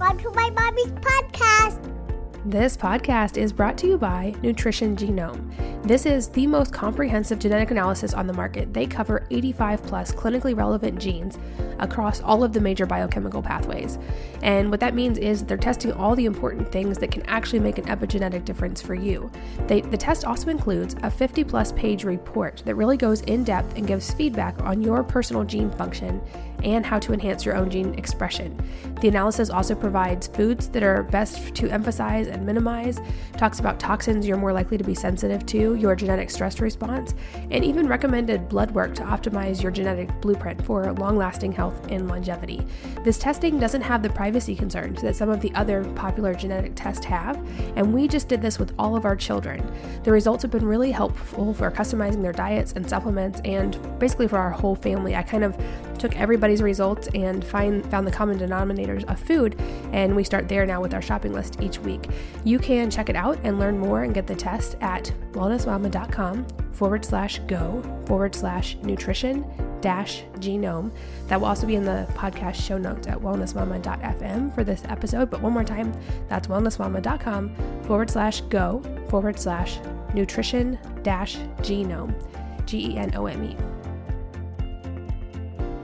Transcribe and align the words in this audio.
Welcome 0.00 0.18
to 0.20 0.30
my 0.30 0.48
mommy's 0.48 0.92
podcast. 0.92 1.89
This 2.46 2.74
podcast 2.74 3.36
is 3.36 3.52
brought 3.52 3.76
to 3.78 3.86
you 3.86 3.98
by 3.98 4.34
Nutrition 4.42 4.96
Genome. 4.96 5.86
This 5.86 6.06
is 6.06 6.28
the 6.28 6.46
most 6.46 6.72
comprehensive 6.72 7.38
genetic 7.38 7.70
analysis 7.70 8.14
on 8.14 8.26
the 8.26 8.32
market. 8.32 8.72
They 8.72 8.86
cover 8.86 9.26
85 9.30 9.82
plus 9.82 10.12
clinically 10.12 10.56
relevant 10.56 10.98
genes 10.98 11.38
across 11.80 12.22
all 12.22 12.42
of 12.42 12.52
the 12.52 12.60
major 12.60 12.86
biochemical 12.86 13.42
pathways. 13.42 13.98
And 14.42 14.70
what 14.70 14.80
that 14.80 14.94
means 14.94 15.18
is 15.18 15.44
they're 15.44 15.56
testing 15.56 15.92
all 15.92 16.14
the 16.14 16.24
important 16.24 16.70
things 16.70 16.98
that 16.98 17.10
can 17.10 17.22
actually 17.26 17.60
make 17.60 17.78
an 17.78 17.84
epigenetic 17.86 18.44
difference 18.44 18.80
for 18.80 18.94
you. 18.94 19.30
They, 19.66 19.80
the 19.82 19.96
test 19.96 20.24
also 20.24 20.48
includes 20.48 20.96
a 21.02 21.10
50 21.10 21.44
plus 21.44 21.72
page 21.72 22.04
report 22.04 22.62
that 22.64 22.74
really 22.74 22.96
goes 22.96 23.20
in 23.22 23.44
depth 23.44 23.76
and 23.76 23.86
gives 23.86 24.12
feedback 24.14 24.60
on 24.62 24.82
your 24.82 25.02
personal 25.02 25.44
gene 25.44 25.70
function 25.72 26.22
and 26.62 26.84
how 26.84 26.98
to 26.98 27.12
enhance 27.12 27.44
your 27.44 27.56
own 27.56 27.70
gene 27.70 27.94
expression. 27.94 28.58
The 29.00 29.08
analysis 29.08 29.50
also 29.50 29.74
provides 29.74 30.26
foods 30.26 30.68
that 30.68 30.82
are 30.82 31.02
best 31.04 31.54
to 31.54 31.70
emphasize 31.70 32.26
and 32.30 32.46
minimize, 32.46 33.00
talks 33.36 33.60
about 33.60 33.78
toxins 33.78 34.26
you're 34.26 34.36
more 34.36 34.52
likely 34.52 34.78
to 34.78 34.84
be 34.84 34.94
sensitive 34.94 35.44
to, 35.46 35.74
your 35.74 35.94
genetic 35.94 36.30
stress 36.30 36.60
response, 36.60 37.14
and 37.50 37.64
even 37.64 37.86
recommended 37.86 38.48
blood 38.48 38.70
work 38.70 38.94
to 38.94 39.02
optimize 39.02 39.62
your 39.62 39.72
genetic 39.72 40.08
blueprint 40.20 40.64
for 40.64 40.92
long 40.94 41.16
lasting 41.16 41.52
health 41.52 41.86
and 41.90 42.08
longevity. 42.08 42.66
This 43.04 43.18
testing 43.18 43.58
doesn't 43.58 43.82
have 43.82 44.02
the 44.02 44.10
privacy 44.10 44.54
concerns 44.54 45.02
that 45.02 45.16
some 45.16 45.28
of 45.28 45.40
the 45.40 45.52
other 45.54 45.84
popular 45.94 46.34
genetic 46.34 46.72
tests 46.74 47.04
have, 47.04 47.36
and 47.76 47.92
we 47.92 48.08
just 48.08 48.28
did 48.28 48.40
this 48.40 48.58
with 48.58 48.72
all 48.78 48.96
of 48.96 49.04
our 49.04 49.16
children. 49.16 49.70
The 50.04 50.12
results 50.12 50.42
have 50.42 50.50
been 50.50 50.66
really 50.66 50.90
helpful 50.90 51.54
for 51.54 51.70
customizing 51.70 52.22
their 52.22 52.32
diets 52.32 52.72
and 52.72 52.88
supplements, 52.88 53.40
and 53.44 53.78
basically 53.98 54.28
for 54.28 54.38
our 54.38 54.50
whole 54.50 54.74
family. 54.74 55.16
I 55.16 55.22
kind 55.22 55.44
of 55.44 55.56
took 55.98 56.16
everybody's 56.16 56.62
results 56.62 57.08
and 57.14 57.44
find, 57.44 57.84
found 57.90 58.06
the 58.06 58.10
common 58.10 58.38
denominators 58.38 59.04
of 59.10 59.20
food, 59.20 59.60
and 59.92 60.16
we 60.16 60.24
start 60.24 60.48
there 60.48 60.64
now 60.64 60.80
with 60.80 60.94
our 60.94 61.02
shopping 61.02 61.32
list 61.32 61.60
each 61.60 61.78
week. 61.80 62.06
You 62.44 62.58
can 62.58 62.90
check 62.90 63.08
it 63.08 63.16
out 63.16 63.38
and 63.44 63.58
learn 63.58 63.78
more 63.78 64.02
and 64.04 64.14
get 64.14 64.26
the 64.26 64.34
test 64.34 64.76
at 64.80 65.12
wellnessmama.com 65.32 66.46
forward 66.72 67.04
slash 67.04 67.38
go 67.40 67.82
forward 68.06 68.34
slash 68.34 68.76
nutrition 68.82 69.44
dash 69.80 70.24
genome. 70.38 70.90
That 71.28 71.40
will 71.40 71.48
also 71.48 71.66
be 71.66 71.74
in 71.74 71.84
the 71.84 72.06
podcast 72.14 72.54
show 72.54 72.78
notes 72.78 73.06
at 73.06 73.18
wellnessmama.fm 73.18 74.54
for 74.54 74.64
this 74.64 74.82
episode. 74.88 75.30
But 75.30 75.42
one 75.42 75.52
more 75.52 75.64
time, 75.64 75.92
that's 76.28 76.48
wellnessmama.com 76.48 77.82
forward 77.84 78.10
slash 78.10 78.40
go 78.42 78.82
forward 79.08 79.38
slash 79.38 79.78
nutrition 80.14 80.78
dash 81.02 81.36
genome. 81.58 82.14
G 82.66 82.92
E 82.92 82.98
N 82.98 83.12
O 83.16 83.26
M 83.26 83.42
E. 83.44 83.56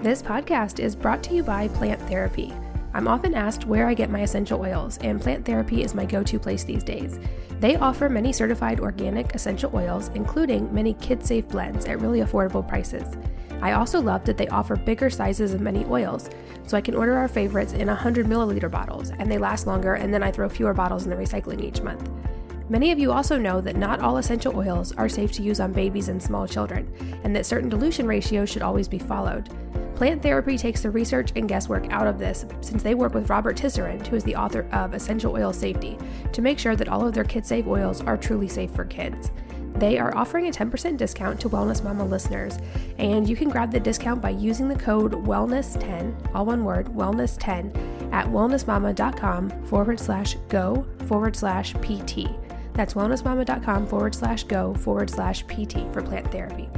This 0.03 0.23
podcast 0.23 0.79
is 0.79 0.95
brought 0.95 1.23
to 1.25 1.35
you 1.35 1.43
by 1.43 1.69
Plant 1.69 2.01
Therapy. 2.03 2.53
I'm 2.97 3.09
often 3.09 3.35
asked 3.35 3.67
where 3.67 3.87
I 3.89 3.93
get 3.93 4.09
my 4.09 4.21
essential 4.21 4.59
oils, 4.59 4.97
and 5.03 5.21
Plant 5.21 5.45
Therapy 5.45 5.83
is 5.83 5.95
my 5.95 6.07
go 6.07 6.23
to 6.23 6.39
place 6.39 6.65
these 6.65 6.83
days. 6.83 7.19
They 7.61 7.77
offer 7.77 8.09
many 8.09 8.33
certified 8.33 8.81
organic 8.81 9.35
essential 9.35 9.71
oils, 9.75 10.11
including 10.15 10.73
many 10.73 10.95
kid 10.95 11.23
safe 11.23 11.47
blends 11.47 11.85
at 11.85 12.01
really 12.01 12.21
affordable 12.21 12.67
prices. 12.67 13.19
I 13.61 13.73
also 13.73 14.01
love 14.01 14.25
that 14.25 14.39
they 14.39 14.49
offer 14.49 14.77
bigger 14.77 15.11
sizes 15.11 15.53
of 15.53 15.61
many 15.61 15.85
oils, 15.85 16.31
so 16.67 16.75
I 16.75 16.81
can 16.81 16.95
order 16.95 17.19
our 17.19 17.29
favorites 17.29 17.75
in 17.75 17.89
100 17.89 18.25
milliliter 18.25 18.71
bottles, 18.71 19.11
and 19.11 19.31
they 19.31 19.37
last 19.37 19.67
longer, 19.67 19.97
and 19.97 20.13
then 20.13 20.23
I 20.23 20.31
throw 20.31 20.49
fewer 20.49 20.73
bottles 20.73 21.05
in 21.05 21.11
the 21.11 21.17
recycling 21.17 21.63
each 21.63 21.83
month. 21.83 22.09
Many 22.71 22.93
of 22.93 22.99
you 22.99 23.13
also 23.13 23.37
know 23.37 23.61
that 23.61 23.77
not 23.77 24.01
all 24.01 24.17
essential 24.17 24.57
oils 24.57 24.93
are 24.93 25.11
safe 25.11 25.33
to 25.33 25.43
use 25.43 25.61
on 25.61 25.71
babies 25.71 26.09
and 26.09 26.23
small 26.23 26.49
children, 26.49 26.91
and 27.25 27.37
that 27.37 27.45
certain 27.45 27.69
dilution 27.69 28.07
ratios 28.07 28.49
should 28.49 28.63
always 28.63 28.89
be 28.89 28.99
followed. 28.99 29.51
Plant 29.97 30.23
Therapy 30.23 30.59
takes 30.59 30.83
the 30.83 30.91
research 30.91 31.33
and 31.37 31.49
guesswork 31.49 31.91
out 31.91 32.07
of 32.07 32.19
this 32.19 32.45
since 32.61 32.83
they 32.83 32.95
work 32.95 33.15
with 33.15 33.31
Robert 33.31 33.57
Tisserand, 33.57 34.07
who 34.07 34.15
is 34.15 34.25
the 34.25 34.37
author 34.37 34.69
of 34.71 34.93
Essential 34.93 35.33
Oil 35.33 35.55
Safety, 35.55 35.97
to 36.35 36.43
make 36.43 36.59
sure 36.59 36.77
that 36.77 36.89
all 36.89 37.07
of 37.07 37.15
their 37.15 37.25
kid 37.25 37.47
safe 37.47 37.67
oils 37.67 38.03
are 38.03 38.19
truly 38.19 38.47
safe 38.47 38.71
for 38.73 38.85
kids. 38.85 39.31
They 39.77 39.99
are 39.99 40.15
offering 40.15 40.49
a 40.49 40.51
10% 40.51 40.99
discount 40.99 41.41
to 41.41 41.49
Wellness 41.49 41.83
Mama 41.83 42.05
listeners, 42.05 42.59
and 42.99 43.27
you 43.27 43.37
can 43.37 43.49
grab 43.49 43.73
the 43.73 43.81
discount 43.81 44.21
by 44.21 44.31
using 44.31 44.69
the 44.69 44.77
code 44.77 45.13
WELLNESS10, 45.13 46.35
all 46.35 46.45
one 46.45 46.65
word, 46.65 46.89
WELLNESS10, 46.89 48.13
at 48.13 48.27
wellnessmama.com 48.27 49.65
forward 49.65 49.99
slash 49.99 50.37
go 50.51 50.87
forward 51.07 51.35
slash 51.35 51.73
PT. 51.75 52.29
That's 52.75 52.93
wellnessmama.com 52.93 53.87
forward 53.87 54.15
slash 54.15 54.45
go 54.45 54.75
forward 54.75 55.09
slash 55.09 55.47
PT 55.47 55.91
for 55.91 56.03
plant 56.03 56.31
therapy. 56.31 56.69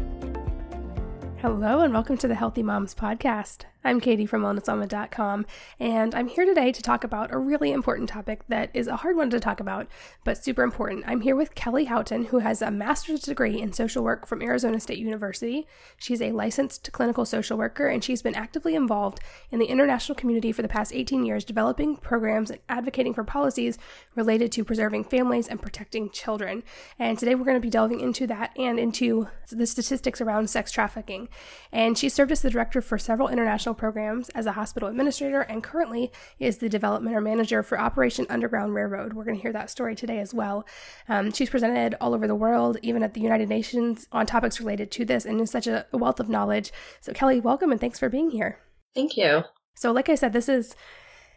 Hello, 1.40 1.82
and 1.82 1.94
welcome 1.94 2.18
to 2.18 2.26
the 2.26 2.34
Healthy 2.34 2.64
Moms 2.64 2.96
Podcast. 2.96 3.62
I'm 3.84 4.00
Katie 4.00 4.26
from 4.26 4.42
wellnessmama.com, 4.42 5.46
and 5.78 6.12
I'm 6.12 6.26
here 6.26 6.44
today 6.44 6.72
to 6.72 6.82
talk 6.82 7.04
about 7.04 7.32
a 7.32 7.38
really 7.38 7.70
important 7.70 8.08
topic 8.08 8.40
that 8.48 8.70
is 8.74 8.88
a 8.88 8.96
hard 8.96 9.16
one 9.16 9.30
to 9.30 9.38
talk 9.38 9.60
about, 9.60 9.86
but 10.24 10.42
super 10.42 10.64
important. 10.64 11.04
I'm 11.06 11.20
here 11.20 11.36
with 11.36 11.54
Kelli 11.54 11.86
Houghton, 11.86 12.26
who 12.26 12.40
has 12.40 12.60
a 12.60 12.72
master's 12.72 13.20
degree 13.20 13.60
in 13.60 13.72
social 13.72 14.02
work 14.02 14.26
from 14.26 14.42
Arizona 14.42 14.80
State 14.80 14.98
University. 14.98 15.68
She's 15.96 16.20
a 16.20 16.32
licensed 16.32 16.90
clinical 16.90 17.24
social 17.24 17.56
worker, 17.56 17.86
and 17.86 18.02
she's 18.02 18.20
been 18.20 18.34
actively 18.34 18.74
involved 18.74 19.20
in 19.52 19.60
the 19.60 19.66
international 19.66 20.16
community 20.16 20.50
for 20.50 20.62
the 20.62 20.68
past 20.68 20.92
18 20.92 21.24
years, 21.24 21.44
developing 21.44 21.96
programs 21.96 22.50
and 22.50 22.58
advocating 22.68 23.14
for 23.14 23.22
policies 23.22 23.78
related 24.16 24.50
to 24.52 24.64
preserving 24.64 25.04
families 25.04 25.46
and 25.46 25.62
protecting 25.62 26.10
children. 26.10 26.64
And 26.98 27.16
today 27.16 27.36
we're 27.36 27.44
going 27.44 27.56
to 27.56 27.60
be 27.60 27.70
delving 27.70 28.00
into 28.00 28.26
that 28.26 28.50
and 28.58 28.78
into 28.78 29.28
the 29.50 29.68
statistics 29.68 30.20
around 30.20 30.50
sex 30.50 30.72
trafficking. 30.72 31.27
And 31.72 31.98
she 31.98 32.08
served 32.08 32.32
as 32.32 32.42
the 32.42 32.50
director 32.50 32.80
for 32.80 32.98
several 32.98 33.28
international 33.28 33.74
programs 33.74 34.28
as 34.30 34.46
a 34.46 34.52
hospital 34.52 34.88
administrator 34.88 35.42
and 35.42 35.62
currently 35.62 36.10
is 36.38 36.58
the 36.58 36.68
development 36.68 37.14
or 37.14 37.20
manager 37.20 37.62
for 37.62 37.78
Operation 37.78 38.26
Underground 38.28 38.74
Railroad. 38.74 39.12
We're 39.12 39.24
going 39.24 39.36
to 39.36 39.42
hear 39.42 39.52
that 39.52 39.70
story 39.70 39.94
today 39.94 40.18
as 40.18 40.32
well. 40.32 40.66
Um, 41.08 41.32
she's 41.32 41.50
presented 41.50 41.94
all 42.00 42.14
over 42.14 42.26
the 42.26 42.34
world, 42.34 42.78
even 42.82 43.02
at 43.02 43.14
the 43.14 43.20
United 43.20 43.48
Nations, 43.48 44.06
on 44.12 44.26
topics 44.26 44.60
related 44.60 44.90
to 44.92 45.04
this 45.04 45.24
and 45.24 45.40
is 45.40 45.50
such 45.50 45.66
a 45.66 45.86
wealth 45.92 46.20
of 46.20 46.28
knowledge. 46.28 46.72
So, 47.00 47.12
Kelli, 47.12 47.42
welcome 47.42 47.70
and 47.70 47.80
thanks 47.80 47.98
for 47.98 48.08
being 48.08 48.30
here. 48.30 48.58
Thank 48.94 49.16
you. 49.16 49.42
So, 49.74 49.92
like 49.92 50.08
I 50.08 50.14
said, 50.14 50.32
this 50.32 50.48
is 50.48 50.74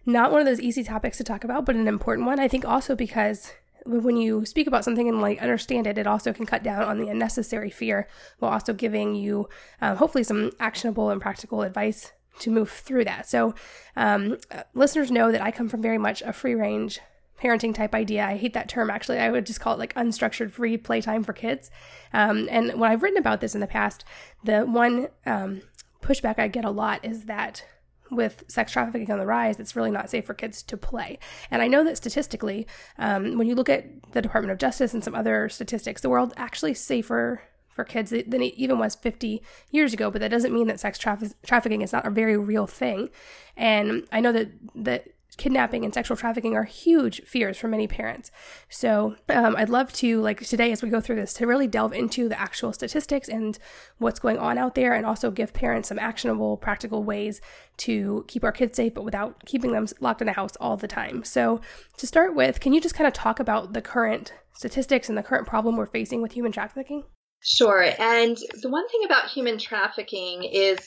not 0.05 0.31
one 0.31 0.41
of 0.41 0.47
those 0.47 0.59
easy 0.59 0.83
topics 0.83 1.17
to 1.17 1.23
talk 1.23 1.43
about, 1.43 1.65
but 1.65 1.75
an 1.75 1.87
important 1.87 2.25
one. 2.25 2.39
I 2.39 2.47
think 2.47 2.65
also 2.65 2.95
because 2.95 3.53
when 3.85 4.17
you 4.17 4.45
speak 4.45 4.67
about 4.67 4.83
something 4.83 5.07
and 5.07 5.21
like 5.21 5.41
understand 5.41 5.87
it, 5.87 5.97
it 5.97 6.07
also 6.07 6.33
can 6.33 6.45
cut 6.45 6.63
down 6.63 6.83
on 6.83 6.99
the 6.99 7.09
unnecessary 7.09 7.69
fear 7.69 8.07
while 8.39 8.51
also 8.51 8.73
giving 8.73 9.15
you 9.15 9.47
um, 9.81 9.97
hopefully 9.97 10.23
some 10.23 10.51
actionable 10.59 11.09
and 11.09 11.21
practical 11.21 11.61
advice 11.61 12.11
to 12.39 12.49
move 12.49 12.69
through 12.69 13.05
that. 13.05 13.27
So, 13.27 13.53
um, 13.95 14.37
listeners 14.73 15.11
know 15.11 15.31
that 15.31 15.41
I 15.41 15.51
come 15.51 15.69
from 15.69 15.81
very 15.81 15.97
much 15.97 16.21
a 16.21 16.33
free 16.33 16.55
range 16.55 16.99
parenting 17.41 17.73
type 17.73 17.95
idea. 17.95 18.25
I 18.25 18.37
hate 18.37 18.53
that 18.53 18.69
term 18.69 18.89
actually. 18.89 19.19
I 19.19 19.31
would 19.31 19.45
just 19.45 19.59
call 19.59 19.73
it 19.73 19.79
like 19.79 19.95
unstructured 19.95 20.51
free 20.51 20.77
playtime 20.77 21.23
for 21.23 21.33
kids. 21.33 21.71
Um, 22.13 22.47
and 22.51 22.79
when 22.79 22.91
I've 22.91 23.01
written 23.01 23.17
about 23.17 23.41
this 23.41 23.55
in 23.55 23.61
the 23.61 23.67
past, 23.67 24.05
the 24.43 24.61
one 24.61 25.07
um, 25.25 25.61
pushback 26.01 26.39
I 26.39 26.47
get 26.47 26.65
a 26.65 26.69
lot 26.69 27.03
is 27.03 27.25
that 27.25 27.65
with 28.11 28.43
sex 28.47 28.73
trafficking 28.73 29.09
on 29.09 29.17
the 29.17 29.25
rise, 29.25 29.59
it's 29.59 29.75
really 29.75 29.89
not 29.89 30.09
safe 30.09 30.25
for 30.25 30.33
kids 30.33 30.61
to 30.63 30.77
play. 30.77 31.17
And 31.49 31.61
I 31.61 31.67
know 31.67 31.83
that 31.83 31.97
statistically, 31.97 32.67
um, 32.99 33.37
when 33.37 33.47
you 33.47 33.55
look 33.55 33.69
at 33.69 34.11
the 34.11 34.21
Department 34.21 34.51
of 34.51 34.57
Justice 34.57 34.93
and 34.93 35.03
some 35.03 35.15
other 35.15 35.49
statistics, 35.49 36.01
the 36.01 36.09
world 36.09 36.33
actually 36.37 36.73
safer 36.73 37.41
for 37.69 37.85
kids 37.85 38.09
than 38.09 38.41
it 38.41 38.53
even 38.55 38.77
was 38.77 38.95
50 38.95 39.41
years 39.71 39.93
ago. 39.93 40.11
But 40.11 40.19
that 40.21 40.29
doesn't 40.29 40.53
mean 40.53 40.67
that 40.67 40.79
sex 40.79 40.99
traf- 40.99 41.33
trafficking 41.45 41.81
is 41.81 41.93
not 41.93 42.05
a 42.05 42.11
very 42.11 42.37
real 42.37 42.67
thing. 42.67 43.09
And 43.55 44.05
I 44.11 44.19
know 44.19 44.33
that 44.33 44.49
that 44.75 45.07
kidnapping 45.41 45.83
and 45.83 45.91
sexual 45.91 46.15
trafficking 46.15 46.55
are 46.55 46.65
huge 46.65 47.23
fears 47.23 47.57
for 47.57 47.67
many 47.67 47.87
parents. 47.87 48.29
So 48.69 49.15
um, 49.27 49.55
I'd 49.55 49.69
love 49.69 49.91
to, 49.93 50.21
like 50.21 50.41
today, 50.41 50.71
as 50.71 50.83
we 50.83 50.89
go 50.89 51.01
through 51.01 51.15
this, 51.15 51.33
to 51.33 51.47
really 51.47 51.65
delve 51.65 51.93
into 51.93 52.29
the 52.29 52.39
actual 52.39 52.71
statistics 52.73 53.27
and 53.27 53.57
what's 53.97 54.19
going 54.19 54.37
on 54.37 54.59
out 54.59 54.75
there, 54.75 54.93
and 54.93 55.03
also 55.03 55.31
give 55.31 55.51
parents 55.51 55.89
some 55.89 55.97
actionable, 55.97 56.57
practical 56.57 57.03
ways 57.03 57.41
to 57.77 58.23
keep 58.27 58.43
our 58.43 58.51
kids 58.51 58.75
safe, 58.75 58.93
but 58.93 59.03
without 59.03 59.43
keeping 59.45 59.71
them 59.71 59.87
locked 59.99 60.21
in 60.21 60.29
a 60.29 60.33
house 60.33 60.55
all 60.57 60.77
the 60.77 60.87
time. 60.87 61.23
So 61.23 61.59
to 61.97 62.05
start 62.05 62.35
with, 62.35 62.59
can 62.59 62.71
you 62.71 62.79
just 62.79 62.93
kind 62.93 63.07
of 63.07 63.13
talk 63.13 63.39
about 63.39 63.73
the 63.73 63.81
current 63.81 64.33
statistics 64.53 65.09
and 65.09 65.17
the 65.17 65.23
current 65.23 65.47
problem 65.47 65.75
we're 65.75 65.87
facing 65.87 66.21
with 66.21 66.33
human 66.33 66.51
trafficking? 66.51 67.03
Sure. 67.43 67.83
And 67.97 68.37
the 68.61 68.69
one 68.69 68.87
thing 68.89 69.01
about 69.05 69.31
human 69.31 69.57
trafficking 69.57 70.43
is, 70.43 70.77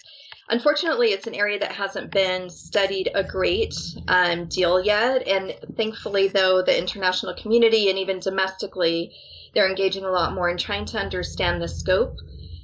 unfortunately, 0.48 1.08
it's 1.08 1.26
an 1.26 1.34
area 1.34 1.58
that 1.58 1.72
hasn't 1.72 2.10
been 2.10 2.50
studied 2.50 3.10
a 3.14 3.24
great 3.24 3.74
um, 4.08 4.46
deal 4.46 4.84
yet. 4.84 5.26
And 5.26 5.54
thankfully, 5.76 6.28
though, 6.28 6.62
the 6.62 6.78
international 6.78 7.34
community 7.34 7.88
and 7.88 7.98
even 7.98 8.20
domestically, 8.20 9.12
they're 9.54 9.68
engaging 9.68 10.04
a 10.04 10.10
lot 10.10 10.34
more 10.34 10.48
in 10.48 10.58
trying 10.58 10.84
to 10.86 10.98
understand 10.98 11.62
the 11.62 11.68
scope 11.68 12.16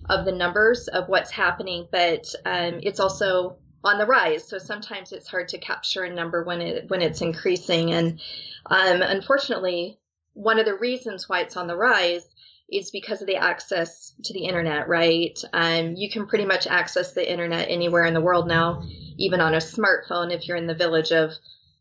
of 0.08 0.24
the 0.24 0.32
numbers 0.32 0.88
of 0.88 1.08
what's 1.08 1.30
happening. 1.30 1.86
But 1.90 2.26
um, 2.44 2.80
it's 2.82 3.00
also 3.00 3.56
on 3.82 3.98
the 3.98 4.06
rise, 4.06 4.46
so 4.46 4.58
sometimes 4.58 5.12
it's 5.12 5.28
hard 5.28 5.48
to 5.48 5.58
capture 5.58 6.04
a 6.04 6.14
number 6.14 6.44
when 6.44 6.60
it 6.60 6.90
when 6.90 7.00
it's 7.00 7.22
increasing. 7.22 7.92
And 7.92 8.20
um, 8.66 9.00
unfortunately, 9.00 9.98
one 10.34 10.58
of 10.58 10.66
the 10.66 10.76
reasons 10.76 11.28
why 11.28 11.40
it's 11.40 11.56
on 11.56 11.66
the 11.66 11.76
rise 11.76 12.28
is 12.70 12.90
because 12.90 13.20
of 13.20 13.26
the 13.26 13.36
access 13.36 14.14
to 14.24 14.32
the 14.32 14.44
internet, 14.44 14.88
right? 14.88 15.38
Um, 15.52 15.94
you 15.96 16.10
can 16.10 16.26
pretty 16.26 16.44
much 16.44 16.66
access 16.66 17.12
the 17.12 17.30
internet 17.30 17.68
anywhere 17.68 18.04
in 18.04 18.14
the 18.14 18.20
world 18.20 18.46
now, 18.46 18.82
even 19.18 19.40
on 19.40 19.54
a 19.54 19.58
smartphone 19.58 20.32
if 20.32 20.46
you're 20.46 20.56
in 20.56 20.66
the 20.66 20.74
village 20.74 21.12
of 21.12 21.32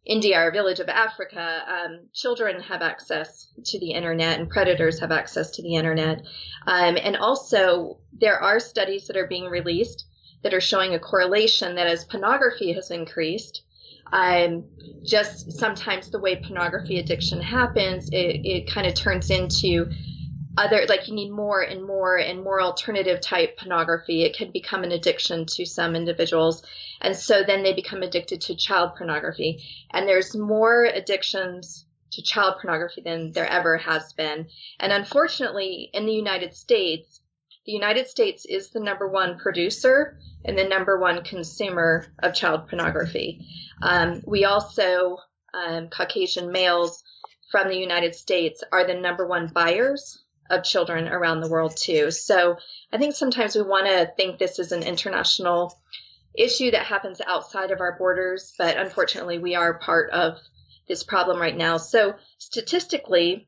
India 0.06 0.42
or 0.42 0.52
Village 0.52 0.80
of 0.80 0.90
Africa, 0.90 1.64
um, 1.68 2.00
children 2.14 2.62
have 2.62 2.82
access 2.82 3.48
to 3.66 3.80
the 3.80 3.92
internet 3.92 4.40
and 4.40 4.50
predators 4.50 5.00
have 5.00 5.12
access 5.12 5.52
to 5.52 5.62
the 5.62 5.76
internet. 5.76 6.24
Um, 6.66 6.98
and 6.98 7.16
also, 7.18 8.00
there 8.14 8.40
are 8.40 8.60
studies 8.60 9.08
that 9.08 9.18
are 9.18 9.28
being 9.28 9.46
released 9.46 10.06
that 10.42 10.54
are 10.54 10.62
showing 10.62 10.96
a 10.96 11.00
correlation 11.00 11.76
that 11.76 11.88
as 11.88 12.06
pornography 12.06 12.74
has 12.74 12.90
increased, 12.90 13.62
um, 14.12 14.66
just 15.06 15.52
sometimes 15.52 16.10
the 16.10 16.20
way 16.20 16.38
pornography 16.38 17.00
addiction 17.00 17.42
happens, 17.42 18.10
it, 18.10 18.42
it 18.44 18.72
kind 18.72 18.88
of 18.88 18.96
turns 18.96 19.30
into 19.30 19.92
other 20.60 20.86
like 20.90 21.08
you 21.08 21.16
need 21.16 21.32
more 21.32 21.62
and 21.62 21.86
more 21.86 22.18
and 22.18 22.44
more 22.44 22.62
alternative 22.62 23.22
type 23.22 23.58
pornography. 23.58 24.24
It 24.24 24.36
can 24.36 24.52
become 24.52 24.84
an 24.84 24.92
addiction 24.92 25.46
to 25.46 25.66
some 25.66 25.96
individuals. 25.96 26.64
And 27.00 27.16
so 27.16 27.44
then 27.48 27.64
they 27.64 27.74
become 27.74 28.04
addicted 28.04 28.42
to 28.42 28.56
child 28.56 28.96
pornography. 28.98 29.64
And 29.92 30.06
there's 30.06 30.36
more 30.36 30.84
addictions 30.84 31.86
to 32.12 32.22
child 32.22 32.56
pornography 32.62 33.02
than 33.02 33.32
there 33.32 33.48
ever 33.48 33.78
has 33.78 34.12
been. 34.14 34.48
And 34.82 34.92
unfortunately 34.92 35.90
in 35.94 36.06
the 36.06 36.14
united 36.14 36.54
states 36.54 37.22
the 37.66 37.72
united 37.72 38.08
states 38.08 38.46
is 38.46 38.72
the 38.72 38.80
number 38.80 39.08
one 39.08 39.38
producer 39.38 40.18
and 40.44 40.58
the 40.58 40.64
number 40.64 41.00
one 41.00 41.24
consumer 41.24 42.08
of 42.20 42.34
child 42.34 42.68
pornography. 42.68 43.46
Um, 43.82 44.24
we 44.26 44.46
also 44.46 45.20
um, 45.54 45.90
caucasian 45.90 46.52
males 46.52 47.04
from 47.52 47.70
the 47.70 47.78
united 47.78 48.16
states 48.16 48.64
are 48.72 48.86
the 48.86 48.96
number 48.96 49.26
one 49.26 49.48
buyers 49.48 50.20
of 50.50 50.64
children 50.64 51.08
around 51.08 51.42
the 51.42 51.50
world 51.50 51.76
too. 51.78 52.12
So 52.12 52.58
I 52.92 52.98
think 52.98 53.16
sometimes 53.16 53.56
we 53.56 53.62
want 53.62 53.88
to 53.88 54.12
think 54.16 54.38
this 54.38 54.60
is 54.60 54.72
an 54.72 54.84
international 54.84 55.78
issue 56.38 56.72
that 56.72 56.86
happens 56.86 57.22
outside 57.26 57.72
of 57.72 57.82
our 57.82 57.98
borders, 57.98 58.54
but 58.58 58.78
unfortunately 58.78 59.40
we 59.40 59.56
are 59.56 59.80
part 59.80 60.12
of 60.12 60.38
this 60.88 61.04
problem 61.04 61.40
right 61.40 61.56
now. 61.56 61.78
So 61.78 62.16
statistically, 62.38 63.48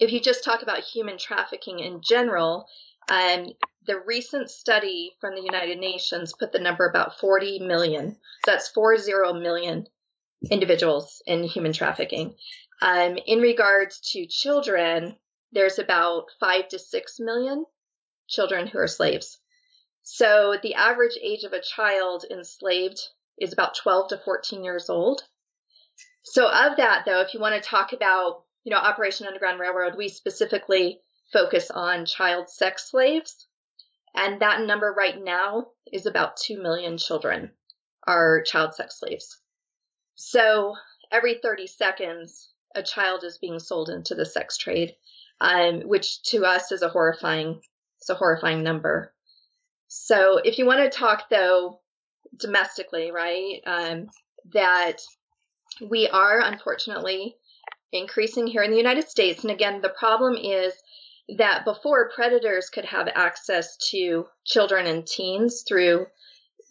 if 0.00 0.12
you 0.12 0.20
just 0.20 0.44
talk 0.44 0.62
about 0.62 0.80
human 0.80 1.18
trafficking 1.18 1.78
in 1.78 2.00
general, 2.02 2.66
um, 3.10 3.48
the 3.86 4.00
recent 4.06 4.50
study 4.50 5.12
from 5.20 5.34
the 5.34 5.42
United 5.42 5.78
Nations 5.78 6.32
put 6.38 6.52
the 6.52 6.60
number 6.60 6.88
about 6.88 7.18
40 7.18 7.60
million. 7.60 8.16
So 8.44 8.52
that's 8.52 8.68
40 8.68 9.40
million 9.40 9.86
individuals 10.50 11.22
in 11.26 11.44
human 11.44 11.72
trafficking. 11.72 12.34
Um, 12.80 13.18
in 13.26 13.40
regards 13.40 14.00
to 14.12 14.26
children, 14.26 15.16
there's 15.52 15.78
about 15.78 16.26
five 16.40 16.68
to 16.68 16.78
six 16.78 17.18
million 17.20 17.64
children 18.28 18.66
who 18.66 18.78
are 18.78 18.88
slaves. 18.88 19.38
So 20.02 20.56
the 20.62 20.74
average 20.74 21.16
age 21.22 21.44
of 21.44 21.52
a 21.52 21.60
child 21.60 22.24
enslaved 22.30 23.00
is 23.38 23.52
about 23.52 23.76
12 23.76 24.08
to 24.08 24.18
14 24.18 24.64
years 24.64 24.90
old. 24.90 25.22
So 26.24 26.48
of 26.48 26.76
that 26.78 27.04
though, 27.04 27.20
if 27.20 27.34
you 27.34 27.40
want 27.40 27.62
to 27.62 27.68
talk 27.68 27.92
about, 27.92 28.44
you 28.64 28.72
know, 28.72 28.78
Operation 28.78 29.26
Underground 29.26 29.60
Railroad, 29.60 29.96
we 29.96 30.08
specifically 30.08 31.00
focus 31.32 31.70
on 31.70 32.06
child 32.06 32.48
sex 32.48 32.90
slaves. 32.90 33.46
And 34.14 34.40
that 34.40 34.60
number 34.60 34.92
right 34.92 35.22
now 35.22 35.68
is 35.90 36.06
about 36.06 36.36
2 36.36 36.62
million 36.62 36.98
children 36.98 37.52
are 38.06 38.42
child 38.42 38.74
sex 38.74 38.98
slaves. 38.98 39.40
So 40.14 40.74
every 41.10 41.38
30 41.42 41.66
seconds, 41.66 42.50
a 42.74 42.82
child 42.82 43.24
is 43.24 43.38
being 43.38 43.58
sold 43.58 43.88
into 43.88 44.14
the 44.14 44.26
sex 44.26 44.56
trade 44.58 44.94
um, 45.42 45.80
which 45.80 46.22
to 46.22 46.44
us 46.44 46.70
is 46.70 46.82
a 46.82 46.88
horrifying, 46.88 47.60
it's 47.98 48.08
a 48.08 48.14
horrifying 48.14 48.62
number. 48.62 49.12
So 49.88 50.38
if 50.38 50.56
you 50.56 50.64
want 50.64 50.80
to 50.80 50.98
talk 50.98 51.28
though 51.28 51.80
domestically, 52.38 53.10
right, 53.10 53.60
um, 53.66 54.06
that 54.52 54.98
we 55.90 56.08
are 56.08 56.40
unfortunately 56.40 57.34
increasing 57.90 58.46
here 58.46 58.62
in 58.62 58.70
the 58.70 58.76
United 58.76 59.08
States. 59.08 59.42
And 59.42 59.50
again, 59.50 59.80
the 59.82 59.88
problem 59.88 60.36
is 60.36 60.72
that 61.36 61.64
before 61.64 62.12
predators 62.14 62.68
could 62.68 62.84
have 62.84 63.08
access 63.12 63.76
to 63.90 64.26
children 64.44 64.86
and 64.86 65.04
teens 65.04 65.64
through 65.66 66.06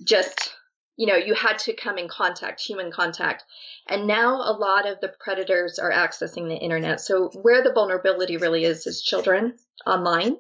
just 0.04 0.54
you 1.02 1.08
know, 1.08 1.16
you 1.16 1.34
had 1.34 1.58
to 1.58 1.74
come 1.74 1.98
in 1.98 2.08
contact, 2.08 2.62
human 2.62 2.92
contact. 2.92 3.44
And 3.88 4.06
now 4.06 4.36
a 4.36 4.54
lot 4.54 4.88
of 4.88 5.00
the 5.02 5.12
predators 5.20 5.80
are 5.80 5.92
accessing 5.92 6.48
the 6.48 6.56
internet. 6.56 7.02
So 7.02 7.32
where 7.42 7.64
the 7.64 7.74
vulnerability 7.74 8.38
really 8.38 8.66
is 8.66 8.86
is 8.86 9.02
children 9.02 9.56
online 9.84 10.38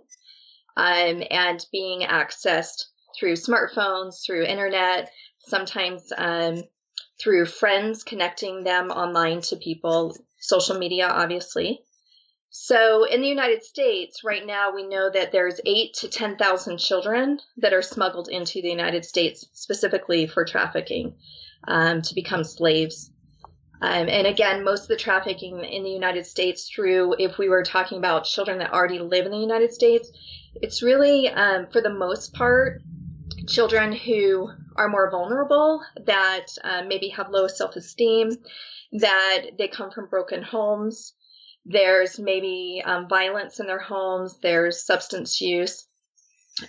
um, 0.78 1.24
and 1.32 1.66
being 1.72 2.02
accessed 2.02 2.86
through 3.18 3.38
smartphones, 3.38 4.24
through 4.24 4.44
internet, 4.44 5.10
sometimes 5.40 6.14
um, 6.16 6.62
through 7.20 7.48
friends 7.48 8.04
connecting 8.04 8.64
them 8.64 8.92
online 8.92 9.42
to 9.42 9.56
people, 9.56 10.16
social 10.40 10.78
media, 10.78 11.08
obviously. 11.08 11.82
So 12.54 13.06
in 13.06 13.22
the 13.22 13.30
United 13.30 13.64
States, 13.64 14.26
right 14.26 14.46
now, 14.46 14.76
we 14.76 14.86
know 14.86 15.10
that 15.10 15.32
there's 15.32 15.62
eight 15.66 15.94
to 15.96 16.10
10,000 16.10 16.78
children 16.80 17.40
that 17.58 17.72
are 17.72 17.82
smuggled 17.82 18.28
into 18.28 18.62
the 18.62 18.70
United 18.70 19.06
States 19.06 19.46
specifically 19.54 20.28
for 20.28 20.44
trafficking 20.44 21.16
um, 21.66 22.02
to 22.02 22.14
become 22.14 22.44
slaves. 22.44 23.10
Um, 23.82 24.10
and 24.10 24.28
again, 24.28 24.66
most 24.66 24.84
of 24.84 24.88
the 24.90 24.98
trafficking 24.98 25.64
in 25.64 25.84
the 25.84 25.92
United 25.92 26.26
States 26.26 26.70
through, 26.70 27.16
if 27.20 27.38
we 27.38 27.48
were 27.48 27.64
talking 27.64 28.00
about 28.00 28.26
children 28.26 28.60
that 28.60 28.74
already 28.74 29.00
live 29.00 29.26
in 29.26 29.32
the 29.32 29.38
United 29.38 29.72
States, 29.72 30.12
it's 30.56 30.84
really, 30.84 31.30
um, 31.30 31.68
for 31.72 31.80
the 31.80 31.90
most 31.90 32.34
part, 32.34 32.82
children 33.48 33.94
who 33.94 34.50
are 34.76 34.90
more 34.90 35.10
vulnerable, 35.10 35.82
that 36.06 36.48
uh, 36.66 36.84
maybe 36.86 37.08
have 37.08 37.30
low 37.30 37.48
self 37.48 37.78
esteem, 37.78 38.32
that 38.92 39.52
they 39.58 39.70
come 39.70 39.90
from 39.90 40.08
broken 40.08 40.44
homes, 40.44 41.14
there's 41.66 42.20
maybe 42.20 42.82
um, 42.84 43.08
violence 43.08 43.60
in 43.60 43.68
their 43.68 43.80
homes. 43.80 44.38
There's 44.42 44.86
substance 44.86 45.40
use. 45.42 45.88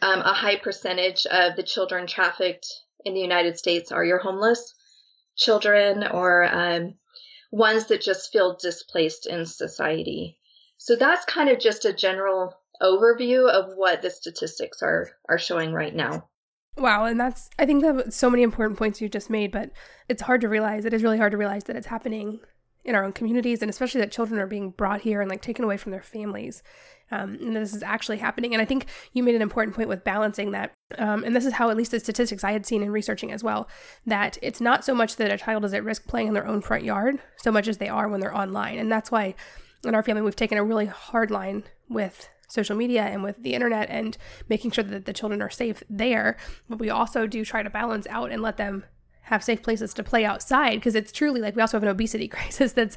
Um, 0.00 0.20
a 0.20 0.32
high 0.32 0.56
percentage 0.56 1.26
of 1.26 1.56
the 1.56 1.62
children 1.62 2.06
trafficked 2.06 2.66
in 3.04 3.14
the 3.14 3.20
United 3.20 3.58
States 3.58 3.90
are 3.90 4.04
your 4.04 4.18
homeless 4.18 4.74
children 5.36 6.06
or 6.06 6.44
um, 6.44 6.94
ones 7.50 7.86
that 7.86 8.00
just 8.00 8.32
feel 8.32 8.56
displaced 8.60 9.26
in 9.26 9.46
society. 9.46 10.38
So 10.78 10.96
that's 10.96 11.24
kind 11.24 11.48
of 11.48 11.58
just 11.58 11.84
a 11.84 11.92
general 11.92 12.54
overview 12.80 13.48
of 13.48 13.76
what 13.76 14.02
the 14.02 14.10
statistics 14.10 14.82
are 14.82 15.10
are 15.28 15.38
showing 15.38 15.72
right 15.72 15.94
now. 15.94 16.28
Wow, 16.76 17.04
and 17.04 17.20
that's 17.20 17.50
I 17.58 17.66
think 17.66 17.82
that 17.82 18.12
so 18.12 18.30
many 18.30 18.42
important 18.42 18.78
points 18.78 19.00
you 19.00 19.08
just 19.08 19.30
made, 19.30 19.52
but 19.52 19.70
it's 20.08 20.22
hard 20.22 20.40
to 20.40 20.48
realize. 20.48 20.84
It 20.84 20.94
is 20.94 21.02
really 21.02 21.18
hard 21.18 21.32
to 21.32 21.38
realize 21.38 21.64
that 21.64 21.76
it's 21.76 21.86
happening 21.86 22.40
in 22.84 22.94
our 22.94 23.04
own 23.04 23.12
communities 23.12 23.62
and 23.62 23.70
especially 23.70 24.00
that 24.00 24.12
children 24.12 24.40
are 24.40 24.46
being 24.46 24.70
brought 24.70 25.02
here 25.02 25.20
and 25.20 25.30
like 25.30 25.42
taken 25.42 25.64
away 25.64 25.76
from 25.76 25.92
their 25.92 26.02
families. 26.02 26.62
Um, 27.10 27.36
and 27.40 27.54
this 27.54 27.74
is 27.74 27.82
actually 27.82 28.16
happening 28.16 28.54
and 28.54 28.62
i 28.62 28.64
think 28.64 28.86
you 29.12 29.22
made 29.22 29.34
an 29.34 29.42
important 29.42 29.76
point 29.76 29.90
with 29.90 30.02
balancing 30.02 30.52
that 30.52 30.72
um, 30.96 31.24
and 31.24 31.36
this 31.36 31.44
is 31.44 31.52
how 31.52 31.68
at 31.68 31.76
least 31.76 31.90
the 31.90 32.00
statistics 32.00 32.42
i 32.42 32.52
had 32.52 32.64
seen 32.64 32.82
in 32.82 32.90
researching 32.90 33.30
as 33.30 33.44
well 33.44 33.68
that 34.06 34.38
it's 34.40 34.62
not 34.62 34.82
so 34.82 34.94
much 34.94 35.16
that 35.16 35.30
a 35.30 35.36
child 35.36 35.62
is 35.62 35.74
at 35.74 35.84
risk 35.84 36.06
playing 36.06 36.28
in 36.28 36.32
their 36.32 36.46
own 36.46 36.62
front 36.62 36.84
yard 36.84 37.18
so 37.36 37.52
much 37.52 37.68
as 37.68 37.78
they 37.78 37.88
are 37.88 38.08
when 38.08 38.20
they're 38.20 38.34
online. 38.36 38.78
And 38.78 38.90
that's 38.90 39.10
why 39.10 39.34
in 39.84 39.94
our 39.94 40.02
family 40.02 40.22
we've 40.22 40.36
taken 40.36 40.58
a 40.58 40.64
really 40.64 40.86
hard 40.86 41.30
line 41.30 41.64
with 41.88 42.28
social 42.48 42.76
media 42.76 43.02
and 43.02 43.22
with 43.22 43.42
the 43.42 43.54
internet 43.54 43.88
and 43.90 44.16
making 44.48 44.70
sure 44.70 44.84
that 44.84 45.06
the 45.06 45.12
children 45.12 45.40
are 45.40 45.50
safe 45.50 45.82
there 45.88 46.36
but 46.68 46.78
we 46.78 46.90
also 46.90 47.26
do 47.26 47.46
try 47.46 47.62
to 47.62 47.70
balance 47.70 48.06
out 48.08 48.30
and 48.30 48.42
let 48.42 48.58
them 48.58 48.84
have 49.22 49.42
safe 49.42 49.62
places 49.62 49.94
to 49.94 50.02
play 50.02 50.24
outside 50.24 50.74
because 50.74 50.94
it's 50.94 51.12
truly 51.12 51.40
like 51.40 51.56
we 51.56 51.62
also 51.62 51.76
have 51.76 51.82
an 51.82 51.88
obesity 51.88 52.28
crisis 52.36 52.72
that's 52.72 52.96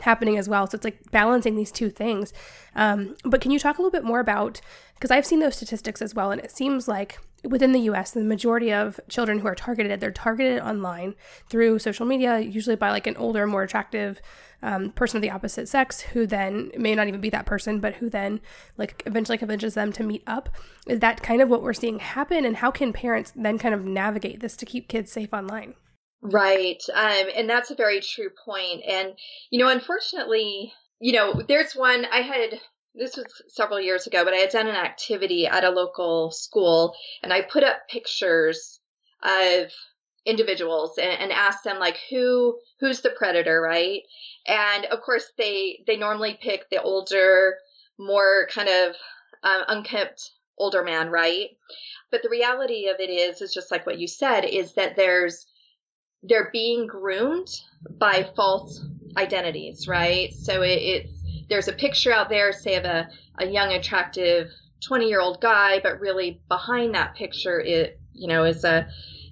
happening 0.00 0.38
as 0.38 0.48
well. 0.48 0.66
So 0.66 0.76
it's 0.76 0.84
like 0.84 1.10
balancing 1.10 1.56
these 1.56 1.72
two 1.72 1.90
things. 1.90 2.32
Um, 2.74 3.16
but 3.24 3.40
can 3.40 3.50
you 3.50 3.58
talk 3.58 3.78
a 3.78 3.82
little 3.82 3.90
bit 3.90 4.04
more 4.04 4.20
about 4.20 4.60
because 4.94 5.12
I've 5.12 5.26
seen 5.26 5.38
those 5.38 5.54
statistics 5.54 6.02
as 6.02 6.12
well, 6.12 6.32
and 6.32 6.40
it 6.40 6.50
seems 6.50 6.88
like 6.88 7.20
within 7.44 7.70
the 7.70 7.80
US, 7.82 8.10
the 8.10 8.24
majority 8.24 8.72
of 8.72 8.98
children 9.08 9.38
who 9.38 9.46
are 9.46 9.54
targeted, 9.54 10.00
they're 10.00 10.10
targeted 10.10 10.60
online 10.60 11.14
through 11.48 11.78
social 11.78 12.04
media, 12.04 12.40
usually 12.40 12.74
by 12.74 12.90
like 12.90 13.06
an 13.06 13.16
older, 13.16 13.46
more 13.46 13.62
attractive 13.62 14.20
um, 14.60 14.90
person 14.90 15.16
of 15.18 15.22
the 15.22 15.30
opposite 15.30 15.68
sex 15.68 16.00
who 16.00 16.26
then 16.26 16.72
may 16.76 16.96
not 16.96 17.06
even 17.06 17.20
be 17.20 17.30
that 17.30 17.46
person, 17.46 17.78
but 17.78 17.94
who 17.94 18.10
then 18.10 18.40
like 18.76 19.04
eventually 19.06 19.38
convinces 19.38 19.74
them 19.74 19.92
to 19.92 20.02
meet 20.02 20.24
up. 20.26 20.48
Is 20.88 20.98
that 20.98 21.22
kind 21.22 21.40
of 21.40 21.48
what 21.48 21.62
we're 21.62 21.74
seeing 21.74 22.00
happen? 22.00 22.44
And 22.44 22.56
how 22.56 22.72
can 22.72 22.92
parents 22.92 23.32
then 23.36 23.58
kind 23.58 23.74
of 23.74 23.84
navigate 23.84 24.40
this 24.40 24.56
to 24.56 24.66
keep 24.66 24.88
kids 24.88 25.12
safe 25.12 25.32
online? 25.32 25.74
Right. 26.20 26.82
Um, 26.92 27.26
and 27.34 27.48
that's 27.48 27.70
a 27.70 27.76
very 27.76 28.00
true 28.00 28.30
point. 28.44 28.82
And, 28.86 29.14
you 29.50 29.58
know, 29.58 29.68
unfortunately, 29.68 30.72
you 31.00 31.12
know, 31.12 31.42
there's 31.46 31.74
one 31.74 32.04
I 32.06 32.22
had 32.22 32.60
this 32.94 33.16
was 33.16 33.26
several 33.48 33.80
years 33.80 34.06
ago, 34.08 34.24
but 34.24 34.34
I 34.34 34.38
had 34.38 34.50
done 34.50 34.66
an 34.66 34.74
activity 34.74 35.46
at 35.46 35.62
a 35.62 35.70
local 35.70 36.32
school 36.32 36.96
and 37.22 37.32
I 37.32 37.42
put 37.42 37.62
up 37.62 37.86
pictures 37.88 38.80
of 39.22 39.70
individuals 40.26 40.98
and, 40.98 41.20
and 41.20 41.32
asked 41.32 41.62
them 41.62 41.78
like 41.78 41.98
who 42.10 42.58
who's 42.80 43.00
the 43.00 43.10
predator, 43.10 43.60
right? 43.60 44.02
And 44.46 44.86
of 44.86 45.00
course 45.02 45.30
they 45.38 45.84
they 45.86 45.96
normally 45.96 46.36
pick 46.42 46.68
the 46.70 46.82
older, 46.82 47.58
more 47.98 48.48
kind 48.50 48.68
of 48.68 48.96
um, 49.44 49.62
unkempt 49.68 50.32
older 50.58 50.82
man, 50.82 51.10
right? 51.10 51.50
But 52.10 52.22
the 52.22 52.28
reality 52.28 52.88
of 52.88 52.98
it 52.98 53.10
is 53.10 53.40
is 53.40 53.54
just 53.54 53.70
like 53.70 53.86
what 53.86 54.00
you 54.00 54.08
said 54.08 54.44
is 54.44 54.74
that 54.74 54.96
there's 54.96 55.46
they're 56.22 56.50
being 56.52 56.86
groomed 56.86 57.48
by 57.98 58.28
false 58.34 58.84
identities, 59.16 59.86
right? 59.88 60.32
So 60.32 60.62
it, 60.62 60.78
it's 60.78 61.18
there's 61.48 61.68
a 61.68 61.72
picture 61.72 62.12
out 62.12 62.28
there, 62.28 62.52
say 62.52 62.74
of 62.74 62.84
a, 62.84 63.08
a 63.38 63.46
young, 63.46 63.72
attractive 63.72 64.50
20 64.86 65.08
year 65.08 65.20
old 65.20 65.40
guy, 65.40 65.80
but 65.82 66.00
really 66.00 66.40
behind 66.48 66.94
that 66.94 67.14
picture, 67.14 67.60
it 67.60 68.00
you 68.12 68.28
know 68.28 68.44
is 68.44 68.64
a 68.64 68.88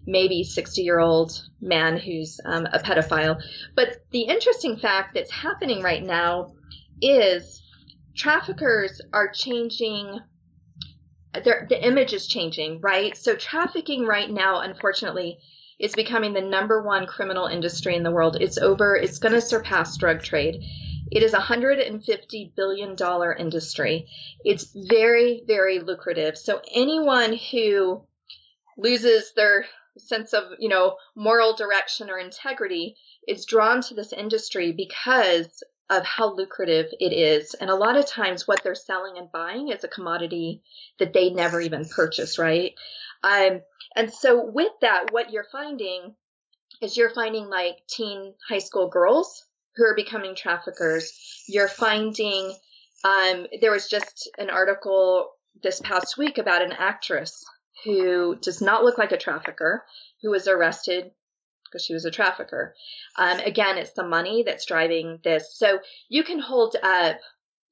maybe 0.07 0.45
60 0.45 0.83
year 0.83 0.99
old 0.99 1.33
man 1.61 1.97
who's 1.97 2.40
um, 2.45 2.66
a 2.73 2.78
pedophile. 2.78 3.40
But 3.75 4.05
the 4.12 4.23
interesting 4.23 4.76
fact 4.76 5.14
that's 5.14 5.31
happening 5.31 5.83
right 5.83 6.02
now 6.02 6.55
is 7.02 7.62
traffickers 8.16 9.00
are 9.12 9.31
changing 9.31 10.21
the 11.35 11.87
image 11.87 12.14
is 12.14 12.26
changing, 12.26 12.81
right? 12.81 13.14
So 13.14 13.37
trafficking 13.37 14.07
right 14.07 14.31
now, 14.31 14.61
unfortunately, 14.61 15.38
is 15.78 15.95
becoming 15.95 16.33
the 16.33 16.40
number 16.40 16.83
one 16.83 17.06
criminal 17.06 17.47
industry 17.47 17.95
in 17.95 18.02
the 18.02 18.11
world. 18.11 18.37
It's 18.40 18.59
over, 18.59 18.97
it's 18.97 19.18
going 19.18 19.35
to 19.35 19.40
surpass 19.40 19.97
drug 19.97 20.23
trade. 20.23 20.62
It 21.11 21.23
is 21.23 21.35
a 21.35 21.38
$150 21.38 22.54
billion 22.56 22.97
industry. 23.38 24.09
It's 24.45 24.75
very, 24.75 25.42
very 25.47 25.80
lucrative. 25.80 26.37
So 26.37 26.61
anyone 26.75 27.38
who 27.52 28.02
loses 28.76 29.33
their 29.35 29.66
sense 29.99 30.33
of, 30.33 30.45
you 30.59 30.68
know, 30.68 30.97
moral 31.14 31.54
direction 31.54 32.11
or 32.11 32.18
integrity 32.18 32.97
is 33.26 33.47
drawn 33.47 33.80
to 33.83 33.95
this 33.95 34.12
industry 34.12 34.73
because 34.73 35.62
of 35.88 36.04
how 36.04 36.35
lucrative 36.35 36.87
it 36.99 37.12
is. 37.12 37.54
And 37.54 37.71
a 37.71 37.76
lot 37.76 37.97
of 37.97 38.06
times 38.06 38.47
what 38.47 38.62
they're 38.62 38.75
selling 38.75 39.18
and 39.18 39.30
buying 39.30 39.68
is 39.68 39.85
a 39.85 39.88
commodity 39.88 40.62
that 40.99 41.12
they 41.12 41.30
never 41.30 41.61
even 41.61 41.85
purchase, 41.85 42.38
right? 42.38 42.75
Um, 43.23 43.61
and 43.97 44.12
so 44.12 44.45
with 44.45 44.73
that, 44.83 45.07
what 45.11 45.31
you're 45.31 45.47
finding 45.50 46.15
is 46.83 46.97
you're 46.97 47.15
finding 47.15 47.49
like 47.49 47.79
teen 47.88 48.35
high 48.49 48.59
school 48.59 48.88
girls 48.88 49.45
who 49.76 49.85
are 49.85 49.95
becoming 49.95 50.35
traffickers. 50.35 51.12
You're 51.49 51.69
finding, 51.69 52.55
um, 53.05 53.47
there 53.61 53.71
was 53.71 53.88
just 53.88 54.31
an 54.38 54.50
article 54.50 55.31
this 55.62 55.81
past 55.81 56.19
week 56.19 56.38
about 56.38 56.62
an 56.62 56.73
actress 56.73 57.45
who 57.85 58.37
does 58.37 58.61
not 58.61 58.85
look 58.85 58.99
like 58.99 59.12
a 59.12 59.19
trafficker 59.19 59.85
who 60.23 60.31
was 60.31 60.47
arrested 60.49 61.11
because 61.65 61.85
she 61.85 61.95
was 61.95 62.05
a 62.05 62.11
trafficker. 62.11 62.75
Um, 63.17 63.38
again, 63.41 63.79
it's 63.79 63.93
the 63.93 64.07
money 64.07 64.43
that's 64.45 64.67
driving 64.67 65.21
this. 65.25 65.57
So 65.57 65.81
you 66.09 66.23
can 66.23 66.38
hold 66.38 66.76
up, 66.83 67.19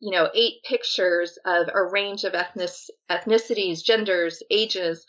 you 0.01 0.11
know, 0.11 0.29
eight 0.35 0.63
pictures 0.69 1.39
of 1.45 1.69
a 1.73 1.83
range 1.83 2.25
of 2.25 2.35
ethnic, 2.35 2.71
ethnicities, 3.11 3.85
genders, 3.85 4.43
ages, 4.51 5.07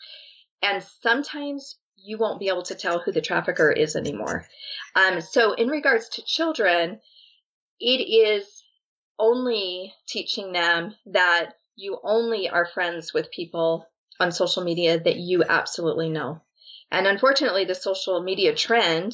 and 0.62 0.82
sometimes 1.02 1.78
you 1.96 2.18
won't 2.18 2.40
be 2.40 2.48
able 2.48 2.62
to 2.64 2.74
tell 2.74 2.98
who 2.98 3.12
the 3.12 3.20
trafficker 3.20 3.70
is 3.70 3.96
anymore. 3.96 4.46
Um, 4.94 5.20
so, 5.20 5.52
in 5.52 5.68
regards 5.68 6.08
to 6.10 6.24
children, 6.24 7.00
it 7.80 7.86
is 7.86 8.64
only 9.18 9.94
teaching 10.06 10.52
them 10.52 10.94
that 11.06 11.54
you 11.74 11.98
only 12.02 12.48
are 12.48 12.66
friends 12.66 13.12
with 13.12 13.30
people 13.30 13.86
on 14.18 14.32
social 14.32 14.64
media 14.64 14.98
that 14.98 15.16
you 15.16 15.44
absolutely 15.44 16.08
know. 16.08 16.40
And 16.90 17.06
unfortunately, 17.06 17.64
the 17.64 17.74
social 17.74 18.22
media 18.22 18.54
trend 18.54 19.12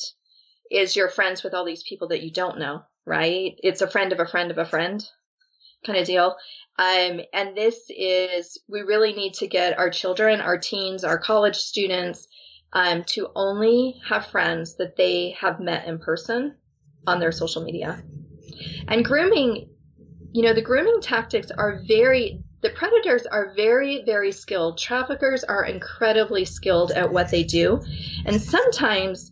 is 0.71 0.97
you're 0.97 1.09
friends 1.09 1.43
with 1.43 1.55
all 1.55 1.65
these 1.65 1.83
people 1.83 2.09
that 2.09 2.23
you 2.23 2.31
don't 2.31 2.59
know, 2.59 2.83
right? 3.05 3.55
It's 3.63 3.83
a 3.83 3.91
friend 3.91 4.13
of 4.13 4.21
a 4.21 4.27
friend 4.27 4.51
of 4.51 4.59
a 4.59 4.65
friend 4.65 5.05
kind 5.85 5.99
of 5.99 6.07
deal. 6.07 6.37
Um, 6.79 7.21
and 7.33 7.57
this 7.57 7.79
is, 7.91 8.59
we 8.69 8.81
really 8.81 9.13
need 9.13 9.35
to 9.35 9.47
get 9.47 9.79
our 9.79 9.91
children, 9.91 10.41
our 10.41 10.59
teens, 10.59 11.05
our 11.05 11.19
college 11.19 11.57
students 11.57 12.27
um, 12.73 13.05
to 13.09 13.29
only 13.35 14.01
have 14.09 14.27
friends 14.27 14.77
that 14.77 14.97
they 14.97 15.37
have 15.39 15.61
met 15.61 15.87
in 15.87 15.99
person 15.99 16.57
on 17.07 17.21
their 17.21 17.33
social 17.33 17.63
media. 17.63 18.03
And 18.89 19.05
grooming, 19.05 19.69
you 20.33 20.43
know, 20.43 20.55
the 20.55 20.63
grooming 20.63 21.01
tactics 21.03 21.51
are 21.51 21.83
very, 21.87 22.43
the 22.63 22.71
predators 22.71 23.27
are 23.27 23.53
very, 23.55 24.03
very 24.05 24.33
skilled. 24.33 24.79
Traffickers 24.79 25.45
are 25.45 25.65
incredibly 25.65 26.45
skilled 26.45 26.93
at 26.93 27.13
what 27.13 27.31
they 27.31 27.45
do. 27.45 27.83
And 28.25 28.41
sometimes 28.41 29.31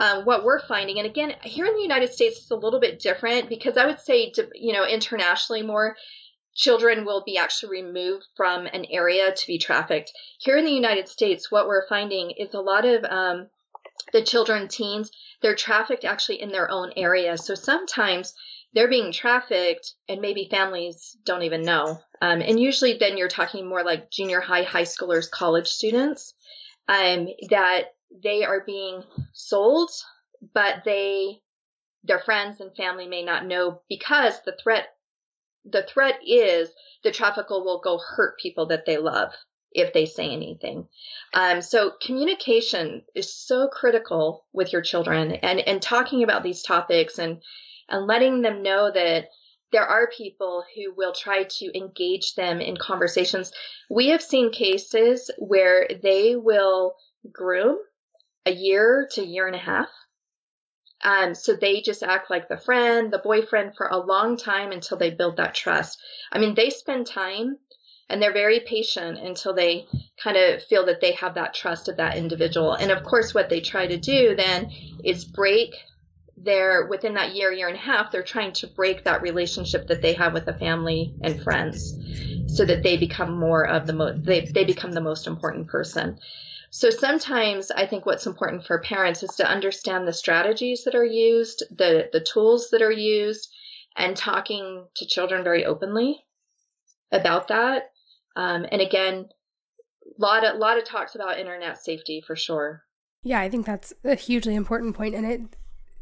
um, 0.00 0.24
what 0.24 0.44
we're 0.44 0.66
finding, 0.66 0.98
and 0.98 1.06
again, 1.06 1.34
here 1.42 1.66
in 1.66 1.74
the 1.74 1.82
United 1.82 2.12
States, 2.12 2.38
it's 2.38 2.50
a 2.50 2.56
little 2.56 2.80
bit 2.80 3.00
different 3.00 3.50
because 3.50 3.76
I 3.76 3.84
would 3.84 4.00
say, 4.00 4.32
you 4.54 4.72
know, 4.72 4.86
internationally 4.86 5.62
more, 5.62 5.94
children 6.54 7.04
will 7.04 7.22
be 7.24 7.36
actually 7.36 7.82
removed 7.82 8.24
from 8.34 8.66
an 8.66 8.86
area 8.90 9.32
to 9.32 9.46
be 9.46 9.58
trafficked. 9.58 10.10
Here 10.38 10.56
in 10.56 10.64
the 10.64 10.72
United 10.72 11.08
States, 11.08 11.50
what 11.50 11.68
we're 11.68 11.86
finding 11.86 12.30
is 12.30 12.54
a 12.54 12.60
lot 12.60 12.86
of 12.86 13.04
um, 13.04 13.48
the 14.14 14.22
children, 14.22 14.68
teens, 14.68 15.10
they're 15.42 15.54
trafficked 15.54 16.06
actually 16.06 16.40
in 16.40 16.50
their 16.50 16.70
own 16.70 16.92
area. 16.96 17.36
So 17.36 17.54
sometimes 17.54 18.34
they're 18.72 18.88
being 18.88 19.12
trafficked 19.12 19.92
and 20.08 20.22
maybe 20.22 20.48
families 20.50 21.16
don't 21.24 21.42
even 21.42 21.62
know. 21.62 22.00
Um, 22.22 22.40
and 22.40 22.58
usually 22.58 22.96
then 22.98 23.18
you're 23.18 23.28
talking 23.28 23.68
more 23.68 23.84
like 23.84 24.10
junior 24.10 24.40
high, 24.40 24.62
high 24.62 24.82
schoolers, 24.82 25.30
college 25.30 25.68
students, 25.68 26.34
um, 26.88 27.28
that 27.50 27.94
they 28.22 28.44
are 28.44 28.64
being 28.64 29.02
sold, 29.32 29.90
but 30.54 30.82
they, 30.84 31.40
their 32.04 32.18
friends 32.20 32.60
and 32.60 32.74
family 32.76 33.06
may 33.06 33.22
not 33.22 33.46
know 33.46 33.82
because 33.88 34.40
the 34.44 34.56
threat 34.62 34.88
the 35.64 35.82
threat 35.82 36.20
is 36.26 36.70
the 37.04 37.10
trafficker 37.10 37.62
will 37.62 37.80
go 37.80 37.98
hurt 37.98 38.38
people 38.38 38.66
that 38.66 38.86
they 38.86 38.96
love 38.96 39.32
if 39.72 39.92
they 39.92 40.06
say 40.06 40.30
anything. 40.30 40.88
Um, 41.32 41.62
so 41.62 41.92
communication 42.02 43.02
is 43.14 43.32
so 43.32 43.68
critical 43.68 44.46
with 44.52 44.72
your 44.72 44.82
children 44.82 45.32
and, 45.32 45.60
and 45.60 45.80
talking 45.80 46.22
about 46.22 46.42
these 46.42 46.62
topics 46.62 47.18
and, 47.18 47.42
and 47.88 48.06
letting 48.06 48.42
them 48.42 48.62
know 48.62 48.90
that 48.90 49.26
there 49.70 49.86
are 49.86 50.10
people 50.16 50.64
who 50.74 50.92
will 50.96 51.12
try 51.12 51.44
to 51.44 51.78
engage 51.78 52.34
them 52.34 52.60
in 52.60 52.76
conversations. 52.76 53.52
We 53.88 54.08
have 54.08 54.22
seen 54.22 54.50
cases 54.50 55.30
where 55.38 55.88
they 56.02 56.34
will 56.34 56.94
groom 57.30 57.78
a 58.46 58.52
year 58.52 59.08
to 59.12 59.24
year 59.24 59.46
and 59.46 59.56
a 59.56 59.58
half 59.58 59.88
um, 61.02 61.34
so 61.34 61.54
they 61.54 61.80
just 61.80 62.02
act 62.02 62.30
like 62.30 62.48
the 62.48 62.58
friend, 62.58 63.10
the 63.10 63.18
boyfriend 63.18 63.74
for 63.76 63.86
a 63.86 63.96
long 63.96 64.36
time 64.36 64.70
until 64.70 64.98
they 64.98 65.10
build 65.10 65.38
that 65.38 65.54
trust. 65.54 65.98
I 66.30 66.38
mean, 66.38 66.54
they 66.54 66.70
spend 66.70 67.06
time 67.06 67.58
and 68.08 68.20
they're 68.20 68.32
very 68.32 68.60
patient 68.60 69.18
until 69.18 69.54
they 69.54 69.86
kind 70.22 70.36
of 70.36 70.62
feel 70.64 70.86
that 70.86 71.00
they 71.00 71.12
have 71.12 71.34
that 71.34 71.54
trust 71.54 71.88
of 71.88 71.96
that 71.96 72.16
individual. 72.16 72.74
And 72.74 72.90
of 72.90 73.02
course, 73.02 73.32
what 73.32 73.48
they 73.48 73.60
try 73.60 73.86
to 73.86 73.96
do 73.96 74.34
then 74.36 74.70
is 75.02 75.24
break 75.24 75.74
their, 76.36 76.86
within 76.86 77.14
that 77.14 77.34
year, 77.34 77.52
year 77.52 77.68
and 77.68 77.76
a 77.76 77.80
half, 77.80 78.10
they're 78.10 78.22
trying 78.22 78.52
to 78.54 78.66
break 78.66 79.04
that 79.04 79.22
relationship 79.22 79.86
that 79.88 80.02
they 80.02 80.14
have 80.14 80.34
with 80.34 80.44
the 80.44 80.52
family 80.52 81.14
and 81.22 81.40
friends 81.40 81.94
so 82.48 82.64
that 82.64 82.82
they 82.82 82.96
become 82.96 83.38
more 83.38 83.66
of 83.66 83.86
the 83.86 83.92
most, 83.92 84.24
they, 84.24 84.50
they 84.54 84.64
become 84.64 84.92
the 84.92 85.00
most 85.00 85.26
important 85.26 85.68
person. 85.68 86.18
So 86.70 86.88
sometimes 86.90 87.70
I 87.72 87.86
think 87.86 88.06
what's 88.06 88.26
important 88.26 88.64
for 88.64 88.78
parents 88.80 89.24
is 89.24 89.34
to 89.36 89.46
understand 89.46 90.06
the 90.06 90.12
strategies 90.12 90.84
that 90.84 90.94
are 90.94 91.04
used, 91.04 91.64
the, 91.70 92.08
the 92.12 92.20
tools 92.20 92.70
that 92.70 92.80
are 92.80 92.92
used, 92.92 93.48
and 93.96 94.16
talking 94.16 94.86
to 94.94 95.06
children 95.06 95.42
very 95.42 95.64
openly 95.64 96.24
about 97.10 97.48
that. 97.48 97.90
Um, 98.36 98.64
and 98.70 98.80
again, 98.80 99.28
a 100.06 100.22
lot 100.22 100.44
of, 100.44 100.58
lot 100.58 100.78
of 100.78 100.84
talks 100.84 101.16
about 101.16 101.40
internet 101.40 101.82
safety 101.82 102.22
for 102.24 102.36
sure. 102.36 102.84
Yeah, 103.22 103.40
I 103.40 103.50
think 103.50 103.66
that's 103.66 103.92
a 104.04 104.14
hugely 104.14 104.54
important 104.54 104.96
point, 104.96 105.14
and 105.14 105.26
it 105.26 105.56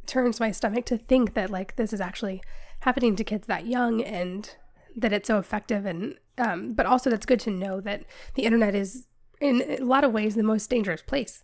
turns 0.07 0.39
my 0.39 0.53
stomach 0.53 0.85
to 0.87 0.99
think 0.99 1.35
that 1.35 1.51
like 1.51 1.77
this 1.77 1.93
is 1.93 2.01
actually 2.01 2.43
happening 2.81 3.17
to 3.17 3.25
kids 3.25 3.47
that 3.47 3.67
young, 3.67 4.03
and 4.03 4.55
that 4.95 5.13
it's 5.13 5.27
so 5.27 5.39
effective, 5.39 5.85
and 5.85 6.17
um, 6.37 6.75
but 6.75 6.87
also 6.87 7.11
that's 7.11 7.27
good 7.27 7.41
to 7.41 7.51
know 7.51 7.81
that 7.81 8.05
the 8.35 8.45
internet 8.45 8.75
is 8.77 9.08
in 9.41 9.63
a 9.69 9.85
lot 9.85 10.05
of 10.05 10.13
ways 10.13 10.35
the 10.35 10.43
most 10.43 10.69
dangerous 10.71 11.03
place 11.03 11.43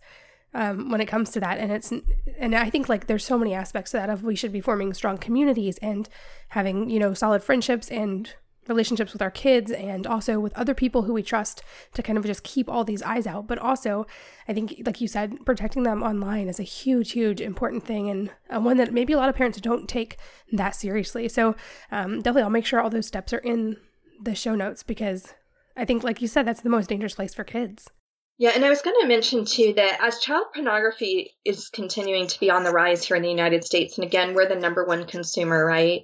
um, 0.55 0.89
when 0.89 1.01
it 1.01 1.05
comes 1.05 1.29
to 1.31 1.39
that. 1.41 1.59
And 1.59 1.71
it's 1.71 1.91
and 2.39 2.55
i 2.55 2.69
think 2.69 2.89
like 2.89 3.07
there's 3.07 3.25
so 3.25 3.37
many 3.37 3.53
aspects 3.53 3.91
to 3.91 3.97
that 3.97 4.09
of 4.09 4.23
we 4.23 4.35
should 4.35 4.51
be 4.51 4.61
forming 4.61 4.93
strong 4.93 5.17
communities 5.17 5.77
and 5.79 6.09
having 6.49 6.89
you 6.89 6.99
know 6.99 7.13
solid 7.13 7.43
friendships 7.43 7.89
and 7.91 8.33
relationships 8.67 9.13
with 9.13 9.21
our 9.21 9.29
kids 9.29 9.69
and 9.69 10.07
also 10.07 10.39
with 10.39 10.57
other 10.57 10.73
people 10.73 11.03
who 11.03 11.13
we 11.13 11.21
trust 11.21 11.61
to 11.93 12.01
kind 12.01 12.17
of 12.17 12.25
just 12.25 12.43
keep 12.43 12.67
all 12.67 12.83
these 12.83 13.03
eyes 13.03 13.27
out. 13.27 13.45
But 13.45 13.59
also 13.59 14.07
i 14.47 14.53
think 14.53 14.81
like 14.85 15.01
you 15.01 15.07
said 15.07 15.45
protecting 15.45 15.83
them 15.83 16.01
online 16.01 16.47
is 16.47 16.59
a 16.59 16.63
huge 16.63 17.11
huge 17.11 17.41
important 17.41 17.85
thing 17.85 18.09
and 18.09 18.31
uh, 18.49 18.59
one 18.59 18.77
that 18.77 18.93
maybe 18.93 19.13
a 19.13 19.17
lot 19.17 19.29
of 19.29 19.35
parents 19.35 19.59
don't 19.59 19.87
take 19.87 20.17
that 20.51 20.75
seriously. 20.75 21.27
So 21.27 21.55
um, 21.91 22.17
definitely 22.17 22.43
i'll 22.43 22.49
make 22.49 22.65
sure 22.65 22.79
all 22.81 22.89
those 22.89 23.07
steps 23.07 23.33
are 23.33 23.39
in 23.39 23.77
the 24.21 24.33
show 24.33 24.55
notes 24.55 24.81
because 24.81 25.33
I 25.75 25.85
think, 25.85 26.03
like 26.03 26.21
you 26.21 26.27
said, 26.27 26.45
that's 26.45 26.61
the 26.61 26.69
most 26.69 26.89
dangerous 26.89 27.15
place 27.15 27.33
for 27.33 27.43
kids. 27.43 27.89
Yeah, 28.37 28.51
and 28.53 28.65
I 28.65 28.69
was 28.69 28.81
going 28.81 28.97
to 28.99 29.07
mention 29.07 29.45
too 29.45 29.73
that 29.73 29.99
as 30.01 30.19
child 30.19 30.47
pornography 30.53 31.35
is 31.45 31.69
continuing 31.69 32.27
to 32.27 32.39
be 32.39 32.49
on 32.49 32.63
the 32.63 32.71
rise 32.71 33.05
here 33.05 33.15
in 33.15 33.23
the 33.23 33.29
United 33.29 33.63
States, 33.63 33.97
and 33.97 34.05
again, 34.05 34.33
we're 34.33 34.49
the 34.49 34.55
number 34.55 34.83
one 34.85 35.05
consumer, 35.05 35.65
right? 35.65 36.03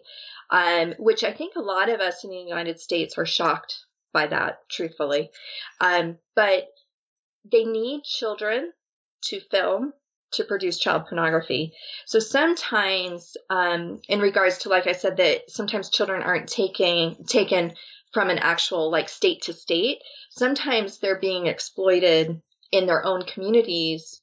Um, 0.49 0.93
which 0.97 1.23
I 1.23 1.33
think 1.33 1.55
a 1.55 1.61
lot 1.61 1.89
of 1.89 1.99
us 1.99 2.23
in 2.23 2.29
the 2.29 2.37
United 2.37 2.79
States 2.79 3.17
are 3.17 3.25
shocked 3.25 3.85
by 4.13 4.27
that, 4.27 4.59
truthfully. 4.69 5.29
Um, 5.79 6.17
but 6.35 6.67
they 7.49 7.63
need 7.63 8.03
children 8.03 8.71
to 9.25 9.39
film 9.39 9.93
to 10.33 10.43
produce 10.45 10.79
child 10.79 11.07
pornography. 11.07 11.73
So 12.05 12.19
sometimes, 12.19 13.35
um, 13.49 14.01
in 14.07 14.19
regards 14.19 14.59
to, 14.59 14.69
like 14.69 14.87
I 14.87 14.93
said, 14.93 15.17
that 15.17 15.49
sometimes 15.49 15.89
children 15.89 16.21
aren't 16.21 16.47
taking 16.47 17.25
taken 17.25 17.73
from 18.13 18.29
an 18.29 18.39
actual 18.39 18.91
like 18.91 19.09
state 19.09 19.43
to 19.43 19.53
state. 19.53 19.99
Sometimes 20.29 20.99
they're 20.99 21.19
being 21.19 21.47
exploited 21.47 22.41
in 22.71 22.85
their 22.85 23.05
own 23.05 23.23
communities 23.23 24.21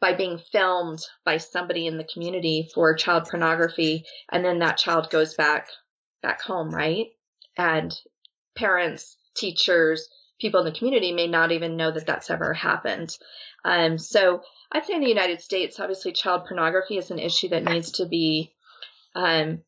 by 0.00 0.12
being 0.14 0.38
filmed 0.50 0.98
by 1.24 1.36
somebody 1.36 1.86
in 1.86 1.96
the 1.96 2.08
community 2.12 2.68
for 2.74 2.94
child 2.94 3.24
pornography, 3.30 4.04
and 4.30 4.44
then 4.44 4.58
that 4.58 4.76
child 4.76 5.10
goes 5.10 5.34
back 5.34 5.68
back 6.22 6.42
home, 6.42 6.70
right? 6.74 7.06
And 7.56 7.94
parents, 8.56 9.16
teachers, 9.36 10.08
people 10.40 10.60
in 10.60 10.66
the 10.66 10.78
community 10.78 11.12
may 11.12 11.28
not 11.28 11.52
even 11.52 11.76
know 11.76 11.90
that 11.90 12.06
that's 12.06 12.30
ever 12.30 12.52
happened. 12.52 13.16
Um, 13.64 13.98
so 13.98 14.42
I'd 14.72 14.84
say 14.84 14.94
in 14.94 15.02
the 15.02 15.08
United 15.08 15.40
States, 15.40 15.78
obviously, 15.78 16.12
child 16.12 16.46
pornography 16.46 16.98
is 16.98 17.10
an 17.10 17.18
issue 17.18 17.48
that 17.50 17.64
needs 17.64 17.92
to 17.92 18.06
be 18.06 18.52
um, 19.14 19.62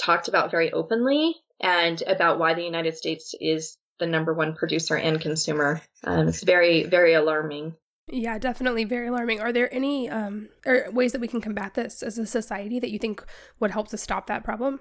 talked 0.00 0.28
about 0.28 0.50
very 0.50 0.72
openly 0.72 1.36
and 1.60 2.02
about 2.06 2.38
why 2.38 2.54
the 2.54 2.64
United 2.64 2.96
States 2.96 3.34
is 3.40 3.76
the 3.98 4.06
number 4.06 4.34
one 4.34 4.54
producer 4.54 4.96
and 4.96 5.20
consumer. 5.20 5.80
Um, 6.04 6.28
it's 6.28 6.42
very, 6.42 6.84
very 6.84 7.14
alarming. 7.14 7.74
Yeah, 8.08 8.38
definitely 8.38 8.84
very 8.84 9.08
alarming. 9.08 9.40
Are 9.40 9.52
there 9.52 9.72
any 9.72 10.10
um, 10.10 10.48
or 10.66 10.88
ways 10.92 11.12
that 11.12 11.20
we 11.20 11.28
can 11.28 11.40
combat 11.40 11.74
this 11.74 12.02
as 12.02 12.18
a 12.18 12.26
society 12.26 12.78
that 12.80 12.90
you 12.90 12.98
think 12.98 13.24
would 13.60 13.70
help 13.70 13.88
to 13.88 13.96
stop 13.96 14.26
that 14.26 14.44
problem? 14.44 14.80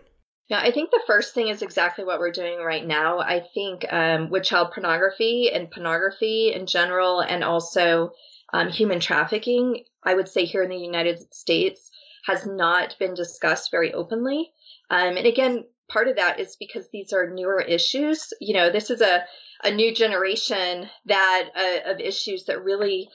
Yeah, 0.49 0.59
I 0.59 0.71
think 0.71 0.91
the 0.91 1.01
first 1.07 1.33
thing 1.33 1.47
is 1.47 1.61
exactly 1.61 2.03
what 2.03 2.19
we're 2.19 2.31
doing 2.31 2.59
right 2.59 2.85
now. 2.85 3.19
I 3.19 3.43
think 3.53 3.85
um, 3.89 4.29
with 4.29 4.43
child 4.43 4.71
pornography 4.73 5.49
and 5.53 5.71
pornography 5.71 6.51
in 6.53 6.65
general, 6.65 7.21
and 7.21 7.45
also 7.45 8.11
um, 8.51 8.67
human 8.67 8.99
trafficking, 8.99 9.85
I 10.03 10.13
would 10.13 10.27
say 10.27 10.43
here 10.43 10.63
in 10.63 10.69
the 10.69 10.75
United 10.75 11.33
States, 11.33 11.89
has 12.25 12.45
not 12.45 12.97
been 12.99 13.13
discussed 13.13 13.71
very 13.71 13.93
openly. 13.93 14.51
Um, 14.89 15.15
and 15.15 15.25
again, 15.25 15.63
part 15.93 16.07
of 16.07 16.15
that 16.15 16.39
is 16.39 16.57
because 16.57 16.89
these 16.91 17.13
are 17.13 17.29
newer 17.29 17.61
issues. 17.61 18.33
You 18.41 18.55
know, 18.55 18.71
this 18.71 18.89
is 18.89 18.99
a, 18.99 19.23
a 19.63 19.71
new 19.71 19.93
generation 19.93 20.89
that 21.05 21.49
uh, 21.55 21.91
of 21.91 21.99
issues 21.99 22.45
that 22.45 22.63
really 22.63 23.09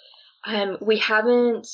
um, 0.46 0.78
we 0.80 0.98
haven't 0.98 1.66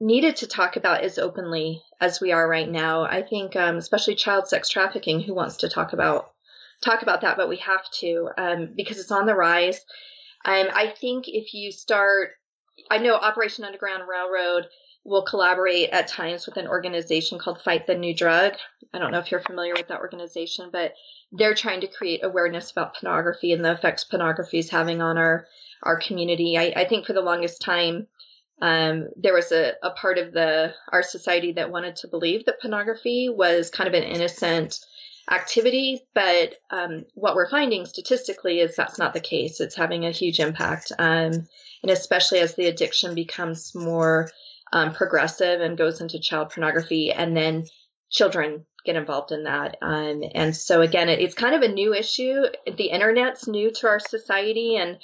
needed 0.00 0.36
to 0.36 0.46
talk 0.46 0.76
about 0.76 1.02
as 1.02 1.18
openly 1.18 1.82
as 2.00 2.20
we 2.20 2.32
are 2.32 2.48
right 2.48 2.68
now. 2.68 3.02
I 3.02 3.22
think, 3.22 3.54
um, 3.56 3.76
especially 3.76 4.14
child 4.14 4.48
sex 4.48 4.68
trafficking, 4.70 5.20
who 5.20 5.34
wants 5.34 5.58
to 5.58 5.68
talk 5.68 5.92
about 5.92 6.30
talk 6.82 7.02
about 7.02 7.20
that? 7.20 7.36
But 7.36 7.50
we 7.50 7.58
have 7.58 7.84
to 8.00 8.30
um, 8.38 8.72
because 8.74 8.98
it's 8.98 9.12
on 9.12 9.26
the 9.26 9.34
rise. 9.34 9.84
Um, 10.44 10.68
I 10.72 10.94
think 10.98 11.28
if 11.28 11.52
you 11.52 11.72
start, 11.72 12.30
I 12.90 12.98
know 12.98 13.14
Operation 13.14 13.64
Underground 13.64 14.04
Railroad 14.08 14.66
will 15.08 15.22
collaborate 15.22 15.90
at 15.90 16.06
times 16.06 16.46
with 16.46 16.56
an 16.58 16.68
organization 16.68 17.38
called 17.38 17.62
Fight 17.62 17.86
the 17.86 17.94
New 17.94 18.14
Drug. 18.14 18.52
I 18.92 18.98
don't 18.98 19.10
know 19.10 19.18
if 19.18 19.30
you're 19.30 19.40
familiar 19.40 19.72
with 19.74 19.88
that 19.88 20.00
organization, 20.00 20.68
but 20.70 20.92
they're 21.32 21.54
trying 21.54 21.80
to 21.80 21.86
create 21.86 22.22
awareness 22.22 22.70
about 22.70 22.96
pornography 22.96 23.52
and 23.52 23.64
the 23.64 23.72
effects 23.72 24.04
pornography 24.04 24.58
is 24.58 24.70
having 24.70 25.00
on 25.00 25.16
our 25.18 25.46
our 25.82 25.98
community. 26.00 26.58
I, 26.58 26.72
I 26.76 26.84
think 26.86 27.06
for 27.06 27.12
the 27.12 27.20
longest 27.20 27.62
time, 27.62 28.08
um, 28.60 29.08
there 29.16 29.34
was 29.34 29.52
a, 29.52 29.74
a 29.82 29.90
part 29.90 30.18
of 30.18 30.32
the 30.32 30.74
our 30.92 31.02
society 31.02 31.52
that 31.52 31.70
wanted 31.70 31.96
to 31.96 32.08
believe 32.08 32.44
that 32.44 32.60
pornography 32.60 33.28
was 33.28 33.70
kind 33.70 33.88
of 33.88 33.94
an 33.94 34.02
innocent 34.02 34.78
activity, 35.30 36.02
but 36.14 36.54
um, 36.70 37.04
what 37.14 37.34
we're 37.34 37.50
finding 37.50 37.86
statistically 37.86 38.60
is 38.60 38.74
that's 38.74 38.98
not 38.98 39.14
the 39.14 39.20
case. 39.20 39.60
It's 39.60 39.76
having 39.76 40.04
a 40.04 40.10
huge 40.10 40.40
impact, 40.40 40.92
um, 40.98 41.46
and 41.82 41.90
especially 41.90 42.40
as 42.40 42.54
the 42.54 42.66
addiction 42.66 43.14
becomes 43.14 43.74
more 43.74 44.30
um, 44.72 44.92
progressive 44.92 45.60
and 45.60 45.78
goes 45.78 46.00
into 46.00 46.20
child 46.20 46.50
pornography, 46.50 47.12
and 47.12 47.36
then 47.36 47.64
children 48.10 48.64
get 48.84 48.96
involved 48.96 49.32
in 49.32 49.44
that. 49.44 49.76
Um, 49.82 50.22
and 50.34 50.56
so 50.56 50.80
again, 50.80 51.08
it, 51.08 51.20
it's 51.20 51.34
kind 51.34 51.54
of 51.54 51.62
a 51.62 51.72
new 51.72 51.94
issue. 51.94 52.44
The 52.66 52.90
internet's 52.90 53.46
new 53.46 53.70
to 53.72 53.88
our 53.88 54.00
society, 54.00 54.76
and 54.76 54.98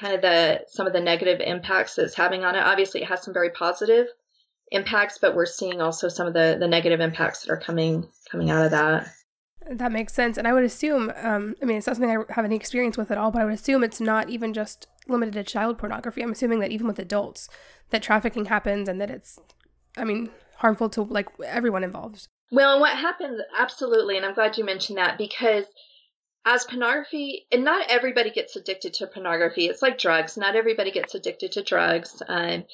kind 0.00 0.14
of 0.14 0.22
the 0.22 0.64
some 0.68 0.86
of 0.86 0.92
the 0.92 1.00
negative 1.00 1.40
impacts 1.40 1.94
that 1.94 2.04
it's 2.04 2.14
having 2.14 2.44
on 2.44 2.54
it. 2.54 2.60
Obviously, 2.60 3.02
it 3.02 3.08
has 3.08 3.22
some 3.22 3.34
very 3.34 3.50
positive 3.50 4.06
impacts, 4.70 5.18
but 5.18 5.34
we're 5.34 5.46
seeing 5.46 5.80
also 5.80 6.08
some 6.08 6.26
of 6.26 6.34
the 6.34 6.56
the 6.58 6.68
negative 6.68 7.00
impacts 7.00 7.42
that 7.42 7.52
are 7.52 7.60
coming 7.60 8.08
coming 8.30 8.50
out 8.50 8.64
of 8.64 8.70
that. 8.72 9.08
That 9.70 9.92
makes 9.92 10.12
sense, 10.12 10.36
and 10.36 10.46
I 10.46 10.52
would 10.52 10.64
assume. 10.64 11.12
Um, 11.16 11.56
I 11.62 11.64
mean, 11.64 11.78
it's 11.78 11.86
not 11.86 11.96
something 11.96 12.10
I 12.10 12.32
have 12.34 12.44
any 12.44 12.56
experience 12.56 12.98
with 12.98 13.10
at 13.10 13.18
all, 13.18 13.30
but 13.30 13.40
I 13.40 13.44
would 13.44 13.54
assume 13.54 13.82
it's 13.82 14.00
not 14.00 14.28
even 14.28 14.52
just 14.52 14.86
limited 15.08 15.34
to 15.34 15.42
child 15.44 15.78
pornography. 15.78 16.22
I'm 16.22 16.32
assuming 16.32 16.60
that 16.60 16.70
even 16.70 16.86
with 16.86 16.98
adults, 16.98 17.48
that 17.90 18.02
trafficking 18.02 18.46
happens, 18.46 18.88
and 18.88 19.00
that 19.00 19.10
it's, 19.10 19.38
I 19.96 20.04
mean, 20.04 20.30
harmful 20.58 20.90
to 20.90 21.02
like 21.02 21.28
everyone 21.44 21.82
involved. 21.84 22.28
Well, 22.52 22.72
and 22.72 22.80
what 22.80 22.96
happens 22.96 23.40
absolutely, 23.58 24.16
and 24.16 24.26
I'm 24.26 24.34
glad 24.34 24.58
you 24.58 24.64
mentioned 24.64 24.98
that 24.98 25.16
because 25.16 25.64
as 26.46 26.64
pornography, 26.64 27.46
and 27.50 27.64
not 27.64 27.86
everybody 27.88 28.30
gets 28.30 28.54
addicted 28.56 28.92
to 28.94 29.06
pornography. 29.06 29.66
It's 29.66 29.80
like 29.80 29.98
drugs. 29.98 30.36
Not 30.36 30.56
everybody 30.56 30.90
gets 30.90 31.14
addicted 31.14 31.52
to 31.52 31.62
drugs. 31.62 32.22
Um, 32.28 32.64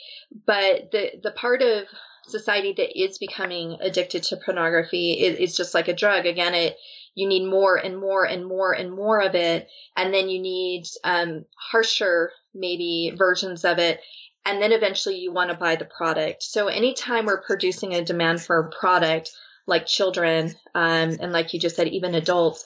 but 0.45 0.91
the 0.91 1.13
the 1.23 1.31
part 1.31 1.63
of 1.63 1.85
society 2.31 2.75
that 2.77 2.99
is 2.99 3.19
becoming 3.19 3.79
addicted 3.81 4.23
to 4.25 4.37
pornography 4.37 5.13
is, 5.13 5.39
is 5.39 5.57
just 5.57 5.75
like 5.75 5.89
a 5.89 5.95
drug. 5.95 6.27
Again, 6.27 6.55
it 6.55 6.77
you 7.15 7.29
need 7.29 7.45
more 7.45 7.77
and 7.77 7.99
more 7.99 8.25
and 8.25 8.47
more 8.47 8.73
and 8.73 8.93
more 8.93 9.21
of 9.21 9.35
it, 9.35 9.69
and 9.97 10.15
then 10.15 10.29
you 10.29 10.41
need 10.41 10.85
um, 11.05 11.45
harsher 11.57 12.33
maybe 12.55 13.13
versions 13.17 13.65
of 13.65 13.79
it, 13.79 14.01
and 14.47 14.63
then 14.63 14.73
eventually 14.73 15.19
you 15.19 15.33
want 15.33 15.51
to 15.51 15.57
buy 15.57 15.77
the 15.77 15.85
product. 15.85 16.43
So 16.43 16.69
anytime 16.69 17.27
we're 17.27 17.43
producing 17.43 17.95
a 17.95 18.05
demand 18.05 18.41
for 18.41 18.59
a 18.59 18.71
product, 18.71 19.33
like 19.67 19.87
children, 19.87 20.55
um, 20.75 21.17
and 21.21 21.33
like 21.33 21.53
you 21.53 21.61
just 21.61 21.77
said, 21.77 21.89
even 21.89 22.15
adults 22.15 22.65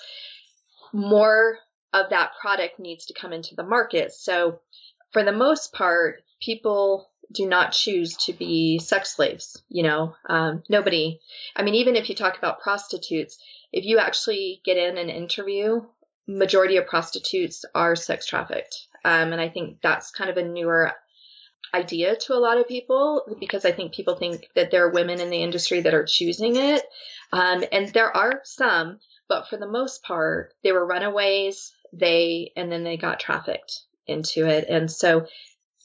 more 0.95 1.59
of 1.93 2.11
that 2.11 2.31
product 2.41 2.79
needs 2.79 3.07
to 3.07 3.15
come 3.15 3.33
into 3.33 3.55
the 3.55 3.65
market. 3.65 4.13
So, 4.13 4.61
for 5.13 5.25
the 5.25 5.33
most 5.33 5.73
part, 5.73 6.23
people 6.41 7.11
do 7.33 7.47
not 7.47 7.73
choose 7.73 8.17
to 8.17 8.33
be 8.33 8.79
sex 8.79 9.17
slaves. 9.17 9.63
You 9.69 9.83
know, 9.85 10.15
um, 10.29 10.63
nobody, 10.69 11.21
I 11.57 11.63
mean, 11.63 11.75
even 11.75 11.97
if 11.97 12.09
you 12.09 12.15
talk 12.15 12.39
about 12.39 12.61
prostitutes, 12.61 13.39
if 13.73 13.85
you 13.85 13.99
actually 13.99 14.61
get 14.65 14.77
in 14.77 14.99
an 14.99 15.11
interview, 15.11 15.83
majority 16.27 16.77
of 16.77 16.87
prostitutes 16.87 17.65
are 17.75 17.97
sex 17.97 18.27
trafficked. 18.27 18.87
Um, 19.05 19.33
and 19.33 19.41
I 19.41 19.49
think 19.49 19.79
that's 19.83 20.11
kind 20.11 20.31
of 20.31 20.37
a 20.37 20.45
newer 20.45 20.93
idea 21.75 22.17
to 22.17 22.35
a 22.35 22.39
lot 22.39 22.59
of 22.59 22.69
people 22.69 23.23
because 23.41 23.65
I 23.65 23.73
think 23.73 23.93
people 23.93 24.15
think 24.15 24.49
that 24.55 24.71
there 24.71 24.87
are 24.87 24.93
women 24.93 25.21
in 25.21 25.31
the 25.31 25.43
industry 25.43 25.81
that 25.81 25.95
are 25.95 26.05
choosing 26.05 26.57
it. 26.57 26.83
Um, 27.33 27.65
and 27.73 27.89
there 27.89 28.17
are 28.17 28.41
some, 28.45 29.01
but 29.29 29.49
for 29.49 29.57
the 29.57 29.67
most 29.67 30.03
part, 30.03 30.53
they 30.63 30.73
were 30.73 30.87
runaways. 30.87 31.73
They 31.93 32.53
and 32.57 32.71
then 32.71 32.85
they 32.85 32.97
got 32.97 33.21
trafficked 33.21 33.81
into 34.07 34.47
it, 34.47 34.69
and 34.69 34.91
so 34.91 35.27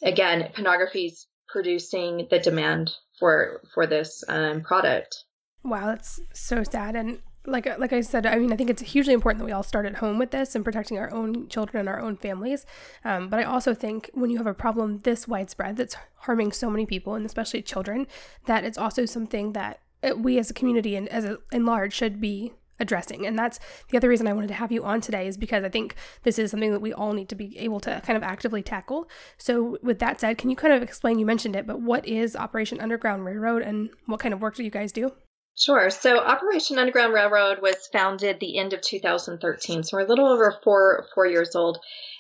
again, 0.02 0.50
pornography's 0.54 1.28
producing 1.52 2.28
the 2.30 2.40
demand 2.40 2.92
for 3.20 3.62
for 3.74 3.86
this 3.88 4.24
um, 4.28 4.62
product. 4.62 5.24
Wow, 5.64 5.88
that's 5.88 6.22
so 6.34 6.64
sad. 6.64 6.96
And 6.96 7.20
like 7.46 7.66
like 7.80 7.94
I 7.94 8.02
said, 8.02 8.26
I 8.26 8.38
mean, 8.38 8.54
I 8.54 8.56
think 8.56 8.70
it's 8.70 8.82
hugely 8.82 9.14
important 9.14 9.40
that 9.40 9.46
we 9.46 9.52
all 9.52 9.64
start 9.64 9.86
at 9.86 9.96
home 9.96 10.18
with 10.18 10.32
this 10.32 10.56
and 10.56 10.64
protecting 10.64 10.98
our 10.98 11.12
own 11.12 11.48
children 11.48 11.82
and 11.82 11.90
our 11.90 12.00
own 12.00 12.18
families. 12.18 12.66
Um, 13.04 13.30
but 13.30 13.40
I 13.40 13.44
also 13.44 13.74
think 13.74 14.10
when 14.14 14.30
you 14.30 14.38
have 14.38 14.48
a 14.48 14.54
problem 14.54 15.00
this 15.00 15.28
widespread 15.28 15.78
that's 15.78 15.96
harming 16.20 16.52
so 16.52 16.70
many 16.70 16.86
people 16.86 17.16
and 17.16 17.26
especially 17.26 17.62
children, 17.62 18.08
that 18.46 18.64
it's 18.64 18.78
also 18.78 19.06
something 19.06 19.54
that 19.54 19.80
uh, 20.04 20.16
we 20.16 20.38
as 20.38 20.50
a 20.50 20.54
community 20.54 20.96
and 20.96 21.10
as 21.10 21.26
a, 21.26 21.40
in 21.52 21.66
large 21.66 21.94
should 21.94 22.22
be 22.22 22.54
addressing. 22.80 23.26
And 23.26 23.38
that's 23.38 23.60
the 23.90 23.98
other 23.98 24.10
reason 24.10 24.28
I 24.28 24.34
wanted 24.34 24.48
to 24.48 24.54
have 24.56 24.72
you 24.72 24.84
on 24.84 25.02
today 25.02 25.28
is 25.28 25.38
because 25.38 25.64
I 25.64 25.70
think 25.70 25.96
this 26.24 26.40
is 26.40 26.52
something 26.52 26.72
that 26.72 26.82
we 26.82 26.94
all 26.94 27.14
need 27.14 27.30
to 27.30 27.36
be 27.36 27.58
able 27.58 27.80
to 27.82 28.02
kind 28.06 28.18
of 28.18 28.24
actively 28.24 28.62
tackle. 28.62 29.10
So, 29.38 29.78
with 29.82 30.00
that 30.00 30.20
said, 30.20 30.38
can 30.38 30.50
you 30.50 30.56
kind 30.56 30.74
of 30.74 30.82
explain? 30.82 31.20
You 31.20 31.26
mentioned 31.26 31.56
it, 31.56 31.68
but 31.68 31.82
what 31.82 32.08
is 32.08 32.36
Operation 32.36 32.80
Underground 32.80 33.26
Railroad 33.26 33.62
and 33.62 33.90
what 34.06 34.20
kind 34.20 34.34
of 34.34 34.42
work 34.42 34.56
do 34.56 34.64
you 34.64 34.72
guys 34.72 34.92
do? 34.92 35.12
Sure. 35.60 35.90
So 35.90 36.20
Operation 36.20 36.80
Underground 36.80 37.14
Railroad 37.14 37.62
was 37.62 37.90
founded 37.92 38.40
the 38.40 38.58
end 38.58 38.72
of 38.72 38.80
2013, 38.80 39.84
so 39.84 39.98
we're 39.98 40.06
a 40.06 40.08
little 40.08 40.30
over 40.30 40.58
four 40.64 41.06
four 41.14 41.26
years 41.26 41.54
old, 41.54 41.80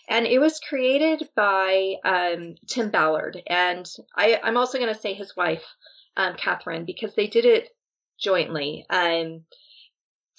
and 0.09 0.25
it 0.25 0.39
was 0.39 0.59
created 0.59 1.29
by 1.37 1.95
um, 2.03 2.55
Tim 2.67 2.91
Ballard, 2.91 3.41
and 3.47 3.89
I, 4.13 4.41
am 4.43 4.57
also 4.57 4.77
going 4.77 4.93
to 4.93 4.99
say 4.99 5.13
his 5.13 5.37
wife, 5.37 5.63
um, 6.17 6.35
Catherine, 6.35 6.83
because 6.83 7.15
they 7.15 7.27
did 7.27 7.45
it 7.45 7.69
jointly. 8.19 8.85
Um, 8.89 9.45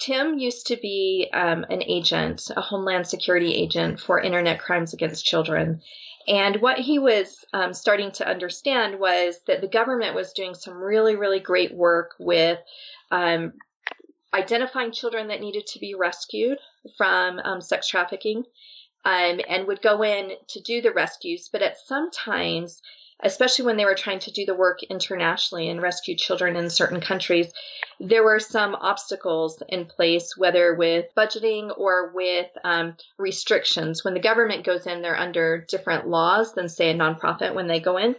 Tim 0.01 0.39
used 0.39 0.67
to 0.67 0.77
be 0.77 1.29
um, 1.31 1.63
an 1.69 1.83
agent, 1.83 2.49
a 2.55 2.61
Homeland 2.61 3.05
Security 3.05 3.53
agent 3.53 3.99
for 3.99 4.19
internet 4.19 4.59
crimes 4.59 4.93
against 4.93 5.25
children. 5.25 5.83
And 6.27 6.59
what 6.59 6.79
he 6.79 6.97
was 6.97 7.45
um, 7.53 7.73
starting 7.73 8.11
to 8.13 8.27
understand 8.27 8.99
was 8.99 9.39
that 9.45 9.61
the 9.61 9.67
government 9.67 10.15
was 10.15 10.33
doing 10.33 10.55
some 10.55 10.81
really, 10.81 11.15
really 11.15 11.39
great 11.39 11.73
work 11.73 12.15
with 12.19 12.57
um, 13.11 13.53
identifying 14.33 14.91
children 14.91 15.27
that 15.27 15.39
needed 15.39 15.67
to 15.67 15.79
be 15.79 15.93
rescued 15.93 16.57
from 16.97 17.37
um, 17.39 17.61
sex 17.61 17.87
trafficking 17.87 18.43
um, 19.05 19.39
and 19.47 19.67
would 19.67 19.83
go 19.83 20.03
in 20.03 20.31
to 20.49 20.61
do 20.61 20.81
the 20.81 20.91
rescues. 20.91 21.47
But 21.51 21.61
at 21.61 21.77
sometimes 21.77 22.81
especially 23.23 23.65
when 23.65 23.77
they 23.77 23.85
were 23.85 23.95
trying 23.95 24.19
to 24.19 24.31
do 24.31 24.45
the 24.45 24.55
work 24.55 24.83
internationally 24.83 25.69
and 25.69 25.81
rescue 25.81 26.15
children 26.15 26.55
in 26.55 26.69
certain 26.69 27.01
countries, 27.01 27.51
there 27.99 28.23
were 28.23 28.39
some 28.39 28.75
obstacles 28.75 29.61
in 29.69 29.85
place, 29.85 30.35
whether 30.35 30.75
with 30.75 31.05
budgeting 31.15 31.71
or 31.77 32.11
with 32.13 32.49
um, 32.63 32.95
restrictions. 33.17 34.03
When 34.03 34.13
the 34.13 34.19
government 34.19 34.65
goes 34.65 34.87
in, 34.87 35.01
they're 35.01 35.17
under 35.17 35.65
different 35.67 36.07
laws 36.07 36.53
than, 36.53 36.67
say, 36.67 36.89
a 36.89 36.95
nonprofit 36.95 37.53
when 37.53 37.67
they 37.67 37.79
go 37.79 37.97
in. 37.97 38.15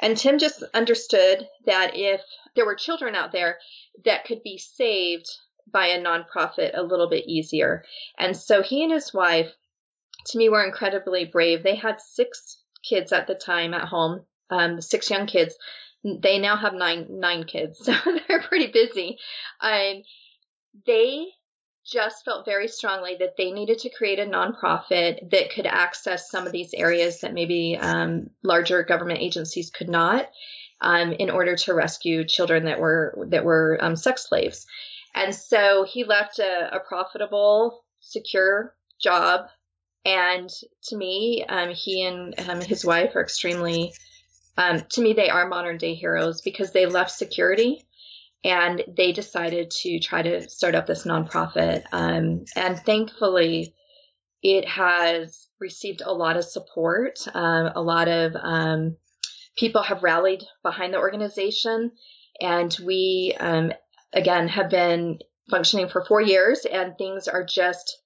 And 0.00 0.16
Tim 0.16 0.38
just 0.38 0.64
understood 0.74 1.46
that 1.66 1.92
if 1.94 2.20
there 2.56 2.66
were 2.66 2.74
children 2.74 3.14
out 3.14 3.30
there 3.30 3.58
that 4.04 4.24
could 4.24 4.42
be 4.42 4.58
saved 4.58 5.30
by 5.70 5.86
a 5.86 6.02
nonprofit 6.02 6.72
a 6.74 6.82
little 6.82 7.08
bit 7.08 7.28
easier. 7.28 7.84
And 8.18 8.36
so 8.36 8.62
he 8.62 8.82
and 8.82 8.92
his 8.92 9.14
wife, 9.14 9.52
to 10.26 10.38
me, 10.38 10.48
were 10.48 10.64
incredibly 10.64 11.24
brave. 11.24 11.62
They 11.62 11.76
had 11.76 12.00
six 12.00 12.58
kids 12.82 13.12
at 13.12 13.28
the 13.28 13.34
time 13.34 13.74
at 13.74 13.86
home, 13.86 14.24
um, 14.52 14.80
six 14.80 15.10
young 15.10 15.26
kids. 15.26 15.56
They 16.04 16.38
now 16.38 16.56
have 16.56 16.74
nine 16.74 17.06
nine 17.10 17.44
kids, 17.44 17.78
so 17.84 17.94
they're 18.28 18.42
pretty 18.42 18.68
busy. 18.68 19.18
Um, 19.60 20.02
they 20.86 21.26
just 21.84 22.24
felt 22.24 22.44
very 22.44 22.68
strongly 22.68 23.16
that 23.18 23.36
they 23.36 23.50
needed 23.50 23.80
to 23.80 23.90
create 23.90 24.20
a 24.20 24.26
nonprofit 24.26 25.30
that 25.30 25.50
could 25.52 25.66
access 25.66 26.30
some 26.30 26.46
of 26.46 26.52
these 26.52 26.72
areas 26.74 27.20
that 27.20 27.34
maybe 27.34 27.76
um, 27.80 28.30
larger 28.44 28.84
government 28.84 29.18
agencies 29.20 29.70
could 29.70 29.88
not, 29.88 30.28
um, 30.80 31.12
in 31.12 31.28
order 31.30 31.56
to 31.56 31.74
rescue 31.74 32.24
children 32.24 32.66
that 32.66 32.78
were 32.78 33.26
that 33.30 33.44
were 33.44 33.78
um, 33.80 33.96
sex 33.96 34.28
slaves. 34.28 34.66
And 35.14 35.34
so 35.34 35.84
he 35.84 36.04
left 36.04 36.38
a, 36.38 36.76
a 36.76 36.80
profitable, 36.80 37.84
secure 38.00 38.74
job. 39.00 39.46
And 40.04 40.50
to 40.84 40.96
me, 40.96 41.44
um, 41.48 41.70
he 41.70 42.04
and 42.04 42.34
um, 42.48 42.60
his 42.60 42.84
wife 42.84 43.14
are 43.14 43.22
extremely, 43.22 43.92
um, 44.56 44.82
to 44.90 45.00
me, 45.00 45.12
they 45.12 45.30
are 45.30 45.48
modern 45.48 45.78
day 45.78 45.94
heroes 45.94 46.40
because 46.40 46.72
they 46.72 46.86
left 46.86 47.10
security 47.10 47.86
and 48.44 48.82
they 48.88 49.12
decided 49.12 49.70
to 49.70 49.98
try 50.00 50.22
to 50.22 50.48
start 50.48 50.74
up 50.74 50.86
this 50.86 51.06
nonprofit. 51.06 51.84
Um, 51.92 52.44
and 52.56 52.78
thankfully, 52.78 53.74
it 54.42 54.66
has 54.68 55.48
received 55.60 56.02
a 56.04 56.12
lot 56.12 56.36
of 56.36 56.44
support. 56.44 57.20
Uh, 57.32 57.70
a 57.74 57.80
lot 57.80 58.08
of 58.08 58.34
um, 58.34 58.96
people 59.56 59.82
have 59.82 60.02
rallied 60.02 60.42
behind 60.62 60.92
the 60.92 60.98
organization, 60.98 61.92
and 62.40 62.76
we, 62.84 63.36
um, 63.38 63.72
again, 64.12 64.48
have 64.48 64.68
been 64.68 65.20
functioning 65.48 65.88
for 65.88 66.04
four 66.04 66.20
years, 66.20 66.66
and 66.70 66.98
things 66.98 67.28
are 67.28 67.44
just 67.44 68.02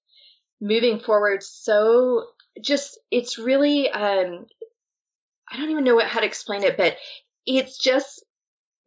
moving 0.61 1.01
forward. 1.01 1.43
So, 1.43 2.27
just 2.63 2.99
it's 3.11 3.39
really, 3.39 3.91
um, 3.91 4.47
I 5.51 5.57
don't 5.57 5.71
even 5.71 5.85
know 5.85 5.99
how 6.01 6.21
to 6.21 6.27
explain 6.27 6.63
it, 6.63 6.77
but 6.77 6.97
it's 7.47 7.79
just 7.79 8.25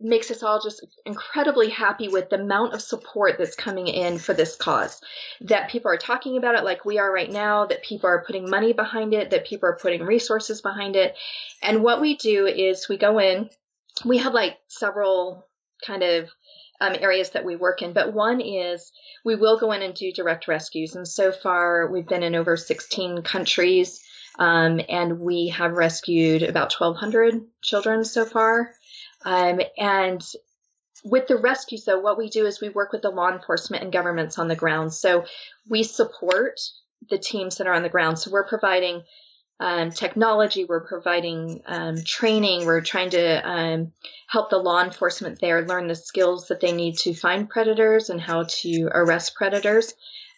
makes 0.02 0.32
us 0.32 0.44
all 0.44 0.62
just 0.62 0.86
incredibly 1.06 1.70
happy 1.70 2.08
with 2.08 2.30
the 2.30 2.40
amount 2.40 2.74
of 2.74 2.82
support 2.82 3.36
that's 3.38 3.56
coming 3.56 3.88
in 3.88 4.18
for 4.18 4.34
this 4.34 4.56
cause. 4.56 5.02
That 5.42 5.70
people 5.70 5.92
are 5.92 5.98
talking 5.98 6.38
about 6.38 6.56
it 6.56 6.64
like 6.64 6.86
we 6.86 7.00
are 7.00 7.12
right 7.12 7.30
now, 7.30 7.66
that 7.66 7.84
people 7.84 8.10
are 8.10 8.24
putting 8.26 8.50
money 8.50 8.72
behind 8.72 9.14
it, 9.14 9.32
that 9.32 9.46
people 9.46 9.68
are 9.68 9.78
putting 9.82 10.04
resources 10.04 10.62
behind 10.62 10.96
it. 10.96 11.16
And 11.62 11.84
what 11.84 12.00
we 12.00 12.16
do 12.16 12.48
is 12.48 12.88
we 12.88 12.98
go 12.98 13.20
in, 13.20 13.50
we 14.06 14.20
have 14.20 14.34
like 14.34 14.58
several 14.68 15.46
kind 15.86 16.04
of 16.04 16.30
um, 16.82 16.96
areas 16.98 17.32
that 17.32 17.44
we 17.44 17.58
work 17.58 17.82
in, 17.82 17.92
but 17.92 18.14
one 18.14 18.40
is 18.40 18.92
we 19.26 19.36
will 19.36 19.60
go 19.60 19.74
in 19.74 19.82
and 19.82 19.94
do 19.94 20.14
direct 20.14 20.48
rescues. 20.48 20.96
And 20.96 21.06
so 21.06 21.34
far, 21.34 21.88
we've 21.92 22.08
been 22.08 22.24
in 22.24 22.36
over 22.36 22.56
16 22.56 23.22
countries. 23.24 24.02
Um, 24.38 24.80
and 24.88 25.20
we 25.20 25.50
have 25.50 25.74
rescued 25.74 26.44
about 26.44 26.74
1,200 26.74 27.42
children 27.62 28.06
so 28.06 28.26
far. 28.26 28.72
Um, 29.26 29.60
and 29.78 30.24
with 31.04 31.28
the 31.28 31.38
rescues, 31.38 31.86
though, 31.86 32.00
what 32.00 32.18
we 32.18 32.30
do 32.30 32.46
is 32.46 32.62
we 32.62 32.70
work 32.70 32.92
with 32.92 33.02
the 33.02 33.10
law 33.10 33.32
enforcement 33.32 33.84
and 33.84 33.92
governments 33.92 34.38
on 34.38 34.48
the 34.48 34.56
ground. 34.56 34.94
So 34.94 35.26
we 35.68 35.84
support 35.84 36.60
the 37.10 37.18
teams 37.18 37.58
that 37.58 37.68
are 37.68 37.74
on 37.74 37.84
the 37.84 37.90
ground. 37.90 38.20
So 38.20 38.32
we're 38.32 38.48
providing 38.48 39.04
um, 39.62 39.92
technology, 39.92 40.64
we're 40.64 40.86
providing 40.86 41.62
um, 41.66 41.98
training, 42.04 42.66
we're 42.66 42.82
trying 42.82 43.10
to 43.10 43.50
um, 43.50 43.92
help 44.28 44.50
the 44.50 44.58
law 44.58 44.82
enforcement 44.82 45.40
there 45.42 45.66
learn 45.66 45.88
the 45.88 45.96
skills 45.96 46.48
that 46.48 46.62
they 46.62 46.72
need 46.72 46.98
to 47.00 47.14
find 47.14 47.50
predators 47.50 48.10
and 48.10 48.22
how 48.22 48.44
to 48.48 48.90
arrest 48.94 49.36
predators. 49.36 49.94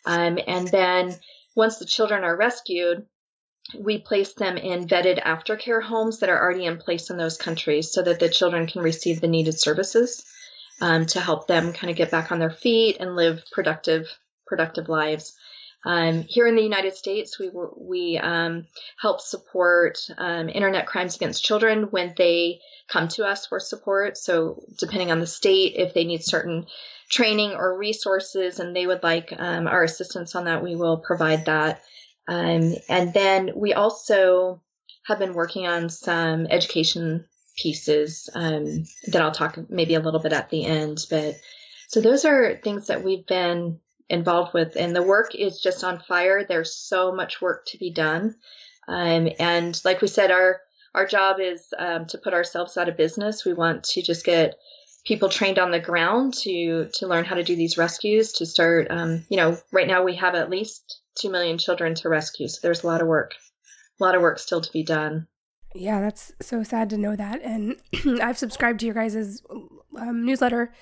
Um, 0.05 0.39
and 0.47 0.67
then 0.67 1.15
once 1.55 1.77
the 1.77 1.85
children 1.85 2.23
are 2.23 2.35
rescued, 2.35 3.05
we 3.77 3.97
place 3.97 4.33
them 4.33 4.57
in 4.57 4.87
vetted 4.87 5.21
aftercare 5.23 5.81
homes 5.81 6.19
that 6.19 6.29
are 6.29 6.41
already 6.41 6.65
in 6.65 6.77
place 6.77 7.09
in 7.09 7.17
those 7.17 7.37
countries 7.37 7.91
so 7.91 8.01
that 8.01 8.19
the 8.19 8.29
children 8.29 8.67
can 8.67 8.81
receive 8.81 9.21
the 9.21 9.27
needed 9.27 9.59
services 9.59 10.25
um, 10.81 11.05
to 11.07 11.19
help 11.19 11.47
them 11.47 11.73
kind 11.73 11.91
of 11.91 11.97
get 11.97 12.11
back 12.11 12.31
on 12.31 12.39
their 12.39 12.49
feet 12.49 12.97
and 12.99 13.15
live 13.15 13.43
productive 13.51 14.07
productive 14.47 14.89
lives. 14.89 15.33
Um, 15.83 16.23
here 16.27 16.45
in 16.45 16.55
the 16.55 16.61
United 16.61 16.95
States, 16.95 17.39
we 17.39 17.49
we 17.75 18.17
um, 18.17 18.67
help 18.99 19.19
support 19.21 19.99
um, 20.17 20.49
internet 20.49 20.85
crimes 20.85 21.15
against 21.15 21.43
children 21.43 21.83
when 21.83 22.13
they 22.17 22.59
come 22.87 23.07
to 23.09 23.25
us 23.25 23.47
for 23.47 23.59
support. 23.59 24.17
So, 24.17 24.63
depending 24.77 25.11
on 25.11 25.19
the 25.19 25.27
state, 25.27 25.73
if 25.75 25.93
they 25.93 26.03
need 26.03 26.23
certain 26.23 26.67
training 27.09 27.53
or 27.53 27.77
resources 27.77 28.59
and 28.59 28.75
they 28.75 28.85
would 28.85 29.01
like 29.01 29.33
um, 29.35 29.67
our 29.67 29.83
assistance 29.83 30.35
on 30.35 30.45
that, 30.45 30.63
we 30.63 30.75
will 30.75 30.97
provide 30.97 31.45
that. 31.45 31.81
Um, 32.27 32.75
and 32.87 33.13
then 33.13 33.51
we 33.55 33.73
also 33.73 34.61
have 35.05 35.19
been 35.19 35.33
working 35.33 35.67
on 35.67 35.89
some 35.89 36.47
education 36.47 37.25
pieces 37.57 38.29
um, 38.33 38.85
that 39.07 39.21
I'll 39.21 39.31
talk 39.31 39.57
maybe 39.69 39.95
a 39.95 39.99
little 39.99 40.19
bit 40.19 40.33
at 40.33 40.49
the 40.49 40.65
end. 40.65 41.05
But 41.09 41.35
so 41.87 42.01
those 42.01 42.25
are 42.25 42.55
things 42.63 42.87
that 42.87 43.03
we've 43.03 43.25
been 43.25 43.79
involved 44.09 44.53
with, 44.53 44.75
and 44.75 44.95
the 44.95 45.03
work 45.03 45.35
is 45.35 45.61
just 45.61 45.83
on 45.83 45.99
fire. 45.99 46.45
There's 46.45 46.73
so 46.73 47.13
much 47.13 47.41
work 47.41 47.65
to 47.67 47.77
be 47.77 47.91
done, 47.91 48.35
um, 48.87 49.29
and 49.39 49.79
like 49.83 50.01
we 50.01 50.07
said, 50.07 50.31
our 50.31 50.61
our 50.93 51.05
job 51.05 51.39
is 51.39 51.73
um, 51.77 52.05
to 52.07 52.17
put 52.17 52.33
ourselves 52.33 52.77
out 52.77 52.89
of 52.89 52.97
business. 52.97 53.45
We 53.45 53.53
want 53.53 53.85
to 53.85 54.01
just 54.01 54.25
get 54.25 54.55
people 55.05 55.29
trained 55.29 55.59
on 55.59 55.71
the 55.71 55.79
ground 55.79 56.33
to 56.35 56.89
to 56.93 57.07
learn 57.07 57.25
how 57.25 57.35
to 57.35 57.43
do 57.43 57.55
these 57.55 57.77
rescues. 57.77 58.33
To 58.33 58.45
start, 58.45 58.87
um, 58.89 59.25
you 59.29 59.37
know, 59.37 59.57
right 59.71 59.87
now 59.87 60.03
we 60.03 60.15
have 60.15 60.35
at 60.35 60.49
least 60.49 61.00
2 61.15 61.29
million 61.29 61.57
children 61.57 61.95
to 61.95 62.09
rescue. 62.09 62.47
So 62.47 62.59
there's 62.61 62.83
a 62.83 62.87
lot 62.87 63.01
of 63.01 63.07
work, 63.07 63.33
a 63.99 64.03
lot 64.03 64.15
of 64.15 64.21
work 64.21 64.39
still 64.39 64.61
to 64.61 64.71
be 64.71 64.83
done. 64.83 65.27
Yeah, 65.73 66.01
that's 66.01 66.33
so 66.41 66.63
sad 66.63 66.89
to 66.89 66.97
know 66.97 67.15
that. 67.15 67.41
And 67.41 67.77
I've 68.21 68.37
subscribed 68.37 68.81
to 68.81 68.85
your 68.85 68.95
guys' 68.95 69.41
um, 69.97 70.25
newsletter 70.25 70.73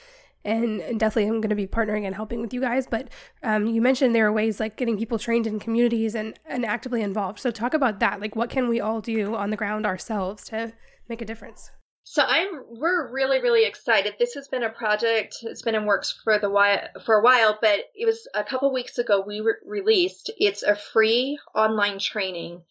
and, 0.46 1.00
definitely 1.00 1.28
I'm 1.28 1.42
going 1.42 1.50
to 1.50 1.56
be 1.56 1.68
partnering 1.68 2.06
and 2.06 2.16
helping 2.16 2.42
with 2.42 2.54
you 2.54 2.62
guys. 2.62 2.88
But 2.88 3.10
um, 3.44 3.68
you 3.68 3.82
mentioned 3.82 4.16
there 4.16 4.28
are 4.28 4.34
ways 4.34 4.60
like 4.60 4.78
getting 4.78 4.98
people 4.98 5.20
trained 5.20 5.48
in 5.48 5.60
communities 5.60 6.16
and, 6.16 6.40
and 6.46 6.66
actively 6.66 7.02
involved. 7.02 7.40
So 7.40 7.52
talk 7.52 7.74
about 7.74 8.00
that. 8.00 8.20
Like, 8.20 8.36
what 8.36 8.50
can 8.50 8.70
we 8.70 8.80
all 8.80 9.02
do 9.02 9.36
on 9.36 9.50
the 9.50 9.58
ground 9.58 9.86
ourselves 9.86 10.46
to 10.46 10.74
make 11.08 11.22
a 11.22 11.26
difference? 11.26 11.72
So 12.12 12.24
I'm 12.24 12.64
we're 12.68 13.08
really 13.12 13.40
really 13.40 13.66
excited. 13.66 14.16
This 14.18 14.34
has 14.34 14.48
been 14.48 14.64
a 14.64 14.70
project. 14.72 15.44
It's 15.44 15.62
been 15.62 15.76
in 15.76 15.86
works 15.86 16.12
for 16.24 16.40
the 16.40 16.50
while 16.50 16.80
for 17.06 17.14
a 17.14 17.22
while, 17.22 17.60
but 17.62 17.82
it 17.94 18.08
was 18.08 18.28
a 18.34 18.44
couple 18.44 18.74
weeks 18.74 18.98
ago 18.98 19.22
we 19.22 19.42
re- 19.42 19.54
released. 19.64 20.32
It's 20.40 20.64
a 20.64 20.76
free 20.76 21.38
online 21.54 22.00
training, 22.00 22.64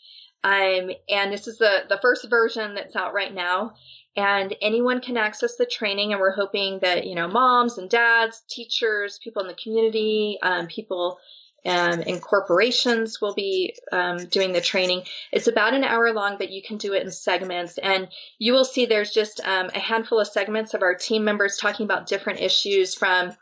um, 0.43 0.91
and 1.09 1.33
this 1.33 1.47
is 1.47 1.59
the 1.59 1.85
the 1.89 2.01
first 2.03 2.29
version 2.29 2.75
that's 2.75 2.97
out 2.97 3.15
right 3.15 3.33
now. 3.33 3.75
And 4.17 4.57
anyone 4.61 5.01
can 5.01 5.17
access 5.17 5.55
the 5.55 5.67
training, 5.67 6.11
and 6.11 6.21
we're 6.21 6.35
hoping 6.35 6.81
that 6.81 7.07
you 7.07 7.15
know 7.15 7.29
moms 7.29 7.79
and 7.79 7.89
dads, 7.89 8.43
teachers, 8.51 9.21
people 9.23 9.43
in 9.43 9.47
the 9.47 9.55
community, 9.55 10.39
um, 10.43 10.67
people 10.67 11.21
um, 11.67 12.03
and 12.07 12.21
corporations 12.21 13.21
will 13.21 13.35
be 13.35 13.75
um, 13.93 14.27
doing 14.27 14.53
the 14.53 14.61
training. 14.61 15.03
It's 15.33 15.49
about 15.49 15.75
an 15.75 15.85
hour 15.85 16.13
long, 16.13 16.37
but 16.39 16.51
you 16.51 16.63
can 16.63 16.79
do 16.79 16.95
it 16.95 17.03
in 17.03 17.11
segments. 17.11 17.79
And 17.79 18.09
you 18.39 18.53
will 18.53 18.65
see 18.65 18.87
there's 18.87 19.13
just 19.13 19.41
um, 19.45 19.71
a 19.75 19.79
handful 19.79 20.21
of 20.21 20.29
segments 20.29 20.75
of 20.75 20.83
our 20.83 20.95
team 20.95 21.25
members 21.25 21.57
talking 21.57 21.85
about 21.85 22.07
different 22.07 22.41
issues 22.41 22.95
from 22.95 23.33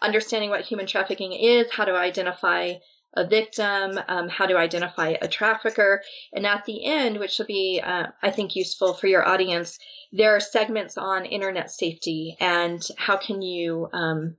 understanding 0.00 0.50
what 0.50 0.62
human 0.62 0.86
trafficking 0.86 1.32
is, 1.32 1.70
how 1.70 1.84
to 1.84 1.94
identify 1.94 2.74
a 3.14 3.26
victim, 3.26 3.98
um, 4.08 4.28
how 4.28 4.46
to 4.46 4.56
identify 4.56 5.14
a 5.20 5.28
trafficker. 5.28 6.02
And 6.32 6.46
at 6.46 6.64
the 6.66 6.84
end, 6.84 7.18
which 7.18 7.38
will 7.38 7.46
be, 7.46 7.80
uh, 7.82 8.08
I 8.22 8.30
think, 8.30 8.56
useful 8.56 8.92
for 8.92 9.06
your 9.06 9.26
audience, 9.26 9.78
there 10.12 10.36
are 10.36 10.40
segments 10.40 10.98
on 10.98 11.24
internet 11.24 11.70
safety 11.70 12.36
and 12.40 12.86
how 12.96 13.16
can 13.16 13.42
you 13.42 13.88
um, 13.92 14.36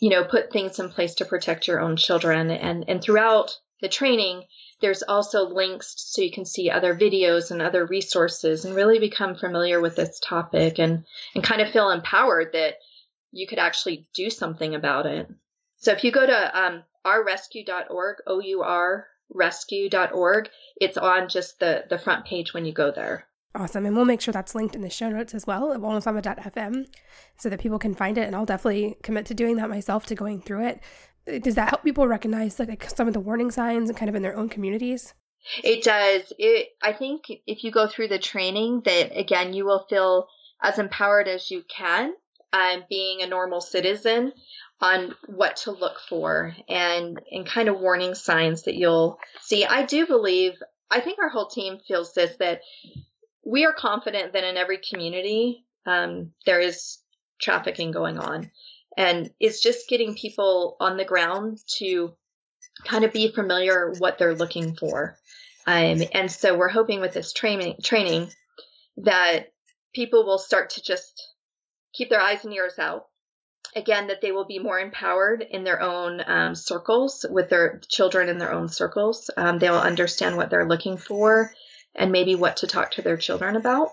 you 0.00 0.08
know, 0.10 0.24
put 0.24 0.50
things 0.50 0.78
in 0.78 0.88
place 0.88 1.14
to 1.16 1.24
protect 1.24 1.68
your 1.68 1.80
own 1.80 1.96
children. 1.96 2.50
And, 2.50 2.86
and 2.88 3.02
throughout 3.02 3.56
the 3.80 3.88
training, 3.88 4.44
there's 4.80 5.02
also 5.02 5.48
links 5.48 5.94
so 5.96 6.22
you 6.22 6.32
can 6.32 6.46
see 6.46 6.70
other 6.70 6.94
videos 6.94 7.50
and 7.50 7.60
other 7.60 7.84
resources 7.84 8.64
and 8.64 8.74
really 8.74 8.98
become 8.98 9.36
familiar 9.36 9.80
with 9.80 9.96
this 9.96 10.18
topic 10.20 10.78
and, 10.78 11.04
and 11.34 11.44
kind 11.44 11.60
of 11.60 11.70
feel 11.70 11.90
empowered 11.90 12.52
that 12.54 12.76
you 13.30 13.46
could 13.46 13.58
actually 13.58 14.08
do 14.14 14.30
something 14.30 14.74
about 14.74 15.06
it. 15.06 15.28
So 15.76 15.92
if 15.92 16.02
you 16.02 16.12
go 16.12 16.26
to 16.26 16.58
um, 16.58 16.82
ourrescue.org, 17.06 18.16
O 18.26 18.40
U 18.40 18.62
R 18.62 19.06
rescue.org, 19.32 20.48
it's 20.80 20.98
on 20.98 21.28
just 21.28 21.60
the, 21.60 21.84
the 21.88 21.98
front 21.98 22.24
page 22.24 22.52
when 22.52 22.64
you 22.64 22.72
go 22.72 22.90
there. 22.90 23.26
Awesome. 23.54 23.84
And 23.84 23.96
we'll 23.96 24.04
make 24.04 24.20
sure 24.20 24.32
that's 24.32 24.54
linked 24.54 24.76
in 24.76 24.80
the 24.80 24.90
show 24.90 25.08
notes 25.08 25.34
as 25.34 25.46
well 25.46 25.72
at 25.72 25.80
wellnessmama.fm 25.80 26.86
so 27.36 27.48
that 27.48 27.60
people 27.60 27.78
can 27.78 27.94
find 27.94 28.16
it. 28.16 28.26
And 28.26 28.36
I'll 28.36 28.46
definitely 28.46 28.96
commit 29.02 29.26
to 29.26 29.34
doing 29.34 29.56
that 29.56 29.68
myself 29.68 30.06
to 30.06 30.14
going 30.14 30.40
through 30.40 30.66
it. 30.66 31.42
Does 31.42 31.56
that 31.56 31.68
help 31.68 31.82
people 31.82 32.06
recognize 32.06 32.58
like 32.58 32.88
some 32.88 33.08
of 33.08 33.14
the 33.14 33.20
warning 33.20 33.50
signs 33.50 33.88
and 33.88 33.98
kind 33.98 34.08
of 34.08 34.14
in 34.14 34.22
their 34.22 34.36
own 34.36 34.48
communities? 34.48 35.14
It 35.64 35.82
does. 35.82 36.32
It 36.38 36.68
I 36.82 36.92
think 36.92 37.24
if 37.46 37.64
you 37.64 37.70
go 37.70 37.86
through 37.86 38.08
the 38.08 38.18
training 38.18 38.82
that 38.84 39.18
again 39.18 39.52
you 39.52 39.64
will 39.64 39.86
feel 39.88 40.28
as 40.62 40.78
empowered 40.78 41.28
as 41.28 41.50
you 41.50 41.64
can 41.68 42.14
um, 42.52 42.84
being 42.88 43.22
a 43.22 43.26
normal 43.26 43.60
citizen 43.60 44.32
on 44.80 45.14
what 45.26 45.56
to 45.56 45.72
look 45.72 45.98
for 46.08 46.54
and 46.68 47.20
and 47.30 47.46
kind 47.46 47.68
of 47.68 47.80
warning 47.80 48.14
signs 48.14 48.62
that 48.62 48.74
you'll 48.74 49.18
see. 49.40 49.64
I 49.64 49.84
do 49.84 50.06
believe 50.06 50.52
I 50.90 51.00
think 51.00 51.18
our 51.20 51.28
whole 51.28 51.48
team 51.48 51.78
feels 51.86 52.12
this 52.14 52.36
that 52.38 52.60
we 53.44 53.64
are 53.64 53.72
confident 53.72 54.32
that 54.32 54.44
in 54.44 54.56
every 54.56 54.78
community 54.78 55.64
um, 55.86 56.32
there 56.46 56.60
is 56.60 56.98
trafficking 57.40 57.90
going 57.90 58.18
on. 58.18 58.50
And 58.96 59.30
it's 59.40 59.62
just 59.62 59.88
getting 59.88 60.14
people 60.14 60.76
on 60.80 60.96
the 60.96 61.04
ground 61.04 61.58
to 61.78 62.14
kind 62.84 63.04
of 63.04 63.12
be 63.12 63.32
familiar 63.32 63.92
what 63.98 64.18
they're 64.18 64.34
looking 64.34 64.76
for. 64.76 65.16
Um, 65.66 66.02
and 66.12 66.30
so 66.30 66.56
we're 66.56 66.68
hoping 66.68 67.00
with 67.00 67.12
this 67.12 67.32
training 67.32 67.76
training 67.82 68.30
that 68.98 69.52
people 69.94 70.24
will 70.24 70.38
start 70.38 70.70
to 70.70 70.82
just 70.82 71.28
keep 71.92 72.10
their 72.10 72.20
eyes 72.20 72.44
and 72.44 72.52
ears 72.52 72.78
out. 72.78 73.06
Again, 73.76 74.08
that 74.08 74.20
they 74.20 74.32
will 74.32 74.46
be 74.46 74.58
more 74.58 74.80
empowered 74.80 75.46
in 75.48 75.62
their 75.62 75.80
own 75.80 76.20
um, 76.26 76.54
circles 76.56 77.24
with 77.28 77.50
their 77.50 77.80
children 77.88 78.28
in 78.28 78.38
their 78.38 78.52
own 78.52 78.68
circles. 78.68 79.30
Um, 79.36 79.60
they 79.60 79.70
will 79.70 79.78
understand 79.78 80.36
what 80.36 80.50
they're 80.50 80.68
looking 80.68 80.96
for 80.96 81.52
and 81.94 82.12
maybe 82.12 82.34
what 82.34 82.58
to 82.58 82.66
talk 82.66 82.92
to 82.92 83.02
their 83.02 83.16
children 83.16 83.56
about. 83.56 83.90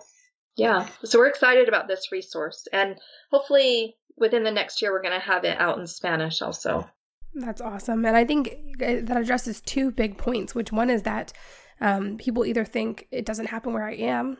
Yeah, 0.55 0.87
so 1.03 1.19
we're 1.19 1.27
excited 1.27 1.67
about 1.67 1.87
this 1.87 2.11
resource, 2.11 2.67
and 2.73 2.97
hopefully 3.31 3.95
within 4.17 4.43
the 4.43 4.51
next 4.51 4.81
year, 4.81 4.91
we're 4.91 5.01
going 5.01 5.13
to 5.13 5.19
have 5.19 5.43
it 5.43 5.59
out 5.59 5.77
in 5.77 5.87
Spanish 5.87 6.41
also. 6.41 6.89
That's 7.35 7.61
awesome. 7.61 8.03
And 8.05 8.17
I 8.17 8.25
think 8.25 8.57
that 8.79 9.15
addresses 9.15 9.61
two 9.61 9.91
big 9.91 10.17
points, 10.17 10.55
which 10.55 10.71
one 10.71 10.89
is 10.89 11.03
that 11.03 11.33
um, 11.79 12.17
people 12.17 12.45
either 12.45 12.65
think 12.65 13.07
it 13.11 13.25
doesn't 13.25 13.47
happen 13.47 13.73
where 13.73 13.85
I 13.85 13.93
am, 13.93 14.37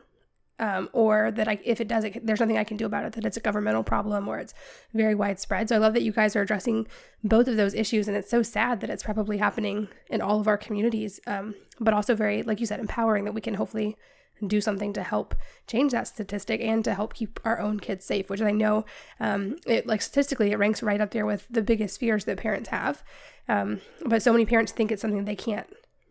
um, 0.60 0.90
or 0.94 1.32
that 1.32 1.48
I, 1.48 1.60
if 1.64 1.80
it 1.80 1.88
does, 1.88 2.04
it, 2.04 2.26
there's 2.26 2.40
nothing 2.40 2.58
I 2.58 2.64
can 2.64 2.78
do 2.78 2.86
about 2.86 3.06
it, 3.06 3.14
that 3.14 3.26
it's 3.26 3.38
a 3.38 3.42
governmental 3.42 3.84
problem 3.84 4.28
or 4.28 4.40
it's 4.40 4.54
very 4.94 5.16
widespread. 5.16 5.70
So 5.70 5.76
I 5.76 5.80
love 5.80 5.94
that 5.94 6.04
you 6.04 6.12
guys 6.12 6.36
are 6.36 6.42
addressing 6.42 6.88
both 7.24 7.48
of 7.48 7.58
those 7.58 7.74
issues. 7.74 8.08
And 8.08 8.18
it's 8.18 8.30
so 8.30 8.42
sad 8.42 8.82
that 8.82 8.90
it's 8.90 9.04
probably 9.04 9.38
happening 9.38 9.88
in 10.10 10.22
all 10.22 10.40
of 10.40 10.48
our 10.48 10.58
communities, 10.58 11.20
um, 11.28 11.56
but 11.80 11.94
also 11.94 12.16
very, 12.16 12.44
like 12.44 12.60
you 12.60 12.66
said, 12.66 12.80
empowering 12.80 13.26
that 13.26 13.34
we 13.34 13.42
can 13.42 13.56
hopefully 13.56 13.98
do 14.46 14.62
something 14.62 14.94
to 14.94 15.02
help 15.02 15.36
change 15.66 15.92
that 15.92 16.08
statistic 16.08 16.62
and 16.62 16.84
to 16.84 16.94
help 16.94 17.14
keep 17.14 17.40
our 17.44 17.60
own 17.60 17.80
kids 17.80 18.06
safe, 18.06 18.30
which 18.30 18.42
I 18.42 18.52
know, 18.52 18.86
um, 19.20 19.58
it 19.66 19.88
like 19.88 20.02
statistically, 20.02 20.52
it 20.52 20.60
ranks 20.60 20.84
right 20.84 21.02
up 21.02 21.12
there 21.12 21.26
with 21.26 21.48
the 21.50 21.64
biggest 21.64 22.00
fears 22.00 22.26
that 22.26 22.38
parents 22.38 22.70
have. 22.70 23.04
Um, 23.50 23.82
but 24.06 24.22
so 24.22 24.32
many 24.32 24.46
parents 24.46 24.72
think 24.72 24.92
it's 24.92 25.02
something 25.02 25.26
they 25.26 25.36
can't 25.36 25.68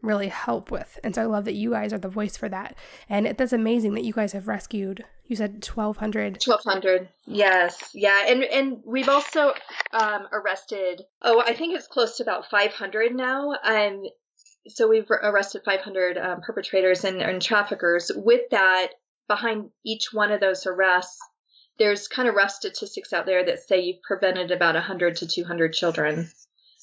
really 0.07 0.29
help 0.29 0.71
with. 0.71 0.99
And 1.05 1.15
so 1.15 1.23
I 1.23 1.25
love 1.27 1.45
that 1.45 1.55
you 1.55 1.71
guys 1.71 1.93
are 1.93 1.99
the 1.99 2.09
voice 2.09 2.37
for 2.37 2.49
that. 2.49 2.77
And 3.09 3.27
it, 3.27 3.39
that's 3.39 3.53
amazing 3.53 3.95
that 3.95 4.05
you 4.05 4.13
guys 4.13 4.33
have 4.33 4.49
rescued, 4.49 5.05
you 5.27 5.37
said 5.37 5.67
1,200. 5.67 6.43
1,200. 6.45 7.09
Yes. 7.27 7.91
Yeah. 7.95 8.25
And, 8.27 8.45
and 8.45 8.79
we've 8.85 9.09
also 9.09 9.53
um, 9.93 10.29
arrested, 10.33 11.03
oh, 11.23 11.43
I 11.45 11.55
think 11.55 11.77
it's 11.77 11.89
close 11.89 12.17
to 12.17 12.23
about 12.23 12.49
500 12.51 13.15
now. 13.15 13.55
Um, 13.63 14.05
so 14.69 14.89
we've 14.89 15.11
arrested 15.11 15.63
500 15.65 16.19
um, 16.19 16.41
perpetrators 16.41 17.05
and, 17.05 17.21
and 17.21 17.43
traffickers. 17.43 18.11
With 18.15 18.51
that, 18.51 18.93
behind 19.29 19.71
each 19.85 20.13
one 20.13 20.33
of 20.33 20.41
those 20.41 20.67
arrests, 20.67 21.19
there's 21.79 22.09
kind 22.09 22.29
of 22.29 22.35
rough 22.35 22.51
statistics 22.51 23.13
out 23.13 23.27
there 23.27 23.45
that 23.45 23.61
say 23.61 23.81
you've 23.81 24.03
prevented 24.03 24.51
about 24.51 24.75
100 24.75 25.17
to 25.17 25.27
200 25.27 25.73
children 25.73 26.31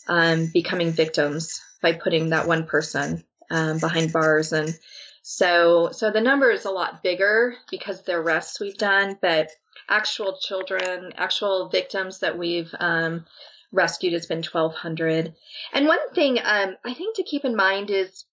um, 0.08 0.50
becoming 0.54 0.92
victims 0.92 1.62
by 1.82 1.94
putting 1.94 2.30
that 2.30 2.48
one 2.48 2.66
person 2.66 3.24
um, 3.50 3.80
behind 3.80 4.13
bars. 4.13 4.54
And 4.54 4.78
so 5.24 5.89
so 5.94 6.12
the 6.12 6.22
number 6.22 6.52
is 6.52 6.66
a 6.66 6.72
lot 6.72 7.02
bigger 7.02 7.56
because 7.72 8.04
the 8.04 8.13
arrests 8.13 8.60
we've 8.60 8.78
done 8.78 9.18
but 9.22 9.50
actual 9.89 10.38
children 10.38 11.13
actual 11.16 11.70
victims 11.70 12.20
that 12.20 12.38
we've 12.38 12.74
um, 12.80 13.26
rescued 13.72 14.13
has 14.13 14.26
been 14.26 14.44
1200 14.44 15.34
and 15.72 15.88
one 15.88 16.13
thing 16.13 16.38
um, 16.44 16.76
i 16.86 16.94
think 16.94 17.16
to 17.16 17.24
keep 17.24 17.46
in 17.46 17.56
mind 17.56 17.89
is 17.89 18.26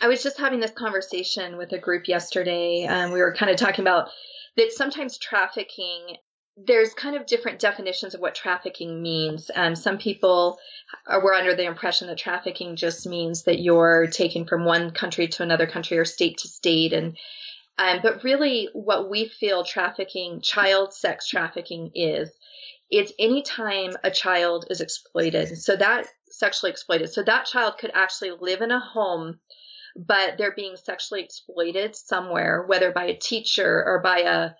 i 0.00 0.08
was 0.08 0.22
just 0.22 0.38
having 0.38 0.58
this 0.58 0.72
conversation 0.72 1.56
with 1.56 1.72
a 1.72 1.78
group 1.78 2.08
yesterday. 2.08 2.86
Um, 2.86 3.12
we 3.12 3.20
were 3.20 3.34
kind 3.34 3.50
of 3.50 3.56
talking 3.56 3.84
about 3.84 4.08
that 4.56 4.72
sometimes 4.72 5.18
trafficking 5.18 6.16
there's 6.56 6.94
kind 6.94 7.16
of 7.16 7.26
different 7.26 7.58
definitions 7.58 8.14
of 8.14 8.20
what 8.20 8.34
trafficking 8.34 9.02
means. 9.02 9.50
Um, 9.54 9.76
some 9.76 9.98
people 9.98 10.58
are, 11.06 11.22
were 11.22 11.34
under 11.34 11.54
the 11.54 11.66
impression 11.66 12.08
that 12.08 12.18
trafficking 12.18 12.76
just 12.76 13.06
means 13.06 13.42
that 13.42 13.60
you're 13.60 14.06
taken 14.06 14.46
from 14.46 14.64
one 14.64 14.90
country 14.90 15.28
to 15.28 15.42
another 15.42 15.66
country 15.66 15.98
or 15.98 16.04
state 16.04 16.38
to 16.38 16.48
state, 16.48 16.92
and 16.92 17.16
um, 17.78 18.00
but 18.02 18.24
really, 18.24 18.70
what 18.72 19.10
we 19.10 19.28
feel 19.28 19.64
trafficking, 19.64 20.40
child 20.40 20.94
sex 20.94 21.28
trafficking, 21.28 21.90
is 21.94 22.30
it's 22.90 23.12
anytime 23.18 23.96
a 24.02 24.10
child 24.10 24.66
is 24.70 24.80
exploited. 24.80 25.58
So 25.58 25.76
that 25.76 26.06
sexually 26.30 26.70
exploited. 26.70 27.12
So 27.12 27.22
that 27.22 27.46
child 27.46 27.78
could 27.78 27.90
actually 27.94 28.32
live 28.40 28.62
in 28.62 28.70
a 28.70 28.80
home, 28.80 29.40
but 29.94 30.38
they're 30.38 30.54
being 30.54 30.76
sexually 30.76 31.22
exploited 31.22 31.96
somewhere, 31.96 32.64
whether 32.66 32.92
by 32.92 33.04
a 33.04 33.16
teacher 33.16 33.84
or 33.84 34.00
by 34.00 34.20
a 34.20 34.50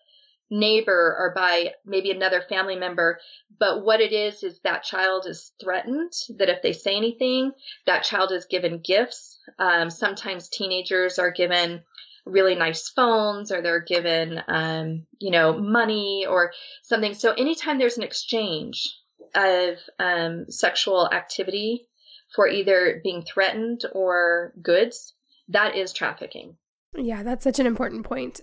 neighbor 0.50 1.16
or 1.18 1.32
by 1.34 1.72
maybe 1.84 2.10
another 2.10 2.42
family 2.48 2.76
member. 2.76 3.18
But 3.58 3.84
what 3.84 4.00
it 4.00 4.12
is, 4.12 4.42
is 4.42 4.60
that 4.60 4.84
child 4.84 5.26
is 5.26 5.52
threatened 5.60 6.12
that 6.38 6.48
if 6.48 6.62
they 6.62 6.72
say 6.72 6.96
anything, 6.96 7.52
that 7.86 8.04
child 8.04 8.32
is 8.32 8.46
given 8.46 8.80
gifts. 8.84 9.38
Um, 9.58 9.90
sometimes 9.90 10.48
teenagers 10.48 11.18
are 11.18 11.30
given 11.30 11.82
really 12.24 12.56
nice 12.56 12.88
phones 12.88 13.52
or 13.52 13.62
they're 13.62 13.80
given, 13.80 14.42
um, 14.48 15.06
you 15.18 15.30
know, 15.30 15.58
money 15.58 16.26
or 16.28 16.52
something. 16.82 17.14
So 17.14 17.32
anytime 17.32 17.78
there's 17.78 17.98
an 17.98 18.02
exchange 18.02 18.94
of 19.34 19.76
um, 19.98 20.46
sexual 20.50 21.08
activity 21.10 21.86
for 22.34 22.48
either 22.48 23.00
being 23.02 23.22
threatened 23.22 23.82
or 23.92 24.52
goods, 24.60 25.14
that 25.48 25.76
is 25.76 25.92
trafficking. 25.92 26.56
Yeah, 26.96 27.22
that's 27.22 27.44
such 27.44 27.58
an 27.58 27.66
important 27.66 28.04
point. 28.04 28.40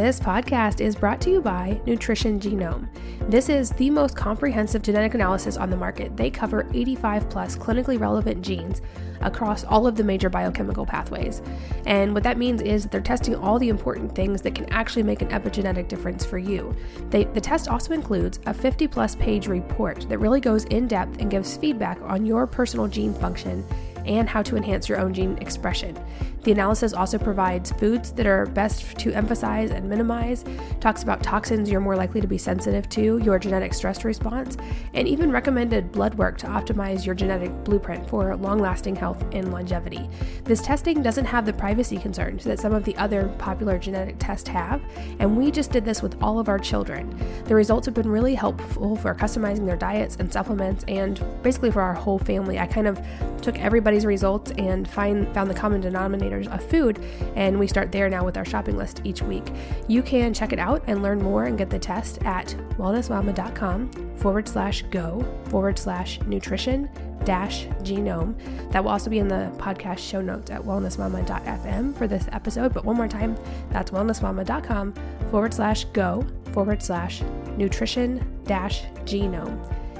This 0.00 0.18
podcast 0.18 0.80
is 0.80 0.96
brought 0.96 1.20
to 1.20 1.30
you 1.30 1.42
by 1.42 1.78
Nutrition 1.84 2.40
Genome. 2.40 2.88
This 3.28 3.50
is 3.50 3.68
the 3.72 3.90
most 3.90 4.16
comprehensive 4.16 4.80
genetic 4.80 5.12
analysis 5.12 5.58
on 5.58 5.68
the 5.68 5.76
market. 5.76 6.16
They 6.16 6.30
cover 6.30 6.66
85 6.72 7.28
plus 7.28 7.54
clinically 7.54 8.00
relevant 8.00 8.40
genes 8.40 8.80
across 9.20 9.62
all 9.62 9.86
of 9.86 9.96
the 9.96 10.02
major 10.02 10.30
biochemical 10.30 10.86
pathways. 10.86 11.42
And 11.84 12.14
what 12.14 12.22
that 12.22 12.38
means 12.38 12.62
is 12.62 12.86
they're 12.86 13.02
testing 13.02 13.34
all 13.34 13.58
the 13.58 13.68
important 13.68 14.14
things 14.14 14.40
that 14.40 14.54
can 14.54 14.72
actually 14.72 15.02
make 15.02 15.20
an 15.20 15.28
epigenetic 15.28 15.88
difference 15.88 16.24
for 16.24 16.38
you. 16.38 16.74
They, 17.10 17.24
the 17.24 17.40
test 17.42 17.68
also 17.68 17.92
includes 17.92 18.40
a 18.46 18.54
50 18.54 18.88
plus 18.88 19.14
page 19.14 19.48
report 19.48 20.08
that 20.08 20.16
really 20.16 20.40
goes 20.40 20.64
in 20.64 20.88
depth 20.88 21.20
and 21.20 21.30
gives 21.30 21.58
feedback 21.58 22.00
on 22.00 22.24
your 22.24 22.46
personal 22.46 22.88
gene 22.88 23.12
function 23.12 23.66
and 24.10 24.28
how 24.28 24.42
to 24.42 24.56
enhance 24.56 24.88
your 24.88 24.98
own 24.98 25.14
gene 25.14 25.38
expression. 25.38 25.96
The 26.42 26.52
analysis 26.52 26.94
also 26.94 27.18
provides 27.18 27.70
foods 27.72 28.12
that 28.12 28.26
are 28.26 28.46
best 28.46 28.98
to 28.98 29.12
emphasize 29.12 29.70
and 29.70 29.88
minimize, 29.88 30.44
talks 30.80 31.02
about 31.02 31.22
toxins 31.22 31.70
you're 31.70 31.80
more 31.80 31.96
likely 31.96 32.20
to 32.20 32.26
be 32.26 32.38
sensitive 32.38 32.88
to, 32.90 33.18
your 33.18 33.38
genetic 33.38 33.74
stress 33.74 34.04
response, 34.04 34.56
and 34.94 35.06
even 35.06 35.30
recommended 35.30 35.92
blood 35.92 36.14
work 36.14 36.38
to 36.38 36.46
optimize 36.46 37.04
your 37.04 37.14
genetic 37.14 37.52
blueprint 37.62 38.08
for 38.08 38.34
long 38.36 38.58
lasting 38.58 38.96
health 38.96 39.22
and 39.32 39.52
longevity. 39.52 40.08
This 40.44 40.62
testing 40.62 41.02
doesn't 41.02 41.26
have 41.26 41.46
the 41.46 41.52
privacy 41.52 41.98
concerns 41.98 42.42
that 42.44 42.58
some 42.58 42.72
of 42.72 42.84
the 42.84 42.96
other 42.96 43.28
popular 43.38 43.78
genetic 43.78 44.16
tests 44.18 44.48
have, 44.48 44.82
and 45.20 45.36
we 45.36 45.50
just 45.50 45.70
did 45.70 45.84
this 45.84 46.02
with 46.02 46.20
all 46.22 46.40
of 46.40 46.48
our 46.48 46.58
children. 46.58 47.14
The 47.44 47.54
results 47.54 47.84
have 47.84 47.94
been 47.94 48.10
really 48.10 48.34
helpful 48.34 48.96
for 48.96 49.14
customizing 49.14 49.66
their 49.66 49.76
diets 49.76 50.16
and 50.18 50.32
supplements, 50.32 50.84
and 50.88 51.22
basically 51.42 51.70
for 51.70 51.82
our 51.82 51.94
whole 51.94 52.18
family. 52.18 52.58
I 52.58 52.66
kind 52.66 52.88
of 52.88 53.00
took 53.42 53.58
everybody's 53.58 53.99
results 54.06 54.50
and 54.52 54.88
find, 54.88 55.32
found 55.34 55.50
the 55.50 55.54
common 55.54 55.82
denominators 55.82 56.52
of 56.52 56.62
food, 56.68 57.04
and 57.36 57.58
we 57.58 57.66
start 57.66 57.92
there 57.92 58.08
now 58.08 58.24
with 58.24 58.36
our 58.36 58.44
shopping 58.44 58.76
list 58.76 59.00
each 59.04 59.22
week. 59.22 59.52
You 59.88 60.02
can 60.02 60.34
check 60.34 60.52
it 60.52 60.58
out 60.58 60.82
and 60.86 61.02
learn 61.02 61.22
more 61.22 61.44
and 61.44 61.56
get 61.58 61.70
the 61.70 61.78
test 61.78 62.22
at 62.24 62.54
wellnessmama.com 62.78 64.16
forward 64.16 64.48
slash 64.48 64.82
go 64.90 65.24
forward 65.46 65.78
slash 65.78 66.20
nutrition 66.22 66.88
dash 67.24 67.66
genome. 67.82 68.34
That 68.72 68.82
will 68.82 68.90
also 68.90 69.10
be 69.10 69.18
in 69.18 69.28
the 69.28 69.52
podcast 69.58 69.98
show 69.98 70.20
notes 70.20 70.50
at 70.50 70.62
wellnessmama.fm 70.62 71.96
for 71.96 72.06
this 72.06 72.26
episode. 72.32 72.72
But 72.72 72.84
one 72.84 72.96
more 72.96 73.08
time, 73.08 73.36
that's 73.70 73.90
wellnessmama.com 73.90 74.94
forward 75.30 75.54
slash 75.54 75.84
go 75.86 76.26
forward 76.52 76.82
slash 76.82 77.22
nutrition 77.56 78.40
dash 78.44 78.84
genome, 79.04 79.58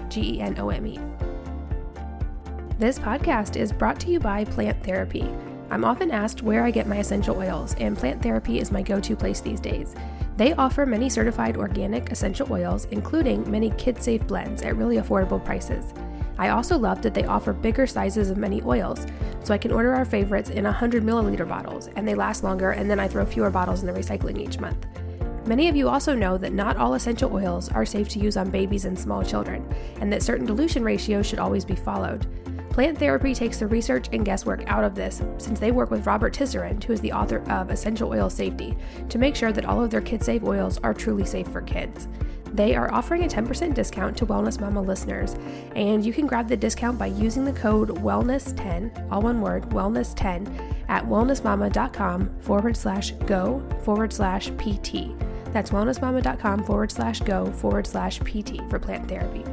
G 0.08 0.36
E 0.36 0.40
N 0.40 0.58
O 0.58 0.70
M 0.70 0.86
E. 0.86 0.98
This 2.80 2.98
podcast 2.98 3.56
is 3.56 3.74
brought 3.74 4.00
to 4.00 4.10
you 4.10 4.18
by 4.18 4.42
Plant 4.42 4.82
Therapy. 4.82 5.30
I'm 5.68 5.84
often 5.84 6.10
asked 6.10 6.40
where 6.40 6.64
I 6.64 6.70
get 6.70 6.86
my 6.86 6.96
essential 6.96 7.36
oils, 7.36 7.74
and 7.74 7.94
plant 7.94 8.22
therapy 8.22 8.58
is 8.58 8.72
my 8.72 8.80
go 8.80 8.98
to 8.98 9.14
place 9.14 9.42
these 9.42 9.60
days. 9.60 9.94
They 10.38 10.54
offer 10.54 10.86
many 10.86 11.10
certified 11.10 11.58
organic 11.58 12.10
essential 12.10 12.50
oils, 12.50 12.86
including 12.86 13.50
many 13.50 13.68
kid 13.72 14.02
safe 14.02 14.26
blends 14.26 14.62
at 14.62 14.76
really 14.76 14.96
affordable 14.96 15.44
prices. 15.44 15.92
I 16.38 16.48
also 16.48 16.78
love 16.78 17.02
that 17.02 17.12
they 17.12 17.26
offer 17.26 17.52
bigger 17.52 17.86
sizes 17.86 18.30
of 18.30 18.38
many 18.38 18.62
oils, 18.62 19.06
so 19.44 19.52
I 19.52 19.58
can 19.58 19.72
order 19.72 19.92
our 19.92 20.06
favorites 20.06 20.48
in 20.48 20.64
100 20.64 21.02
milliliter 21.02 21.46
bottles, 21.46 21.88
and 21.96 22.08
they 22.08 22.14
last 22.14 22.44
longer, 22.44 22.70
and 22.70 22.90
then 22.90 22.98
I 22.98 23.08
throw 23.08 23.26
fewer 23.26 23.50
bottles 23.50 23.82
in 23.82 23.88
the 23.88 24.00
recycling 24.00 24.38
each 24.38 24.58
month. 24.58 24.86
Many 25.46 25.68
of 25.68 25.76
you 25.76 25.90
also 25.90 26.14
know 26.14 26.38
that 26.38 26.54
not 26.54 26.78
all 26.78 26.94
essential 26.94 27.30
oils 27.30 27.70
are 27.72 27.84
safe 27.84 28.08
to 28.10 28.18
use 28.18 28.38
on 28.38 28.48
babies 28.48 28.86
and 28.86 28.98
small 28.98 29.22
children, 29.22 29.70
and 30.00 30.10
that 30.10 30.22
certain 30.22 30.46
dilution 30.46 30.82
ratios 30.82 31.26
should 31.26 31.40
always 31.40 31.66
be 31.66 31.76
followed. 31.76 32.26
Plant 32.80 32.96
Therapy 32.96 33.34
takes 33.34 33.58
the 33.58 33.66
research 33.66 34.08
and 34.10 34.24
guesswork 34.24 34.66
out 34.66 34.84
of 34.84 34.94
this 34.94 35.20
since 35.36 35.60
they 35.60 35.70
work 35.70 35.90
with 35.90 36.06
Robert 36.06 36.32
Tisserand, 36.32 36.82
who 36.82 36.94
is 36.94 37.00
the 37.02 37.12
author 37.12 37.46
of 37.50 37.68
Essential 37.68 38.08
Oil 38.08 38.30
Safety, 38.30 38.74
to 39.10 39.18
make 39.18 39.36
sure 39.36 39.52
that 39.52 39.66
all 39.66 39.84
of 39.84 39.90
their 39.90 40.00
kid 40.00 40.22
safe 40.22 40.42
oils 40.42 40.78
are 40.78 40.94
truly 40.94 41.26
safe 41.26 41.46
for 41.48 41.60
kids. 41.60 42.08
They 42.54 42.74
are 42.74 42.90
offering 42.90 43.24
a 43.24 43.28
10% 43.28 43.74
discount 43.74 44.16
to 44.16 44.24
Wellness 44.24 44.58
Mama 44.58 44.80
listeners, 44.80 45.36
and 45.76 46.02
you 46.02 46.14
can 46.14 46.26
grab 46.26 46.48
the 46.48 46.56
discount 46.56 46.98
by 46.98 47.08
using 47.08 47.44
the 47.44 47.52
code 47.52 47.90
WELLNESS10, 47.98 49.12
all 49.12 49.20
one 49.20 49.42
word, 49.42 49.68
WELLNESS10, 49.68 50.88
at 50.88 51.04
wellnessmama.com 51.04 52.40
forward 52.40 52.78
slash 52.78 53.10
go 53.26 53.62
forward 53.82 54.10
slash 54.10 54.48
PT. 54.56 55.12
That's 55.52 55.68
wellnessmama.com 55.68 56.64
forward 56.64 56.90
slash 56.90 57.20
go 57.20 57.44
forward 57.44 57.86
slash 57.86 58.20
PT 58.20 58.62
for 58.70 58.78
plant 58.78 59.06
therapy 59.06 59.44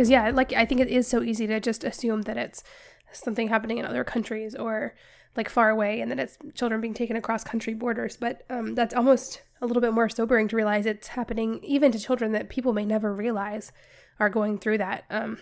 because 0.00 0.08
yeah 0.08 0.30
like 0.30 0.54
i 0.54 0.64
think 0.64 0.80
it 0.80 0.88
is 0.88 1.06
so 1.06 1.22
easy 1.22 1.46
to 1.46 1.60
just 1.60 1.84
assume 1.84 2.22
that 2.22 2.38
it's 2.38 2.64
something 3.12 3.48
happening 3.48 3.76
in 3.76 3.84
other 3.84 4.02
countries 4.02 4.54
or 4.54 4.94
like 5.36 5.50
far 5.50 5.68
away 5.68 6.00
and 6.00 6.10
that 6.10 6.18
it's 6.18 6.38
children 6.54 6.80
being 6.80 6.94
taken 6.94 7.16
across 7.16 7.44
country 7.44 7.74
borders 7.74 8.16
but 8.16 8.42
um, 8.48 8.74
that's 8.74 8.94
almost 8.94 9.42
a 9.60 9.66
little 9.66 9.82
bit 9.82 9.92
more 9.92 10.08
sobering 10.08 10.48
to 10.48 10.56
realize 10.56 10.86
it's 10.86 11.08
happening 11.08 11.60
even 11.62 11.92
to 11.92 11.98
children 11.98 12.32
that 12.32 12.48
people 12.48 12.72
may 12.72 12.86
never 12.86 13.14
realize 13.14 13.72
are 14.18 14.30
going 14.30 14.56
through 14.56 14.78
that 14.78 15.04
um, 15.10 15.36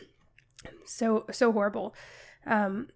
so 0.85 1.25
so 1.31 1.53
horrible. 1.53 1.94
Um, 2.47 2.88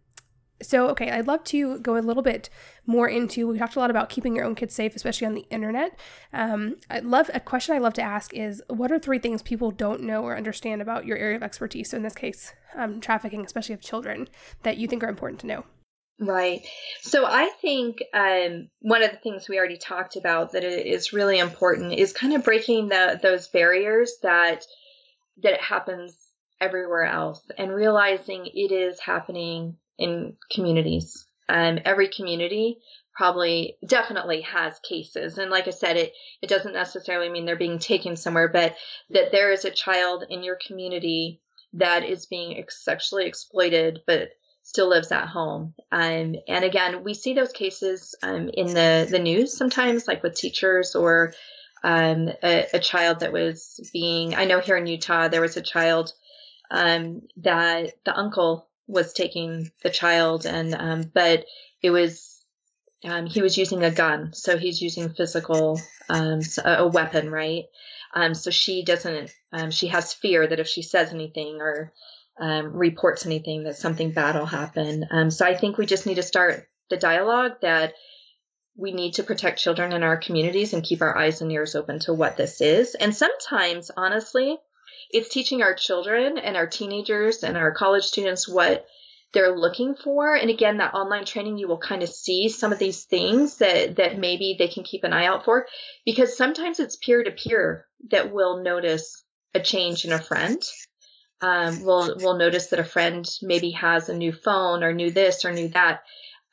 so, 0.62 0.88
okay, 0.90 1.11
I'd 1.11 1.27
love 1.27 1.44
to 1.44 1.79
go 1.81 1.96
a 1.96 2.01
little 2.01 2.22
bit 2.22 2.48
more 2.87 3.09
into. 3.09 3.46
We 3.48 3.59
talked 3.59 3.77
a 3.77 3.81
lot 3.81 3.90
about 3.90 4.09
keeping 4.09 4.35
your 4.35 4.44
own 4.44 4.55
kids 4.55 4.75
safe, 4.75 4.96
especially 4.96 5.27
on 5.27 5.35
the 5.35 5.46
internet. 5.51 5.98
Um, 6.33 6.77
I 6.88 7.01
love 7.01 7.31
a 7.35 7.40
question 7.40 7.75
I 7.75 7.79
love 7.79 7.94
to 7.94 8.03
ask 8.03 8.33
is, 8.35 8.62
what 8.68 8.90
are 8.90 8.98
three 8.98 9.18
things 9.18 9.42
people 9.42 9.70
don't 9.70 10.03
know 10.03 10.22
or 10.22 10.37
understand 10.37 10.81
about 10.81 11.07
your 11.07 11.16
area 11.16 11.37
of 11.37 11.42
expertise? 11.42 11.90
So, 11.90 11.96
in 11.96 12.03
this 12.03 12.14
case, 12.14 12.53
um, 12.77 13.01
trafficking, 13.01 13.44
especially 13.44 13.75
of 13.75 13.81
children, 13.81 14.29
that 14.62 14.79
you 14.79 14.88
think 14.88 15.03
are 15.05 15.09
important 15.09 15.40
to 15.40 15.46
know. 15.46 15.64
Right. 16.20 16.64
So 17.01 17.25
I 17.27 17.51
think 17.61 17.98
um, 18.14 18.68
one 18.81 19.03
of 19.03 19.11
the 19.11 19.16
things 19.16 19.48
we 19.48 19.59
already 19.59 19.79
talked 19.79 20.16
about 20.16 20.53
that 20.53 20.62
is 20.62 21.12
really 21.12 21.38
important 21.38 21.94
is 21.94 22.12
kind 22.12 22.35
of 22.35 22.44
breaking 22.44 22.88
the, 22.88 23.18
those 23.20 23.48
barriers 23.48 24.18
that 24.22 24.64
that 25.42 25.55
it 25.55 25.61
happens 25.61 26.16
everywhere 26.61 27.05
else 27.05 27.42
and 27.59 27.75
realizing 27.75 28.46
it 28.46 28.70
is 28.70 29.01
happening 29.01 29.77
in 29.98 30.37
communities. 30.50 31.26
Um, 31.48 31.78
every 31.85 32.09
community 32.09 32.78
probably 33.14 33.76
definitely 33.87 34.40
has 34.42 34.78
cases. 34.81 35.38
And 35.38 35.50
like 35.50 35.68
I 35.68 35.70
said, 35.70 35.96
it, 35.96 36.12
it 36.40 36.48
doesn't 36.48 36.72
necessarily 36.72 37.28
mean 37.28 37.44
they're 37.44 37.57
being 37.57 37.78
taken 37.78 38.16
somewhere, 38.16 38.48
but 38.48 38.74
that 39.11 39.33
there 39.33 39.52
is 39.52 39.64
a 39.64 39.70
child 39.70 40.24
in 40.28 40.42
your 40.42 40.57
community 40.66 41.40
that 41.74 42.05
is 42.05 42.26
being 42.26 42.62
sexually 42.68 43.26
exploited, 43.26 44.00
but 44.07 44.31
still 44.62 44.88
lives 44.88 45.12
at 45.12 45.28
home. 45.28 45.74
Um, 45.90 46.37
and 46.48 46.64
again, 46.64 47.02
we 47.05 47.14
see 47.14 47.35
those 47.35 47.52
cases 47.52 48.14
um, 48.22 48.48
in 48.52 48.68
the, 48.68 49.07
the 49.11 49.18
news 49.18 49.57
sometimes, 49.57 50.07
like 50.07 50.22
with 50.22 50.35
teachers 50.35 50.94
or 50.94 51.35
um, 51.83 52.28
a, 52.42 52.66
a, 52.74 52.78
child 52.78 53.20
that 53.20 53.33
was 53.33 53.90
being, 53.92 54.37
I 54.37 54.44
know 54.44 54.61
here 54.61 54.76
in 54.76 54.87
Utah, 54.87 55.28
there 55.28 55.40
was 55.40 55.57
a 55.57 55.62
child 55.62 56.12
um, 56.70 57.22
that 57.38 57.94
the 58.05 58.16
uncle 58.16 58.68
was 58.87 59.12
taking 59.12 59.71
the 59.83 59.90
child 59.90 60.47
and 60.47 60.75
um, 60.75 61.11
but 61.14 61.45
it 61.83 61.90
was 61.90 62.45
um, 63.05 63.27
he 63.27 63.42
was 63.42 63.59
using 63.59 63.83
a 63.83 63.90
gun. 63.90 64.33
So 64.33 64.57
he's 64.57 64.81
using 64.81 65.12
physical 65.12 65.81
um, 66.09 66.40
a 66.64 66.87
weapon 66.87 67.31
right? 67.31 67.64
Um, 68.14 68.35
so 68.35 68.51
she 68.51 68.85
doesn't 68.85 69.31
um, 69.53 69.71
she 69.71 69.88
has 69.88 70.12
fear 70.12 70.47
that 70.47 70.61
if 70.61 70.68
she 70.68 70.83
says 70.83 71.12
anything 71.12 71.61
or 71.61 71.92
um, 72.40 72.73
reports 72.73 73.27
anything 73.27 73.64
that 73.64 73.77
something 73.77 74.12
bad 74.12 74.37
will 74.37 74.47
happen. 74.47 75.31
So 75.31 75.47
i 75.47 75.55
think 75.55 75.77
we 75.77 75.87
just 75.87 76.07
need 76.07 76.16
to 76.16 76.23
start 76.23 76.68
the 76.90 76.97
dialogue 76.97 77.53
that 77.62 77.95
we 78.77 78.92
need 78.92 79.14
to 79.14 79.23
protect 79.23 79.61
children 79.61 79.92
in 79.92 80.03
our 80.03 80.16
communities 80.16 80.73
and 80.73 80.83
keep 80.83 81.03
our 81.03 81.16
eyes 81.16 81.42
and 81.42 81.53
ears 81.53 81.75
open 81.75 81.99
to 82.01 82.14
what 82.14 82.37
this 82.37 82.61
is. 82.61 82.95
And 82.95 83.14
sometimes 83.14 83.90
honestly 83.97 84.59
it's 85.12 85.29
teaching 85.29 85.62
our 85.62 85.75
children 85.75 86.38
and 86.38 86.57
our 86.57 86.66
teenagers 86.66 87.42
and 87.42 87.57
our 87.57 87.72
college 87.72 88.05
students 88.05 88.48
what 88.48 88.87
they're 89.33 89.57
looking 89.57 89.94
for. 89.94 90.35
And 90.35 90.51
again, 90.51 90.79
that 90.79 90.94
online 90.94 91.25
training, 91.25 91.59
you 91.59 91.68
will 91.68 91.79
kind 91.79 92.03
of 92.03 92.09
see 92.09 92.48
some 92.48 92.72
of 92.72 92.79
these 92.79 93.05
things 93.05 93.59
that, 93.59 93.96
that 93.96 94.18
maybe 94.18 94.57
they 94.59 94.68
can 94.68 94.85
keep 94.85 95.05
an 95.05 95.12
eye 95.12 95.27
out 95.27 95.44
for 95.44 95.66
because 96.05 96.37
sometimes 96.37 96.81
it's 96.81 96.96
peer 96.96 97.22
to 97.22 97.31
peer 97.31 97.87
that 98.11 98.33
will 98.33 98.62
notice 98.62 99.25
a 99.55 99.61
change 99.61 100.05
in 100.05 100.12
a 100.12 100.18
friend. 100.18 100.62
Um, 101.40 101.83
we'll, 101.83 102.16
we'll 102.18 102.37
notice 102.37 102.68
that 102.68 102.79
a 102.79 102.85
friend 102.85 103.29
maybe 103.42 103.70
has 103.72 104.09
a 104.09 104.16
new 104.16 104.33
phone 104.33 104.83
or 104.83 104.92
new 104.92 105.11
this 105.11 105.44
or 105.44 105.53
new 105.53 105.68
that. 105.68 106.03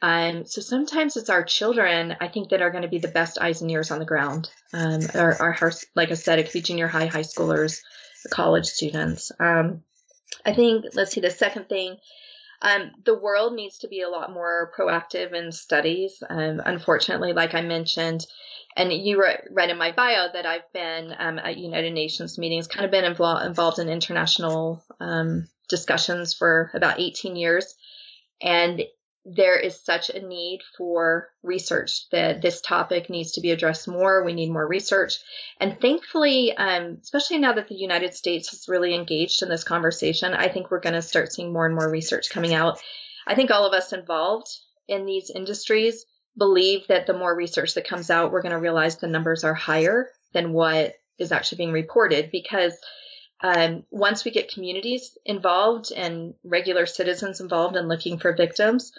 Um, 0.02 0.46
so 0.46 0.62
sometimes 0.62 1.18
it's 1.18 1.30
our 1.30 1.44
children, 1.44 2.16
I 2.22 2.30
think, 2.30 2.50
that 2.50 2.62
are 2.62 2.72
going 2.72 2.84
to 2.84 2.90
be 2.90 3.00
the 3.00 3.10
best 3.10 3.38
eyes 3.40 3.62
and 3.62 3.70
ears 3.70 3.92
on 3.92 4.00
the 4.00 4.06
ground. 4.06 4.50
Um, 4.74 5.02
our, 5.14 5.74
like 5.96 6.12
I 6.12 6.14
said, 6.14 6.40
it 6.40 6.44
could 6.46 6.54
be 6.54 6.62
junior 6.62 6.88
high, 6.88 7.08
high 7.08 7.20
schoolers, 7.22 7.82
college 8.30 8.66
students. 8.66 9.32
Um, 9.40 9.84
I 10.46 10.54
think, 10.54 10.86
let's 10.94 11.12
see, 11.12 11.22
the 11.22 11.30
second 11.30 11.70
thing, 11.70 11.98
um, 12.62 12.92
the 13.06 13.18
world 13.18 13.54
needs 13.54 13.80
to 13.80 13.88
be 13.88 14.02
a 14.02 14.10
lot 14.10 14.32
more 14.32 14.72
proactive 14.78 15.34
in 15.34 15.52
studies. 15.52 16.22
Um, 16.28 16.62
unfortunately, 16.66 17.34
like 17.34 17.54
I 17.54 17.62
mentioned, 17.62 18.26
and 18.76 18.94
you 18.94 19.24
read 19.52 19.70
in 19.70 19.78
my 19.78 19.92
bio 19.92 20.28
that 20.32 20.46
I've 20.46 20.72
been 20.74 21.14
um, 21.18 21.40
at 21.40 21.58
United 21.58 21.94
Nations 21.94 22.38
meetings, 22.38 22.68
kind 22.68 22.86
of 22.86 22.92
been 22.92 23.04
involved 23.04 23.46
involved 23.46 23.80
in 23.80 23.90
international 23.90 24.84
um, 25.00 25.48
discussions 25.70 26.34
for 26.34 26.72
about 26.74 27.00
18 27.00 27.36
years. 27.36 27.76
And 28.42 28.84
there 29.26 29.60
is 29.60 29.84
such 29.84 30.10
a 30.10 30.26
need 30.26 30.62
for 30.78 31.30
research 31.44 32.10
that 32.12 32.42
this 32.42 32.62
topic 32.62 33.10
needs 33.10 33.34
to 33.34 33.42
be 33.42 33.52
addressed 33.52 33.88
more. 33.88 34.24
We 34.24 34.34
need 34.34 34.52
more 34.52 34.68
research. 34.68 35.18
And 35.60 35.80
thankfully, 35.80 36.56
um, 36.56 37.00
especially 37.02 37.40
now 37.40 37.54
that 37.54 37.68
the 37.68 37.76
United 37.76 38.14
States 38.14 38.54
is 38.54 38.70
really 38.70 38.96
engaged 38.96 39.44
in 39.44 39.50
this 39.50 39.64
conversation, 39.64 40.34
I 40.34 40.48
think 40.48 40.72
we're 40.72 40.80
going 40.80 40.94
to 40.94 41.02
start 41.02 41.34
seeing 41.34 41.54
more 41.54 41.66
and 41.66 41.76
more 41.76 41.90
research 41.90 42.30
coming 42.30 42.54
out. 42.54 42.80
I 43.28 43.36
think 43.36 43.52
all 43.52 43.66
of 43.66 43.74
us 43.74 43.94
involved 43.94 44.50
in 44.88 45.06
these 45.06 45.30
industries 45.30 46.06
believe 46.38 46.88
that 46.88 47.06
the 47.06 47.14
more 47.14 47.36
research 47.36 47.74
that 47.74 47.88
comes 47.88 48.10
out, 48.10 48.32
we're 48.32 48.42
going 48.42 48.54
to 48.54 48.60
realize 48.60 48.98
the 48.98 49.08
numbers 49.08 49.44
are 49.44 49.54
higher 49.54 50.10
than 50.34 50.54
what 50.54 50.96
is 51.18 51.32
actually 51.32 51.58
being 51.58 51.74
reported 51.74 52.32
because 52.32 52.74
um, 53.42 53.84
once 53.92 54.26
we 54.26 54.32
get 54.32 54.52
communities 54.52 55.18
involved 55.26 55.92
and 55.92 56.34
regular 56.44 56.86
citizens 56.86 57.40
involved 57.42 57.76
in 57.76 57.88
looking 57.88 58.18
for 58.18 58.36
victims, 58.36 58.92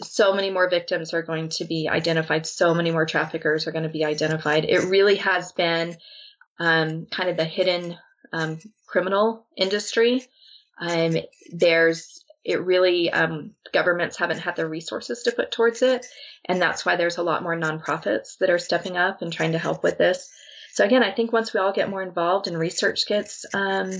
so 0.00 0.34
many 0.34 0.50
more 0.50 0.68
victims 0.68 1.14
are 1.14 1.22
going 1.22 1.50
to 1.50 1.64
be 1.64 1.88
identified. 1.88 2.46
So 2.46 2.74
many 2.74 2.90
more 2.90 3.06
traffickers 3.06 3.66
are 3.66 3.72
going 3.72 3.84
to 3.84 3.88
be 3.88 4.04
identified. 4.04 4.64
It 4.64 4.88
really 4.88 5.16
has 5.16 5.52
been 5.52 5.96
um, 6.58 7.06
kind 7.06 7.28
of 7.28 7.36
the 7.36 7.44
hidden 7.44 7.96
um, 8.32 8.58
criminal 8.86 9.46
industry. 9.56 10.24
Um, 10.80 11.16
there's 11.52 12.24
it 12.44 12.60
really 12.60 13.10
um, 13.10 13.52
governments 13.72 14.16
haven't 14.16 14.40
had 14.40 14.56
the 14.56 14.66
resources 14.66 15.22
to 15.22 15.32
put 15.32 15.52
towards 15.52 15.82
it, 15.82 16.06
and 16.44 16.60
that's 16.60 16.84
why 16.84 16.96
there's 16.96 17.18
a 17.18 17.22
lot 17.22 17.42
more 17.42 17.56
nonprofits 17.56 18.38
that 18.38 18.50
are 18.50 18.58
stepping 18.58 18.96
up 18.96 19.22
and 19.22 19.32
trying 19.32 19.52
to 19.52 19.58
help 19.58 19.82
with 19.82 19.98
this. 19.98 20.30
So 20.72 20.84
again, 20.84 21.02
I 21.02 21.12
think 21.12 21.32
once 21.32 21.52
we 21.52 21.60
all 21.60 21.72
get 21.72 21.90
more 21.90 22.02
involved 22.02 22.48
and 22.48 22.58
research 22.58 23.06
gets, 23.06 23.44
um, 23.54 23.92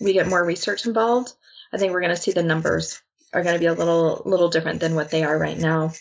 we 0.00 0.12
get 0.12 0.28
more 0.28 0.42
research 0.42 0.86
involved. 0.86 1.32
I 1.72 1.78
think 1.78 1.92
we're 1.92 2.00
going 2.00 2.14
to 2.14 2.20
see 2.20 2.32
the 2.32 2.42
numbers 2.42 3.00
are 3.32 3.42
going 3.42 3.54
to 3.54 3.60
be 3.60 3.66
a 3.66 3.74
little 3.74 4.22
little 4.24 4.48
different 4.48 4.80
than 4.80 4.94
what 4.94 5.10
they 5.10 5.24
are 5.24 5.38
right 5.38 5.58
now. 5.58 5.92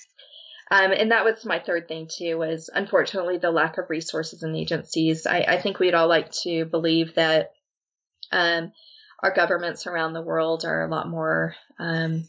Um, 0.72 0.92
and 0.92 1.12
that 1.12 1.26
was 1.26 1.46
my 1.46 1.60
third 1.60 1.88
thing 1.88 2.08
too 2.08 2.38
was 2.38 2.70
unfortunately 2.74 3.38
the 3.38 3.52
lack 3.52 3.78
of 3.78 3.90
resources 3.90 4.44
and 4.44 4.56
agencies. 4.56 5.26
I, 5.26 5.40
I 5.40 5.62
think 5.62 5.80
we'd 5.80 5.96
all 5.96 6.08
like 6.08 6.32
to 6.44 6.66
believe 6.66 7.16
that 7.16 7.52
um, 8.32 8.72
our 9.24 9.34
governments 9.34 9.88
around 9.88 10.14
the 10.14 10.22
world 10.22 10.66
are 10.66 10.84
a 10.84 10.90
lot 10.90 11.10
more 11.10 11.56
um, 11.80 12.26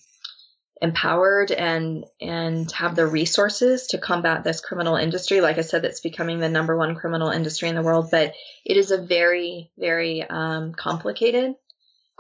empowered 0.81 1.51
and 1.51 2.07
and 2.21 2.73
have 2.73 2.97
the 2.97 3.07
resources 3.07 3.89
to 3.89 3.99
combat 3.99 4.43
this 4.43 4.61
criminal 4.61 4.97
industry. 4.97 5.43
Like 5.43 5.59
I 5.59 5.63
said, 5.63 5.83
that's 5.83 6.01
becoming 6.01 6.39
the 6.39 6.49
number 6.49 6.77
one 6.77 6.95
criminal 6.95 7.29
industry 7.29 7.69
in 7.69 7.75
the 7.75 7.83
world, 7.83 8.09
but 8.11 8.33
it 8.65 8.77
is 8.77 8.91
a 8.91 9.03
very 9.03 9.71
very 9.79 10.25
um, 10.29 10.73
complicated 10.73 11.55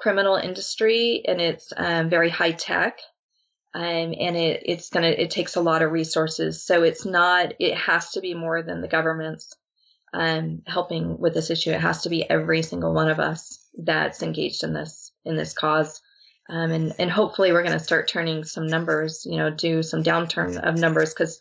criminal 0.00 0.36
industry 0.36 1.22
and 1.26 1.40
it's 1.40 1.72
um, 1.76 2.10
very 2.10 2.30
high 2.30 2.52
tech. 2.52 2.98
um, 3.74 4.14
and 4.18 4.36
it, 4.36 4.62
it's 4.66 4.88
gonna 4.90 5.08
it 5.08 5.30
takes 5.30 5.56
a 5.56 5.60
lot 5.60 5.82
of 5.82 5.92
resources. 5.92 6.64
So 6.64 6.82
it's 6.82 7.04
not 7.04 7.54
it 7.60 7.76
has 7.76 8.10
to 8.12 8.20
be 8.20 8.34
more 8.34 8.62
than 8.62 8.80
the 8.80 8.88
government's 8.88 9.54
um, 10.12 10.62
helping 10.66 11.18
with 11.18 11.34
this 11.34 11.50
issue. 11.50 11.70
It 11.70 11.80
has 11.80 12.02
to 12.02 12.08
be 12.08 12.28
every 12.28 12.62
single 12.62 12.92
one 12.92 13.08
of 13.10 13.20
us 13.20 13.64
that's 13.78 14.22
engaged 14.22 14.64
in 14.64 14.72
this 14.72 15.12
in 15.24 15.36
this 15.36 15.52
cause. 15.52 16.00
Um, 16.48 16.72
and 16.72 16.94
and 16.98 17.10
hopefully 17.10 17.52
we're 17.52 17.62
going 17.62 17.78
to 17.78 17.84
start 17.84 18.08
turning 18.08 18.42
some 18.44 18.66
numbers, 18.66 19.24
you 19.24 19.36
know, 19.36 19.50
do 19.50 19.82
some 19.84 20.02
downturn 20.02 20.58
of 20.58 20.76
numbers 20.76 21.14
because 21.14 21.38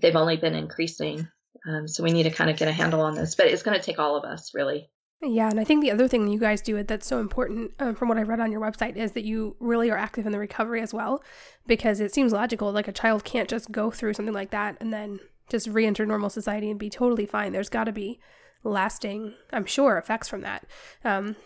they've 0.00 0.16
only 0.16 0.36
been 0.36 0.54
increasing. 0.54 1.28
Um, 1.66 1.88
so 1.88 2.04
we 2.04 2.12
need 2.12 2.24
to 2.24 2.30
kind 2.30 2.50
of 2.50 2.58
get 2.58 2.68
a 2.68 2.72
handle 2.72 3.00
on 3.00 3.14
this, 3.14 3.36
but 3.36 3.46
it's 3.46 3.62
going 3.62 3.78
to 3.78 3.84
take 3.84 3.98
all 3.98 4.16
of 4.16 4.24
us 4.24 4.50
really. 4.52 4.90
Yeah, 5.26 5.48
and 5.48 5.58
I 5.58 5.64
think 5.64 5.82
the 5.82 5.90
other 5.90 6.06
thing 6.06 6.28
you 6.28 6.38
guys 6.38 6.60
do 6.60 6.82
that's 6.82 7.06
so 7.06 7.18
important 7.18 7.72
um, 7.78 7.94
from 7.94 8.08
what 8.08 8.18
I 8.18 8.22
read 8.22 8.40
on 8.40 8.52
your 8.52 8.60
website 8.60 8.96
is 8.96 9.12
that 9.12 9.24
you 9.24 9.56
really 9.58 9.90
are 9.90 9.96
active 9.96 10.26
in 10.26 10.32
the 10.32 10.38
recovery 10.38 10.82
as 10.82 10.92
well, 10.92 11.22
because 11.66 12.00
it 12.00 12.12
seems 12.12 12.32
logical. 12.32 12.70
Like 12.72 12.88
a 12.88 12.92
child 12.92 13.24
can't 13.24 13.48
just 13.48 13.72
go 13.72 13.90
through 13.90 14.14
something 14.14 14.34
like 14.34 14.50
that 14.50 14.76
and 14.80 14.92
then 14.92 15.20
just 15.48 15.68
re-enter 15.68 16.04
normal 16.04 16.30
society 16.30 16.70
and 16.70 16.78
be 16.78 16.90
totally 16.90 17.26
fine. 17.26 17.52
There's 17.52 17.68
got 17.68 17.84
to 17.84 17.92
be 17.92 18.20
lasting, 18.64 19.34
I'm 19.52 19.66
sure, 19.66 19.96
effects 19.96 20.28
from 20.28 20.42
that. 20.42 20.66
Um, 21.04 21.36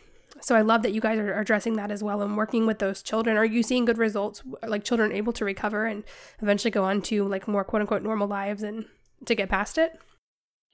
so 0.40 0.54
I 0.54 0.60
love 0.60 0.82
that 0.82 0.92
you 0.92 1.00
guys 1.00 1.18
are 1.18 1.38
addressing 1.38 1.74
that 1.76 1.90
as 1.90 2.02
well 2.02 2.22
and 2.22 2.36
working 2.36 2.66
with 2.66 2.78
those 2.78 3.02
children. 3.02 3.36
Are 3.36 3.44
you 3.44 3.62
seeing 3.62 3.84
good 3.84 3.98
results, 3.98 4.42
like 4.66 4.84
children 4.84 5.12
able 5.12 5.32
to 5.34 5.44
recover 5.44 5.86
and 5.86 6.04
eventually 6.40 6.70
go 6.70 6.84
on 6.84 7.02
to 7.02 7.26
like 7.26 7.48
more 7.48 7.64
quote 7.64 7.82
unquote 7.82 8.02
normal 8.02 8.28
lives 8.28 8.62
and 8.62 8.86
to 9.26 9.34
get 9.34 9.48
past 9.48 9.78
it? 9.78 9.98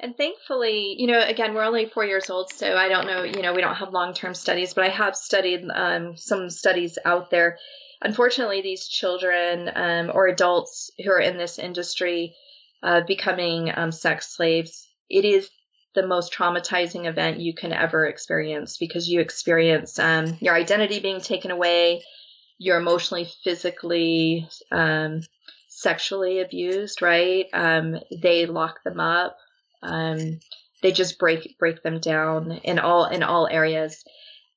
And 0.00 0.16
thankfully, 0.16 0.96
you 0.98 1.06
know, 1.06 1.20
again, 1.20 1.54
we're 1.54 1.64
only 1.64 1.86
four 1.86 2.04
years 2.04 2.28
old, 2.28 2.52
so 2.52 2.76
I 2.76 2.88
don't 2.88 3.06
know, 3.06 3.22
you 3.22 3.42
know, 3.42 3.54
we 3.54 3.60
don't 3.60 3.76
have 3.76 3.92
long 3.92 4.12
term 4.12 4.34
studies, 4.34 4.74
but 4.74 4.84
I 4.84 4.88
have 4.88 5.16
studied 5.16 5.64
um, 5.72 6.16
some 6.16 6.50
studies 6.50 6.98
out 7.04 7.30
there. 7.30 7.58
Unfortunately, 8.02 8.60
these 8.60 8.88
children 8.88 9.70
um, 9.74 10.10
or 10.12 10.26
adults 10.26 10.90
who 11.02 11.10
are 11.10 11.20
in 11.20 11.38
this 11.38 11.58
industry 11.58 12.34
uh, 12.82 13.02
becoming 13.06 13.72
um, 13.74 13.92
sex 13.92 14.34
slaves, 14.34 14.88
it 15.08 15.24
is 15.24 15.48
the 15.94 16.06
most 16.06 16.34
traumatizing 16.34 17.06
event 17.06 17.40
you 17.40 17.54
can 17.54 17.72
ever 17.72 18.04
experience 18.04 18.76
because 18.76 19.08
you 19.08 19.20
experience 19.20 19.98
um, 19.98 20.36
your 20.40 20.54
identity 20.54 20.98
being 20.98 21.20
taken 21.20 21.50
away, 21.50 22.02
you're 22.58 22.78
emotionally, 22.78 23.28
physically, 23.44 24.48
um, 24.72 25.20
sexually 25.68 26.40
abused, 26.40 27.00
right? 27.00 27.46
Um, 27.52 27.96
they 28.10 28.46
lock 28.46 28.82
them 28.84 29.00
up. 29.00 29.36
Um, 29.84 30.40
they 30.82 30.92
just 30.92 31.18
break 31.18 31.56
break 31.58 31.82
them 31.82 32.00
down 32.00 32.52
in 32.62 32.78
all 32.78 33.06
in 33.06 33.22
all 33.22 33.48
areas. 33.50 34.04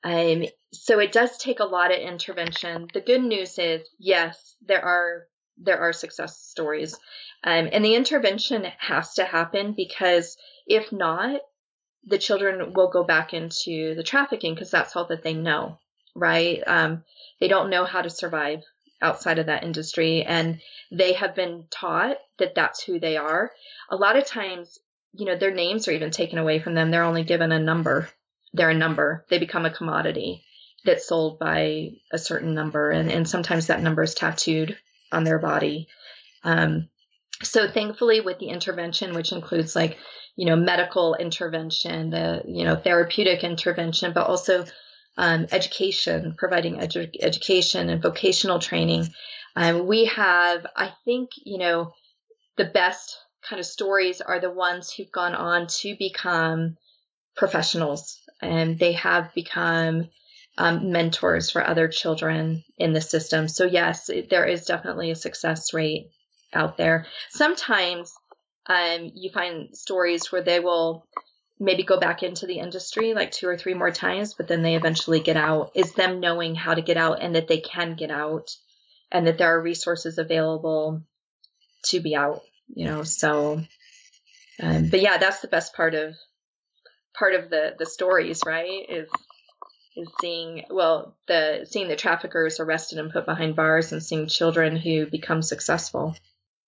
Um, 0.04 0.46
so 0.74 1.00
it 1.00 1.12
does 1.12 1.38
take 1.38 1.60
a 1.60 1.66
lot 1.66 1.92
of 1.92 2.00
intervention. 2.00 2.88
The 2.94 3.02
good 3.02 3.22
news 3.22 3.58
is, 3.58 3.88
yes, 3.98 4.56
there 4.66 4.84
are 4.84 5.28
there 5.58 5.80
are 5.80 5.94
success 5.94 6.38
stories, 6.40 6.96
um, 7.44 7.70
and 7.72 7.84
the 7.84 7.96
intervention 7.96 8.66
has 8.78 9.16
to 9.16 9.24
happen 9.24 9.74
because 9.74 10.38
if 10.66 10.92
not, 10.92 11.42
the 12.06 12.18
children 12.18 12.74
will 12.74 12.90
go 12.90 13.04
back 13.04 13.34
into 13.34 13.96
the 13.96 14.04
trafficking 14.04 14.54
because 14.54 14.72
that's 14.72 14.96
all 14.96 15.06
that 15.06 15.24
they 15.24 15.34
know, 15.34 15.80
right? 16.16 16.62
Um, 16.66 17.04
they 17.40 17.48
don't 17.48 17.70
know 17.70 17.86
how 17.86 18.02
to 18.02 18.10
survive 18.10 18.64
outside 19.02 19.40
of 19.40 19.48
that 19.48 19.64
industry, 19.64 20.24
and 20.24 20.60
they 20.92 21.14
have 21.14 21.36
been 21.36 21.66
taught 21.70 22.18
that 22.40 22.56
that's 22.56 22.84
who 22.84 23.00
they 23.00 23.18
are. 23.18 23.52
A 23.90 23.96
lot 23.96 24.18
of 24.18 24.26
times, 24.26 24.80
you 25.14 25.26
know, 25.26 25.38
their 25.38 25.54
names 25.54 25.88
are 25.88 25.92
even 25.92 26.12
taken 26.12 26.38
away 26.38 26.60
from 26.60 26.74
them. 26.76 26.92
They're 26.92 27.04
only 27.04 27.24
given 27.24 27.52
a 27.52 27.60
number. 27.60 28.10
They're 28.54 28.70
a 28.70 28.78
number. 28.78 29.26
They 29.30 29.40
become 29.40 29.66
a 29.66 29.74
commodity 29.74 30.44
that's 30.86 31.08
sold 31.08 31.40
by 31.40 31.92
a 32.12 32.18
certain 32.18 32.54
number, 32.54 32.92
and, 32.92 33.12
and 33.12 33.28
sometimes 33.28 33.68
that 33.68 33.82
number 33.82 34.04
is 34.04 34.16
tattooed 34.16 34.78
on 35.12 35.24
their 35.24 35.40
body. 35.40 35.88
Um, 36.44 36.90
so 37.44 37.70
thankfully, 37.70 38.22
with 38.22 38.40
the 38.40 38.50
intervention, 38.50 39.14
which 39.14 39.32
includes 39.32 39.76
like 39.76 39.98
you 40.36 40.46
know 40.46 40.56
medical 40.56 41.16
intervention, 41.16 42.10
the 42.10 42.44
you 42.46 42.64
know 42.64 42.76
therapeutic 42.76 43.44
intervention, 43.44 44.14
but 44.14 44.28
also 44.28 44.66
um, 45.18 45.48
education, 45.52 46.36
providing 46.38 46.76
edu- 46.78 47.16
education 47.20 47.90
and 47.90 48.02
vocational 48.02 48.60
training. 48.60 49.08
Um, 49.56 49.88
we 49.88 50.06
have, 50.06 50.66
I 50.76 50.94
think, 51.04 51.32
you 51.44 51.58
know, 51.58 51.94
the 52.58 52.66
best 52.66 53.18
kind 53.48 53.60
of 53.60 53.66
stories 53.66 54.22
are 54.22 54.40
the 54.40 54.52
ones 54.52 54.92
who've 54.92 55.12
gone 55.12 55.36
on 55.36 55.68
to 55.68 55.96
become 55.98 56.78
professionals 57.36 58.20
and 58.42 58.78
they 58.78 58.94
have 58.94 59.34
become 59.34 60.10
um, 60.58 60.92
mentors 60.92 61.52
for 61.52 61.66
other 61.66 61.88
children 61.88 62.64
in 62.78 62.94
the 62.94 63.02
system. 63.02 63.48
So, 63.48 63.66
yes, 63.66 64.10
there 64.30 64.46
is 64.46 64.66
definitely 64.66 65.12
a 65.12 65.16
success 65.16 65.74
rate 65.74 66.10
out 66.54 66.78
there. 66.78 67.06
Sometimes 67.30 68.14
um, 68.66 69.12
you 69.14 69.30
find 69.30 69.76
stories 69.76 70.32
where 70.32 70.42
they 70.42 70.60
will 70.60 71.06
maybe 71.60 71.84
go 71.84 72.00
back 72.00 72.24
into 72.24 72.46
the 72.46 72.60
industry 72.60 73.14
like 73.14 73.32
two 73.32 73.48
or 73.48 73.58
three 73.58 73.74
more 73.74 73.92
times, 73.92 74.34
but 74.34 74.48
then 74.48 74.62
they 74.62 74.76
eventually 74.76 75.20
get 75.20 75.38
out. 75.38 75.72
Is 75.76 75.94
them 75.94 76.20
knowing 76.20 76.56
how 76.56 76.74
to 76.74 76.82
get 76.82 76.98
out 76.98 77.22
and 77.22 77.36
that 77.36 77.48
they 77.48 77.60
can 77.60 77.96
get 77.96 78.12
out 78.12 78.50
and 79.12 79.28
that 79.28 79.38
there 79.38 79.56
are 79.56 79.62
resources 79.62 80.18
available 80.18 81.04
to 81.86 82.00
be 82.00 82.16
out 82.16 82.42
you 82.70 82.86
know 82.86 83.04
so 83.04 83.62
um, 84.62 84.90
but 84.90 85.02
yeah 85.02 85.18
that's 85.18 85.40
the 85.42 85.48
best 85.48 85.76
part 85.76 85.94
of 85.94 86.16
part 87.18 87.34
of 87.34 87.50
the 87.50 87.76
the 87.78 87.86
stories 87.86 88.42
right 88.46 88.86
is 88.90 89.10
is 89.96 90.08
seeing 90.22 90.64
well 90.70 91.16
the 91.28 91.66
seeing 91.70 91.88
the 91.88 91.96
traffickers 91.96 92.60
arrested 92.60 93.00
and 93.00 93.12
put 93.12 93.26
behind 93.26 93.56
bars 93.56 93.92
and 93.92 94.04
seeing 94.04 94.28
children 94.28 94.76
who 94.76 95.06
become 95.06 95.42
successful 95.42 96.16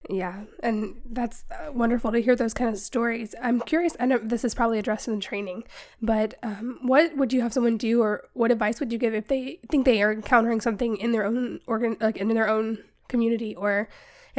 yeah, 0.07 0.43
and 0.63 1.01
that's 1.05 1.43
uh, 1.51 1.71
wonderful 1.73 2.11
to 2.13 2.21
hear 2.21 2.35
those 2.35 2.53
kind 2.53 2.69
of 2.69 2.79
stories. 2.79 3.35
I'm 3.41 3.59
curious. 3.59 3.97
I 3.99 4.05
know 4.05 4.17
this 4.17 4.45
is 4.45 4.55
probably 4.55 4.79
addressed 4.79 5.07
in 5.07 5.15
the 5.15 5.21
training, 5.21 5.65
but 6.01 6.35
um, 6.41 6.79
what 6.83 7.17
would 7.17 7.33
you 7.33 7.41
have 7.41 7.51
someone 7.51 7.75
do, 7.77 8.01
or 8.01 8.23
what 8.33 8.49
advice 8.49 8.79
would 8.79 8.93
you 8.93 8.97
give 8.97 9.13
if 9.13 9.27
they 9.27 9.59
think 9.69 9.85
they 9.85 10.01
are 10.01 10.11
encountering 10.11 10.61
something 10.61 10.95
in 10.97 11.11
their 11.11 11.25
own 11.25 11.59
organ, 11.67 11.97
like 11.99 12.15
in 12.15 12.29
their 12.29 12.47
own 12.47 12.79
community, 13.09 13.55
or 13.55 13.89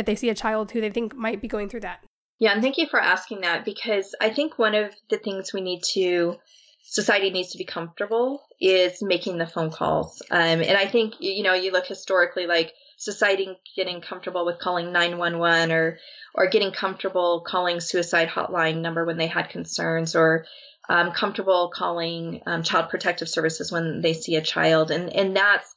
if 0.01 0.07
they 0.07 0.17
see 0.17 0.31
a 0.31 0.35
child 0.35 0.73
who 0.73 0.81
they 0.81 0.91
think 0.91 1.15
might 1.15 1.41
be 1.41 1.49
going 1.49 1.69
through 1.69 1.81
that? 1.81 2.05
Yeah, 2.39 2.53
and 2.53 2.63
thank 2.63 2.79
you 2.79 2.87
for 2.89 2.99
asking 2.99 3.43
that 3.43 3.65
because 3.65 4.15
I 4.21 4.31
think 4.31 4.59
one 4.59 4.75
of 4.75 4.93
the 5.11 5.19
things 5.19 5.53
we 5.53 5.61
need 5.61 5.83
to 5.93 6.37
society 6.83 7.31
needs 7.31 7.53
to 7.53 7.59
be 7.59 7.65
comfortable 7.65 8.43
is 8.61 9.03
making 9.03 9.39
the 9.39 9.47
phone 9.47 9.71
calls. 9.71 10.23
Um, 10.31 10.41
and 10.41 10.77
I 10.77 10.87
think 10.87 11.15
you 11.21 11.43
know 11.43 11.55
you 11.55 11.71
look 11.71 11.87
historically 11.87 12.47
like 12.47 12.73
society 12.97 13.57
getting 13.77 14.01
comfortable 14.01 14.45
with 14.45 14.59
calling 14.59 14.93
911 14.93 15.71
or 15.71 15.99
or 16.35 16.49
getting 16.49 16.73
comfortable 16.73 17.45
calling 17.47 17.81
suicide 17.81 18.29
hotline 18.29 18.81
number 18.81 19.05
when 19.05 19.19
they 19.19 19.27
had 19.27 19.51
concerns 19.51 20.17
or 20.17 20.47
um, 20.89 21.13
comfortable 21.13 21.71
calling 21.75 22.41
um, 22.47 22.63
child 22.63 22.89
protective 22.89 23.29
services 23.29 23.71
when 23.71 24.01
they 24.01 24.15
see 24.15 24.37
a 24.37 24.43
child 24.43 24.91
and 24.91 25.15
and 25.15 25.37
that's 25.37 25.75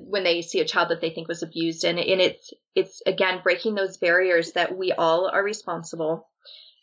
when 0.00 0.24
they 0.24 0.42
see 0.42 0.60
a 0.60 0.66
child 0.66 0.90
that 0.90 1.00
they 1.00 1.10
think 1.10 1.28
was 1.28 1.42
abused. 1.42 1.84
And, 1.84 1.98
and 1.98 2.20
it's 2.20 2.52
it's 2.74 3.02
again 3.06 3.40
breaking 3.42 3.74
those 3.74 3.96
barriers 3.96 4.52
that 4.52 4.76
we 4.76 4.92
all 4.92 5.28
are 5.28 5.42
responsible 5.42 6.28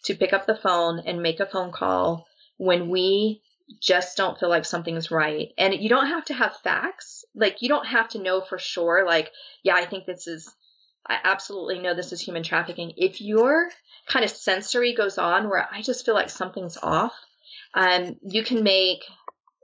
to 0.05 0.15
pick 0.15 0.33
up 0.33 0.45
the 0.45 0.55
phone 0.55 0.99
and 1.05 1.21
make 1.21 1.39
a 1.39 1.45
phone 1.45 1.71
call 1.71 2.25
when 2.57 2.89
we 2.89 3.41
just 3.81 4.17
don't 4.17 4.39
feel 4.39 4.49
like 4.49 4.65
something's 4.65 5.11
right. 5.11 5.49
And 5.57 5.73
you 5.73 5.89
don't 5.89 6.07
have 6.07 6.25
to 6.25 6.33
have 6.33 6.57
facts. 6.57 7.23
Like 7.35 7.61
you 7.61 7.69
don't 7.69 7.87
have 7.87 8.09
to 8.09 8.21
know 8.21 8.41
for 8.41 8.57
sure 8.57 9.05
like 9.05 9.31
yeah 9.63 9.75
i 9.75 9.85
think 9.85 10.05
this 10.05 10.27
is 10.27 10.53
i 11.07 11.17
absolutely 11.23 11.79
know 11.79 11.93
this 11.95 12.11
is 12.11 12.21
human 12.21 12.43
trafficking. 12.43 12.93
If 12.97 13.21
your 13.21 13.69
kind 14.07 14.25
of 14.25 14.31
sensory 14.31 14.93
goes 14.93 15.17
on 15.17 15.49
where 15.49 15.67
i 15.71 15.81
just 15.81 16.05
feel 16.05 16.15
like 16.15 16.29
something's 16.29 16.77
off 16.77 17.13
um, 17.73 18.17
you 18.23 18.43
can 18.43 18.63
make 18.63 19.03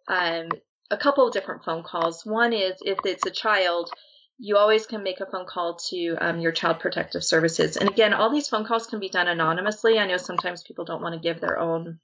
um, 0.07 0.49
a 0.89 0.97
couple 0.97 1.27
of 1.27 1.33
different 1.33 1.63
phone 1.63 1.83
calls. 1.83 2.25
One 2.25 2.53
is 2.53 2.75
if 2.81 2.99
it's 3.05 3.25
a 3.25 3.31
child, 3.31 3.91
you 4.37 4.57
always 4.57 4.85
can 4.85 5.03
make 5.03 5.19
a 5.19 5.25
phone 5.25 5.45
call 5.47 5.77
to 5.89 6.15
um, 6.21 6.39
your 6.39 6.51
child 6.51 6.79
protective 6.79 7.23
services. 7.23 7.75
And 7.77 7.89
again, 7.89 8.13
all 8.13 8.31
these 8.31 8.47
phone 8.47 8.65
calls 8.65 8.87
can 8.87 8.99
be 8.99 9.09
done 9.09 9.27
anonymously. 9.27 9.97
I 9.97 10.05
know 10.05 10.17
sometimes 10.17 10.63
people 10.63 10.85
don't 10.85 11.01
want 11.01 11.15
to 11.15 11.19
give 11.19 11.41
their 11.41 11.59
own 11.59 11.99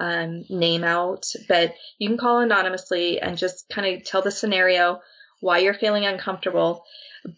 um, 0.00 0.44
name 0.48 0.82
out, 0.82 1.26
but 1.48 1.74
you 1.98 2.08
can 2.08 2.18
call 2.18 2.38
anonymously 2.38 3.20
and 3.20 3.38
just 3.38 3.68
kind 3.68 3.94
of 3.94 4.04
tell 4.04 4.22
the 4.22 4.30
scenario, 4.30 5.00
why 5.40 5.58
you're 5.58 5.74
feeling 5.74 6.04
uncomfortable. 6.04 6.84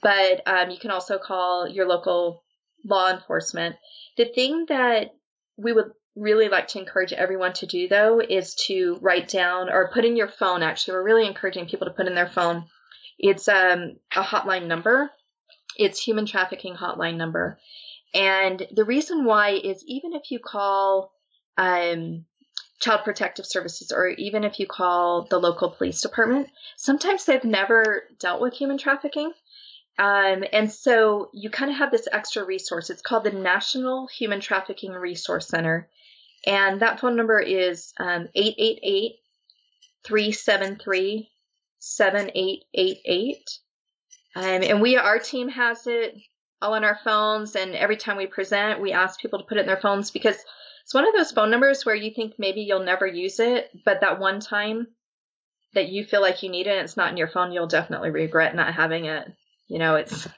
But 0.03 0.43
um, 0.47 0.70
you 0.70 0.78
can 0.78 0.91
also 0.91 1.18
call 1.18 1.68
your 1.68 1.87
local 1.87 2.45
law 2.85 3.11
enforcement. 3.11 3.76
The 4.16 4.26
thing 4.26 4.66
that 4.68 5.11
we 5.57 5.72
would 5.72 5.93
really 6.15 6.49
like 6.49 6.69
to 6.69 6.79
encourage 6.79 7.13
everyone 7.13 7.53
to 7.55 7.67
do 7.67 7.89
though 7.89 8.21
is 8.21 8.55
to 8.55 8.99
write 9.01 9.29
down 9.29 9.71
or 9.71 9.91
put 9.93 10.05
in 10.05 10.17
your 10.17 10.29
phone 10.29 10.63
actually. 10.63 10.95
We're 10.95 11.05
really 11.05 11.27
encouraging 11.27 11.67
people 11.67 11.87
to 11.87 11.93
put 11.93 12.07
in 12.07 12.15
their 12.15 12.29
phone. 12.29 12.67
It's 13.19 13.49
um, 13.49 13.97
a 14.15 14.23
hotline 14.23 14.67
number. 14.67 15.11
It's 15.77 16.03
human 16.03 16.27
trafficking 16.27 16.75
hotline 16.75 17.17
number. 17.17 17.59
And 18.15 18.67
the 18.73 18.85
reason 18.85 19.25
why 19.25 19.51
is 19.51 19.83
even 19.87 20.13
if 20.13 20.31
you 20.31 20.39
call 20.39 21.13
um, 21.57 22.27
child 22.81 23.03
protective 23.05 23.47
services 23.47 23.93
or 23.93 24.09
even 24.09 24.45
if 24.45 24.59
you 24.59 24.67
call 24.67 25.27
the 25.31 25.39
local 25.39 25.71
police 25.71 26.01
department 26.01 26.49
sometimes 26.77 27.25
they've 27.25 27.45
never 27.45 28.03
dealt 28.19 28.41
with 28.41 28.55
human 28.55 28.77
trafficking. 28.77 29.33
Um, 29.99 30.45
and 30.53 30.73
so 30.73 31.31
you 31.33 31.51
kind 31.51 31.71
of 31.71 31.77
have 31.77 31.91
this 31.91 32.09
extra 32.11 32.45
resource. 32.45 32.91
It's 32.91 33.03
called 33.03 33.25
the 33.25 33.31
National 33.31 34.09
Human 34.09 34.41
Trafficking 34.41 34.93
Resource 34.93 35.49
Center. 35.49 35.89
And 36.47 36.80
that 36.80 37.01
phone 37.01 37.16
number 37.16 37.38
is 37.38 37.93
um, 37.99 38.28
888 38.34 39.12
373 40.05 41.30
7888. 41.78 43.59
Um, 44.34 44.45
and 44.45 44.80
we, 44.80 44.97
our 44.97 45.18
team 45.18 45.49
has 45.49 45.86
it 45.86 46.16
all 46.61 46.74
on 46.74 46.84
our 46.84 46.99
phones. 47.05 47.57
And 47.57 47.74
every 47.74 47.97
time 47.97 48.16
we 48.16 48.26
present, 48.26 48.80
we 48.80 48.93
ask 48.93 49.20
people 49.20 49.40
to 49.40 49.45
put 49.45 49.59
it 49.59 49.62
in 49.62 49.66
their 49.66 49.76
phones 49.76 50.11
because 50.11 50.36
it's 50.84 50.95
one 50.95 51.07
of 51.07 51.14
those 51.14 51.32
phone 51.32 51.51
numbers 51.51 51.84
where 51.84 51.95
you 51.95 52.12
think 52.14 52.34
maybe 52.38 52.62
you'll 52.62 52.84
never 52.84 53.07
use 53.07 53.40
it, 53.40 53.70
but 53.84 54.01
that 54.01 54.18
one 54.18 54.40
time 54.40 54.88
that 55.74 55.88
you 55.88 56.05
feel 56.05 56.20
like 56.20 56.43
you 56.43 56.51
need 56.51 56.66
it 56.66 56.76
and 56.76 56.84
it's 56.84 56.97
not 56.97 57.11
in 57.11 57.16
your 57.16 57.28
phone, 57.28 57.53
you'll 57.53 57.66
definitely 57.66 58.11
regret 58.11 58.55
not 58.55 58.74
having 58.74 59.07
it. 59.07 59.32
You 59.68 59.78
know, 59.78 59.97
it's 59.97 60.28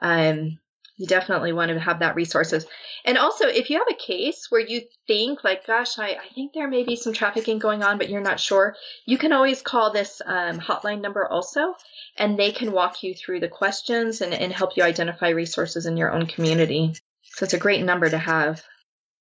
um 0.00 0.58
you 0.96 1.06
definitely 1.06 1.52
want 1.52 1.70
to 1.70 1.78
have 1.78 2.00
that 2.00 2.14
resources. 2.14 2.66
And 3.04 3.18
also 3.18 3.46
if 3.46 3.68
you 3.68 3.78
have 3.78 3.88
a 3.90 3.94
case 3.94 4.46
where 4.48 4.60
you 4.60 4.82
think 5.06 5.44
like, 5.44 5.66
gosh, 5.66 5.98
I, 5.98 6.10
I 6.10 6.34
think 6.34 6.52
there 6.52 6.68
may 6.68 6.84
be 6.84 6.96
some 6.96 7.12
trafficking 7.12 7.58
going 7.58 7.82
on, 7.82 7.98
but 7.98 8.08
you're 8.08 8.20
not 8.20 8.40
sure, 8.40 8.76
you 9.04 9.18
can 9.18 9.32
always 9.32 9.62
call 9.62 9.92
this 9.92 10.22
um, 10.24 10.58
hotline 10.58 11.00
number 11.00 11.26
also, 11.26 11.74
and 12.16 12.38
they 12.38 12.52
can 12.52 12.72
walk 12.72 13.02
you 13.02 13.14
through 13.14 13.40
the 13.40 13.48
questions 13.48 14.20
and, 14.20 14.32
and 14.32 14.52
help 14.52 14.76
you 14.76 14.82
identify 14.82 15.30
resources 15.30 15.86
in 15.86 15.96
your 15.96 16.12
own 16.12 16.26
community. 16.26 16.94
So 17.22 17.44
it's 17.44 17.54
a 17.54 17.58
great 17.58 17.84
number 17.84 18.08
to 18.08 18.18
have. 18.18 18.62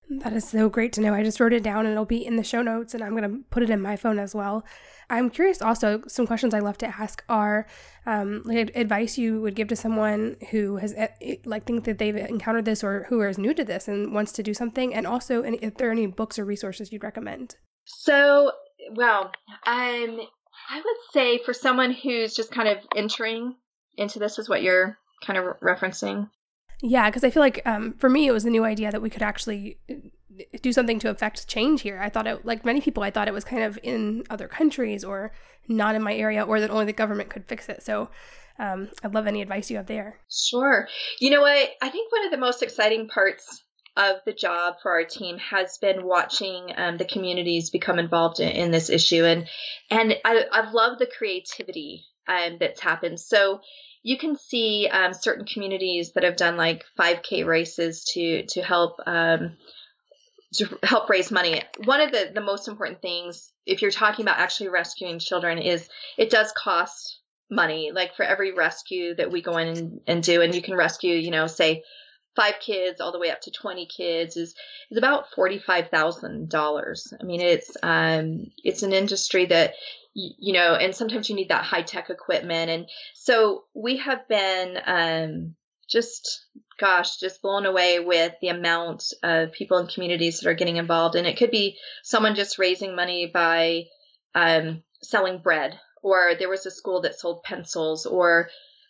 That 0.10 0.34
is 0.34 0.48
so 0.48 0.70
great 0.70 0.94
to 0.94 1.02
know. 1.02 1.14
I 1.14 1.24
just 1.24 1.40
wrote 1.40 1.54
it 1.54 1.64
down 1.64 1.86
and 1.86 1.92
it'll 1.92 2.06
be 2.06 2.26
in 2.26 2.36
the 2.36 2.44
show 2.44 2.62
notes 2.62 2.94
and 2.94 3.04
I'm 3.04 3.16
going 3.16 3.30
to 3.30 3.44
put 3.50 3.64
it 3.64 3.70
in 3.70 3.82
my 3.82 3.96
phone 3.96 4.20
as 4.20 4.36
well. 4.36 4.66
I'm 5.10 5.30
curious 5.30 5.62
also, 5.62 6.02
some 6.08 6.28
questions 6.28 6.54
I 6.54 6.60
love 6.60 6.78
to 6.80 6.88
ask 6.88 7.24
are 7.30 7.68
um, 8.06 8.42
like 8.46 8.76
advice 8.76 9.18
you 9.18 9.42
would 9.42 9.56
give 9.56 9.68
to 9.70 9.76
someone 9.76 10.38
who 10.52 10.78
has 10.78 10.94
eh, 10.96 11.08
eh, 11.22 11.36
like 11.46 11.66
think 11.66 11.86
that 11.86 11.98
they've 11.98 12.16
encountered 12.16 12.66
this 12.66 12.84
or 12.84 13.06
who 13.10 13.22
is 13.22 13.38
new 13.38 13.54
to 13.54 13.64
this 13.64 13.88
and 13.88 14.14
wants 14.14 14.32
to 14.34 14.44
do 14.44 14.54
something. 14.54 14.94
And 14.94 15.08
also 15.08 15.44
if 15.44 15.76
there 15.76 15.90
are 15.90 15.94
any 15.94 16.08
books 16.08 16.38
or 16.38 16.46
resources 16.46 16.92
you'd 16.92 17.04
recommend. 17.04 17.56
So, 17.86 18.52
well, 18.96 19.32
um, 19.66 20.20
I 20.70 20.78
would 20.78 20.98
say 21.12 21.40
for 21.44 21.54
someone 21.54 21.92
who's 21.92 22.34
just 22.34 22.52
kind 22.52 22.68
of 22.68 22.78
entering 22.96 23.56
into 23.98 24.20
this 24.20 24.40
is 24.40 24.50
what 24.50 24.64
you're 24.64 24.98
kind 25.26 25.38
of 25.40 25.46
referencing. 25.62 26.30
Yeah, 26.86 27.10
because 27.10 27.24
I 27.24 27.30
feel 27.30 27.42
like 27.42 27.62
um, 27.66 27.94
for 27.94 28.10
me, 28.10 28.28
it 28.28 28.34
was 28.34 28.44
a 28.44 28.50
new 28.50 28.66
idea 28.66 28.92
that 28.92 29.02
we 29.02 29.10
could 29.10 29.22
actually 29.22 29.78
uh, 29.90 29.94
do 30.62 30.74
something 30.74 31.00
to 31.00 31.10
affect 31.10 31.48
change 31.48 31.82
here. 31.82 31.98
I 31.98 32.10
thought 32.10 32.28
it, 32.28 32.46
like 32.46 32.66
many 32.66 32.82
people, 32.82 33.04
I 33.04 33.10
thought 33.10 33.30
it 33.30 33.34
was 33.34 33.46
kind 33.46 33.64
of 33.64 33.80
in 33.82 34.26
other 34.30 34.50
countries 34.50 35.06
or 35.06 35.32
not 35.70 35.96
in 35.96 36.04
my 36.04 36.14
area, 36.14 36.44
or 36.44 36.60
that 36.60 36.70
only 36.70 36.84
the 36.84 36.92
government 36.92 37.30
could 37.30 37.46
fix 37.46 37.70
it. 37.70 37.84
So 37.84 38.10
um, 38.60 38.90
I'd 39.02 39.14
love 39.14 39.28
any 39.28 39.42
advice 39.42 39.72
you 39.72 39.78
have 39.78 39.86
there. 39.86 40.20
Sure. 40.30 40.90
You 41.22 41.30
know 41.30 41.40
what? 41.40 41.70
I 41.82 41.88
think 41.88 42.12
one 42.12 42.26
of 42.26 42.32
the 42.32 42.38
most 42.38 42.62
exciting 42.62 43.08
parts 43.08 43.64
of 43.96 44.18
the 44.26 44.34
job 44.34 44.76
for 44.82 44.92
our 44.92 45.06
team 45.06 45.38
has 45.38 45.78
been 45.78 46.06
watching 46.06 46.74
um, 46.76 46.98
the 46.98 47.06
communities 47.06 47.70
become 47.70 47.98
involved 47.98 48.42
in, 48.42 48.50
in, 48.50 48.72
this 48.72 48.90
issue, 48.90 49.24
and 49.24 49.48
and 49.90 50.16
I, 50.26 50.44
I've 50.52 50.74
loved 50.74 51.00
the 51.00 51.08
creativity 51.18 52.04
um, 52.28 52.58
that's 52.60 52.82
happened. 52.82 53.22
So 53.22 53.62
you 54.04 54.18
can 54.18 54.36
see 54.36 54.90
um, 54.92 55.14
certain 55.14 55.46
communities 55.46 56.12
that 56.12 56.24
have 56.24 56.36
done 56.36 56.58
like 56.58 56.84
5K 57.00 57.46
races 57.46 58.04
to 58.14 58.46
to 58.48 58.62
help 58.62 59.00
um, 59.08 59.58
to 60.56 60.78
help 60.84 61.10
raise 61.10 61.32
money. 61.32 61.62
One 61.86 62.02
of 62.02 62.12
the 62.12 62.32
the 62.34 62.42
most 62.42 62.68
important 62.68 63.02
things, 63.02 63.52
if 63.66 63.82
you're 63.82 63.92
talking 63.92 64.26
about 64.26 64.40
actually 64.40 64.70
rescuing 64.70 65.20
children, 65.20 65.58
is 65.58 65.88
it 66.18 66.30
does 66.30 66.52
cost 66.52 67.20
money. 67.50 67.92
Like 67.94 68.16
for 68.16 68.24
every 68.24 68.54
rescue 68.54 69.16
that 69.16 69.32
we 69.32 69.42
go 69.42 69.58
in 69.58 69.68
and, 69.70 70.02
and 70.06 70.24
do, 70.24 70.42
and 70.42 70.54
you 70.54 70.62
can 70.62 70.76
rescue, 70.76 71.16
you 71.16 71.32
know, 71.32 71.48
say 71.48 71.84
five 72.36 72.56
kids 72.60 73.00
all 73.00 73.12
the 73.12 73.20
way 73.20 73.30
up 73.30 73.42
to 73.42 73.52
20 73.52 73.86
kids 73.86 74.38
is 74.38 74.56
is 74.92 74.98
about 74.98 75.32
$45,000. 75.38 77.14
I 77.22 77.24
mean 77.24 77.42
it's 77.42 77.78
um 77.82 78.48
it's 78.64 78.84
an 78.84 78.92
industry 78.92 79.46
that 79.46 79.76
you 80.14 80.54
know, 80.54 80.76
and 80.76 80.96
sometimes 80.96 81.30
you 81.30 81.36
need 81.36 81.50
that 81.50 81.64
high 81.64 81.82
tech 81.82 82.10
equipment. 82.10 82.70
And 82.70 82.86
so 83.16 83.64
we 83.74 83.98
have 83.98 84.28
been 84.28 84.78
um, 84.86 85.56
just, 85.90 86.46
gosh, 86.80 87.18
just 87.18 87.42
blown 87.42 87.66
away 87.66 88.00
with 88.00 88.34
the 88.42 88.50
amount 88.50 89.06
of 89.24 89.52
people 89.52 89.78
and 89.78 89.90
communities 89.90 90.40
that 90.40 90.50
are 90.50 90.56
getting 90.56 90.78
involved. 90.78 91.16
And 91.16 91.28
it 91.28 91.38
could 91.38 91.52
be 91.52 91.78
someone 92.04 92.36
just 92.36 92.60
raising 92.60 92.96
money 92.96 93.30
by 93.34 93.86
um, 94.36 94.84
selling 95.02 95.40
bread, 95.40 95.80
or 96.02 96.34
there 96.38 96.50
was 96.50 96.66
a 96.66 96.72
school 96.72 97.02
that 97.02 97.20
sold 97.20 97.44
pencils, 97.44 98.06
or 98.06 98.50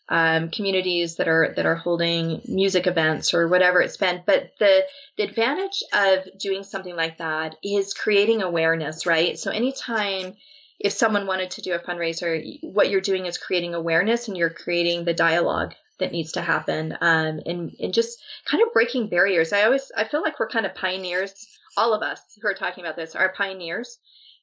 um, 0.09 0.49
communities 0.49 1.15
that 1.15 1.28
are 1.28 1.53
that 1.55 1.65
are 1.65 1.76
holding 1.76 2.41
music 2.45 2.88
events 2.88 3.34
or 3.34 3.47
whatever 3.47 3.82
it's 3.82 3.97
been. 3.97 4.21
But 4.26 4.51
the 4.59 4.84
the 5.17 5.24
advantage 5.24 5.84
of 5.93 6.28
doing 6.39 6.63
something 6.63 6.95
like 6.95 7.19
that 7.19 7.55
is 7.63 7.93
creating 7.93 8.41
awareness, 8.41 9.05
right? 9.05 9.38
So 9.39 9.51
anytime 9.51 10.36
if 10.80 10.93
someone 10.93 11.28
wanted 11.28 11.51
to 11.51 11.61
do 11.61 11.74
a 11.74 11.80
fundraiser, 11.80 12.59
what 12.61 12.89
you're 12.89 13.01
doing 13.01 13.26
is 13.26 13.38
creating 13.38 13.74
awareness 13.74 14.28
and 14.28 14.38
you're 14.38 14.49
creating 14.49 15.05
the 15.05 15.13
dialogue 15.13 15.74
that 15.99 16.11
needs 16.11 16.34
to 16.34 16.41
happen 16.41 16.97
um, 17.01 17.39
and, 17.45 17.71
and 17.80 17.93
just 17.93 18.21
kind 18.45 18.63
of 18.63 18.74
breaking 18.74 19.09
barriers. 19.09 19.53
I 19.53 19.63
always 19.63 19.91
I 19.95 20.05
feel 20.05 20.21
like 20.21 20.39
we're 20.39 20.49
kind 20.49 20.65
of 20.65 20.76
pioneers. 20.76 21.34
All 21.78 21.93
of 21.93 22.03
us 22.03 22.19
who 22.41 22.47
are 22.47 22.53
talking 22.53 22.84
about 22.84 22.95
this 22.95 23.15
are 23.15 23.34
pioneers 23.34 23.97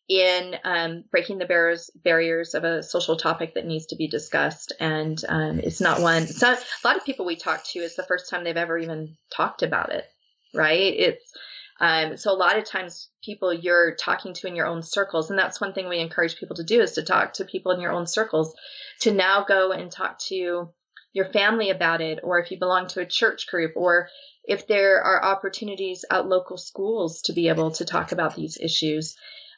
in 0.09 0.57
um, 0.65 1.05
breaking 1.11 1.39
the 1.39 1.47
barriers 1.47 1.91
barriers 2.03 2.55
of 2.55 2.65
a 2.65 2.83
social 2.83 3.17
topic 3.17 3.55
that 3.55 3.67
needs 3.67 3.87
to 3.87 3.97
be 3.97 4.09
discussed. 4.09 4.73
And 4.81 5.23
um, 5.29 5.61
it's 5.61 5.81
not 5.81 6.01
one. 6.01 6.25
It's 6.25 6.43
not 6.43 6.59
a 6.59 6.87
lot 6.87 6.97
of 6.97 7.05
people 7.05 7.27
we 7.27 7.37
talk 7.37 7.65
to. 7.67 7.81
It's 7.81 7.97
the 7.97 8.03
first 8.03 8.29
time 8.29 8.43
they've 8.43 8.57
ever 8.57 8.79
even 8.79 9.17
talked 9.35 9.63
about 9.63 9.93
it. 9.93 10.05
Right? 10.53 10.95
It's 10.97 11.33
um, 11.81 12.17
so 12.19 12.33
a 12.33 12.37
lot 12.37 12.59
of 12.59 12.65
times 12.65 13.09
people 13.25 13.53
you're 13.53 13.95
talking 13.95 14.35
to 14.35 14.47
in 14.47 14.55
your 14.55 14.67
own 14.67 14.83
circles, 14.83 15.31
and 15.31 15.39
that's 15.39 15.61
one 15.61 15.73
thing 15.73 15.89
we 15.89 15.99
encourage 15.99 16.37
people 16.37 16.57
to 16.57 16.65
do 16.65 16.81
is 16.81 16.93
to 16.93 17.03
talk 17.03 17.35
to 17.35 17.45
people 17.45 17.73
in 17.73 17.81
your 17.81 17.93
own 17.93 18.07
circles, 18.07 18.55
to 19.01 19.13
now 19.13 19.45
go 19.45 19.73
and 19.73 19.91
talk 19.91 20.19
to 20.19 20.69
your 21.13 21.25
family 21.33 21.71
about 21.71 22.01
it, 22.01 22.21
or 22.23 22.39
if 22.39 22.51
you 22.51 22.59
belong 22.59 22.87
to 22.89 23.01
a 23.01 23.07
church 23.07 23.47
group, 23.49 23.73
or 23.77 24.09
if 24.45 24.67
there 24.67 25.03
are 25.03 25.25
opportunities 25.25 26.05
at 26.11 26.29
local 26.29 26.59
schools 26.59 27.23
to 27.23 27.33
be 27.33 27.49
able 27.49 27.71
to 27.71 27.85
talk 27.85 28.13
about 28.13 28.37
these 28.37 28.59
issues, 28.61 29.17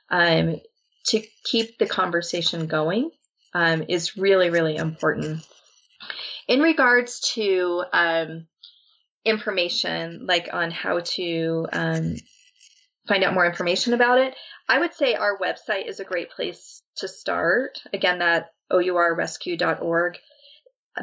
um, 0.09 0.61
to 1.07 1.23
keep 1.45 1.79
the 1.79 1.87
conversation 1.87 2.69
going 2.69 3.11
um, 3.53 3.85
is 3.89 4.17
really, 4.17 4.51
really 4.51 4.77
important. 4.77 5.45
In 6.47 6.61
regards 6.61 7.21
to 7.35 7.85
um, 7.93 8.47
information, 9.25 10.27
like 10.27 10.49
on 10.53 10.71
how 10.71 11.01
to 11.01 11.67
um, 11.73 12.17
find 13.07 13.25
out 13.25 13.35
more 13.35 13.47
information 13.47 13.95
about 13.95 14.19
it, 14.19 14.35
I 14.69 14.79
would 14.79 14.95
say 14.95 15.15
our 15.15 15.39
website 15.39 15.87
is 15.87 16.01
a 16.01 16.05
great 16.05 16.31
place 16.31 16.83
to 16.97 17.09
start. 17.09 17.79
Again, 17.93 18.19
that 18.19 18.53
ourrescue.org. 18.71 20.19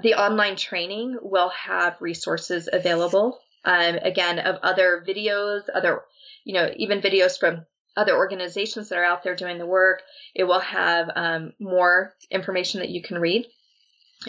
The 0.02 0.14
online 0.16 0.56
training 0.56 1.18
will 1.22 1.50
have 1.50 1.98
resources 2.00 2.70
available. 2.72 3.40
Um, 3.66 3.96
again, 3.96 4.40
of 4.40 4.58
other 4.64 5.04
videos, 5.08 5.64
other, 5.74 6.02
you 6.46 6.54
know, 6.54 6.72
even 6.78 7.02
videos 7.02 7.38
from 7.38 7.66
other 7.98 8.16
organizations 8.16 8.90
that 8.90 8.98
are 8.98 9.04
out 9.04 9.24
there 9.24 9.36
doing 9.36 9.58
the 9.58 9.66
work. 9.66 10.02
It 10.34 10.46
will 10.46 10.62
have 10.62 11.10
um, 11.16 11.54
more 11.60 12.14
information 12.32 12.80
that 12.80 12.90
you 12.90 13.02
can 13.02 13.20
read 13.20 13.48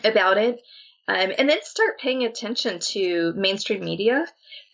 about 0.03 0.39
it. 0.39 0.61
Um, 1.11 1.33
and 1.37 1.49
then 1.49 1.59
start 1.63 1.99
paying 1.99 2.23
attention 2.23 2.79
to 2.79 3.33
mainstream 3.33 3.85
media 3.85 4.27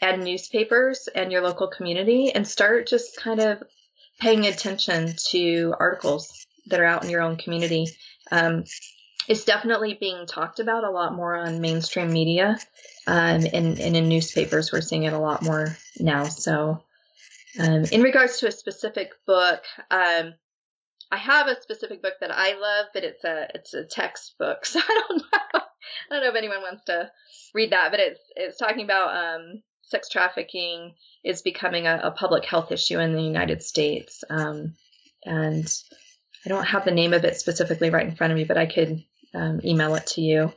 and 0.02 0.22
newspapers 0.22 1.08
and 1.08 1.32
your 1.32 1.40
local 1.40 1.66
community 1.66 2.30
and 2.30 2.46
start 2.46 2.86
just 2.88 3.16
kind 3.16 3.40
of 3.40 3.62
paying 4.20 4.46
attention 4.46 5.14
to 5.30 5.74
articles 5.80 6.46
that 6.66 6.78
are 6.78 6.84
out 6.84 7.02
in 7.02 7.08
your 7.08 7.22
own 7.22 7.36
community. 7.36 7.86
Um, 8.30 8.64
it's 9.26 9.46
definitely 9.46 9.94
being 9.94 10.26
talked 10.26 10.60
about 10.60 10.84
a 10.84 10.90
lot 10.90 11.14
more 11.14 11.34
on 11.34 11.62
mainstream 11.62 12.12
media 12.12 12.58
um, 13.06 13.46
and, 13.50 13.80
and, 13.80 13.96
in 13.96 14.06
newspapers. 14.10 14.70
We're 14.70 14.82
seeing 14.82 15.04
it 15.04 15.14
a 15.14 15.18
lot 15.18 15.42
more 15.42 15.74
now. 15.98 16.24
So, 16.24 16.82
um, 17.58 17.84
in 17.90 18.02
regards 18.02 18.40
to 18.40 18.48
a 18.48 18.52
specific 18.52 19.12
book, 19.26 19.62
um, 19.90 20.34
I 21.10 21.16
have 21.16 21.46
a 21.46 21.58
specific 21.62 22.02
book 22.02 22.14
that 22.20 22.30
I 22.30 22.58
love, 22.58 22.88
but 22.92 23.04
it's 23.04 23.24
a 23.24 23.48
it's 23.54 23.72
a 23.72 23.84
textbook, 23.84 24.66
so 24.66 24.80
I 24.80 25.02
don't 25.08 25.22
know. 25.32 25.60
I 26.10 26.14
don't 26.14 26.22
know 26.22 26.30
if 26.30 26.36
anyone 26.36 26.62
wants 26.62 26.84
to 26.84 27.10
read 27.54 27.72
that, 27.72 27.90
but 27.90 28.00
it's 28.00 28.20
it's 28.34 28.58
talking 28.58 28.84
about 28.84 29.16
um, 29.16 29.62
sex 29.82 30.08
trafficking 30.08 30.94
is 31.24 31.42
becoming 31.42 31.86
a, 31.86 32.00
a, 32.04 32.10
public 32.10 32.44
health 32.44 32.72
issue 32.72 32.98
in 32.98 33.14
the 33.14 33.22
United 33.22 33.62
States, 33.62 34.24
um, 34.30 34.74
and 35.24 35.66
I 36.44 36.48
don't 36.48 36.66
have 36.66 36.84
the 36.84 36.90
name 36.90 37.12
of 37.12 37.24
it 37.24 37.36
specifically 37.36 37.90
right 37.90 38.06
in 38.06 38.16
front 38.16 38.32
of 38.32 38.36
me, 38.36 38.44
but 38.44 38.58
I 38.58 38.66
could 38.66 39.02
um, 39.34 39.60
email 39.64 39.94
it 39.94 40.06
to 40.08 40.20
you. 40.20 40.52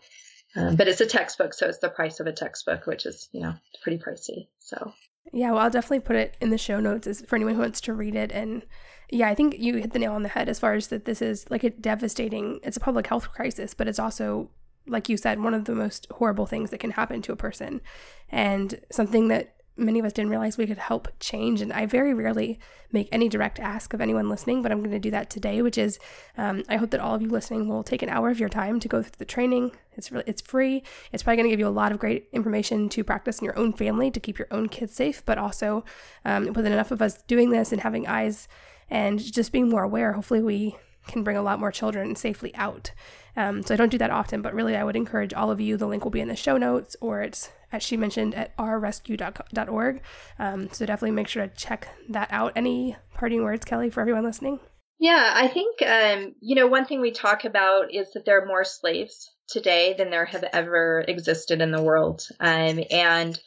Um, 0.55 0.75
but 0.75 0.87
it's 0.87 1.01
a 1.01 1.05
textbook, 1.05 1.53
so 1.53 1.67
it's 1.67 1.77
the 1.77 1.89
price 1.89 2.19
of 2.19 2.27
a 2.27 2.33
textbook, 2.33 2.87
which 2.87 3.05
is 3.05 3.29
you 3.31 3.41
know 3.41 3.53
pretty 3.83 3.97
pricey. 3.97 4.47
So 4.59 4.93
yeah, 5.31 5.51
well, 5.51 5.61
I'll 5.61 5.69
definitely 5.69 6.01
put 6.01 6.15
it 6.15 6.37
in 6.41 6.49
the 6.49 6.57
show 6.57 6.79
notes 6.79 7.07
as 7.07 7.21
for 7.21 7.35
anyone 7.35 7.55
who 7.55 7.61
wants 7.61 7.81
to 7.81 7.93
read 7.93 8.15
it 8.15 8.31
and 8.31 8.63
yeah, 9.11 9.27
I 9.27 9.35
think 9.35 9.57
you 9.57 9.75
hit 9.75 9.91
the 9.91 9.99
nail 9.99 10.13
on 10.13 10.23
the 10.23 10.29
head 10.29 10.49
as 10.49 10.59
far 10.59 10.73
as 10.73 10.87
that 10.87 11.05
this 11.05 11.21
is 11.21 11.49
like 11.49 11.63
a 11.63 11.71
devastating, 11.71 12.59
it's 12.63 12.77
a 12.77 12.81
public 12.81 13.07
health 13.07 13.31
crisis, 13.31 13.73
but 13.73 13.87
it's 13.87 13.99
also 13.99 14.49
like 14.89 15.09
you 15.09 15.17
said, 15.17 15.41
one 15.41 15.53
of 15.53 15.65
the 15.65 15.75
most 15.75 16.07
horrible 16.11 16.45
things 16.45 16.71
that 16.71 16.79
can 16.79 16.91
happen 16.91 17.21
to 17.21 17.31
a 17.31 17.37
person, 17.37 17.81
and 18.29 18.79
something 18.91 19.27
that 19.29 19.55
many 19.79 19.97
of 19.99 20.05
us 20.05 20.13
didn't 20.13 20.29
realize 20.29 20.57
we 20.57 20.67
could 20.67 20.77
help 20.77 21.07
change. 21.19 21.61
And 21.61 21.71
I 21.71 21.85
very 21.85 22.13
rarely 22.13 22.59
make 22.91 23.07
any 23.11 23.29
direct 23.29 23.59
ask 23.59 23.93
of 23.93 24.01
anyone 24.01 24.29
listening, 24.29 24.61
but 24.61 24.71
I'm 24.71 24.79
going 24.79 24.91
to 24.91 24.99
do 24.99 25.11
that 25.11 25.29
today, 25.29 25.61
which 25.61 25.77
is 25.77 25.99
um, 26.37 26.63
I 26.67 26.75
hope 26.75 26.89
that 26.91 26.99
all 26.99 27.15
of 27.15 27.21
you 27.21 27.29
listening 27.29 27.67
will 27.67 27.83
take 27.83 28.01
an 28.01 28.09
hour 28.09 28.29
of 28.29 28.39
your 28.39 28.49
time 28.49 28.79
to 28.81 28.87
go 28.87 29.01
through 29.01 29.13
the 29.17 29.25
training. 29.25 29.71
It's 29.95 30.11
really, 30.11 30.25
it's 30.27 30.41
free. 30.41 30.83
It's 31.13 31.23
probably 31.23 31.37
going 31.37 31.49
to 31.49 31.53
give 31.53 31.59
you 31.59 31.67
a 31.67 31.69
lot 31.69 31.91
of 31.91 31.99
great 31.99 32.27
information 32.33 32.89
to 32.89 33.03
practice 33.03 33.39
in 33.39 33.45
your 33.45 33.57
own 33.57 33.73
family 33.73 34.11
to 34.11 34.19
keep 34.19 34.37
your 34.37 34.49
own 34.51 34.67
kids 34.67 34.95
safe, 34.95 35.25
but 35.25 35.37
also 35.37 35.85
um, 36.25 36.51
with 36.53 36.65
enough 36.65 36.91
of 36.91 37.01
us 37.01 37.21
doing 37.23 37.51
this 37.51 37.71
and 37.71 37.81
having 37.81 38.05
eyes 38.05 38.47
and 38.89 39.19
just 39.19 39.51
being 39.51 39.69
more 39.69 39.83
aware, 39.83 40.13
hopefully 40.13 40.41
we 40.41 40.77
can 41.09 41.23
bring 41.23 41.37
a 41.37 41.41
lot 41.41 41.59
more 41.59 41.71
children 41.71 42.15
safely 42.15 42.55
out. 42.55 42.91
Um, 43.35 43.63
so 43.63 43.73
I 43.73 43.77
don't 43.77 43.89
do 43.89 43.97
that 43.97 44.11
often, 44.11 44.41
but 44.41 44.53
really 44.53 44.75
I 44.75 44.83
would 44.83 44.95
encourage 44.95 45.33
all 45.33 45.51
of 45.51 45.59
you. 45.59 45.75
The 45.75 45.87
link 45.87 46.03
will 46.03 46.11
be 46.11 46.21
in 46.21 46.27
the 46.27 46.35
show 46.35 46.57
notes, 46.57 46.95
or 47.01 47.21
it's 47.21 47.49
as 47.71 47.83
she 47.83 47.97
mentioned 47.97 48.35
at 48.35 48.55
ourrescue.org. 48.57 50.01
Um, 50.39 50.69
so 50.71 50.85
definitely 50.85 51.11
make 51.11 51.27
sure 51.27 51.47
to 51.47 51.55
check 51.55 51.89
that 52.09 52.29
out. 52.31 52.53
Any 52.55 52.95
parting 53.13 53.43
words, 53.43 53.65
Kelli, 53.65 53.91
for 53.91 54.01
everyone 54.01 54.23
listening? 54.23 54.59
Yeah, 54.99 55.31
I 55.33 55.47
think 55.47 55.81
um, 55.81 56.35
you 56.41 56.55
know 56.55 56.67
one 56.67 56.85
thing 56.85 56.99
we 56.99 57.11
talk 57.11 57.45
about 57.45 57.93
is 57.93 58.11
that 58.13 58.25
there 58.25 58.41
are 58.41 58.45
more 58.45 58.65
slaves 58.65 59.31
today 59.47 59.95
than 59.97 60.09
there 60.09 60.25
have 60.25 60.43
ever 60.51 61.03
existed 61.07 61.61
in 61.61 61.71
the 61.71 61.81
world, 61.81 62.27
um, 62.39 62.83
and 62.91 63.39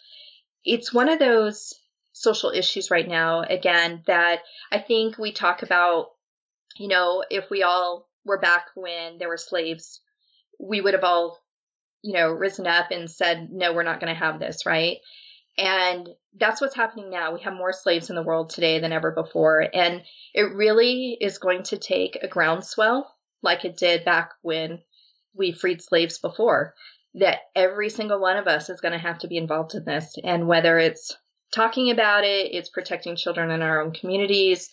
it's 0.64 0.94
one 0.94 1.10
of 1.10 1.18
those 1.18 1.74
social 2.12 2.50
issues 2.50 2.90
right 2.90 3.06
now. 3.06 3.42
Again, 3.42 4.02
that 4.06 4.40
I 4.70 4.78
think 4.78 5.18
we 5.18 5.32
talk 5.32 5.62
about. 5.62 6.11
You 6.76 6.88
know, 6.88 7.24
if 7.30 7.50
we 7.50 7.62
all 7.62 8.08
were 8.24 8.38
back 8.38 8.66
when 8.74 9.18
there 9.18 9.28
were 9.28 9.36
slaves, 9.36 10.00
we 10.58 10.80
would 10.80 10.94
have 10.94 11.04
all 11.04 11.42
you 12.02 12.14
know, 12.14 12.30
risen 12.30 12.66
up 12.66 12.90
and 12.90 13.10
said, 13.10 13.48
no, 13.50 13.72
we're 13.72 13.84
not 13.84 14.00
going 14.00 14.12
to 14.12 14.18
have 14.18 14.40
this, 14.40 14.66
right? 14.66 14.98
And 15.56 16.08
that's 16.38 16.60
what's 16.60 16.74
happening 16.74 17.10
now. 17.10 17.32
We 17.32 17.42
have 17.42 17.54
more 17.54 17.72
slaves 17.72 18.10
in 18.10 18.16
the 18.16 18.22
world 18.22 18.50
today 18.50 18.80
than 18.80 18.92
ever 18.92 19.12
before. 19.12 19.64
And 19.72 20.02
it 20.34 20.54
really 20.54 21.16
is 21.20 21.38
going 21.38 21.62
to 21.64 21.78
take 21.78 22.18
a 22.20 22.28
groundswell, 22.28 23.14
like 23.42 23.64
it 23.64 23.76
did 23.76 24.04
back 24.04 24.30
when 24.42 24.80
we 25.34 25.52
freed 25.52 25.82
slaves 25.82 26.18
before, 26.18 26.74
that 27.14 27.38
every 27.54 27.88
single 27.88 28.20
one 28.20 28.36
of 28.36 28.48
us 28.48 28.68
is 28.68 28.80
going 28.80 28.92
to 28.92 28.98
have 28.98 29.18
to 29.18 29.28
be 29.28 29.36
involved 29.36 29.74
in 29.74 29.84
this. 29.84 30.16
And 30.24 30.48
whether 30.48 30.78
it's 30.78 31.16
talking 31.54 31.90
about 31.90 32.24
it, 32.24 32.52
it's 32.52 32.70
protecting 32.70 33.14
children 33.14 33.50
in 33.50 33.62
our 33.62 33.82
own 33.82 33.92
communities, 33.92 34.70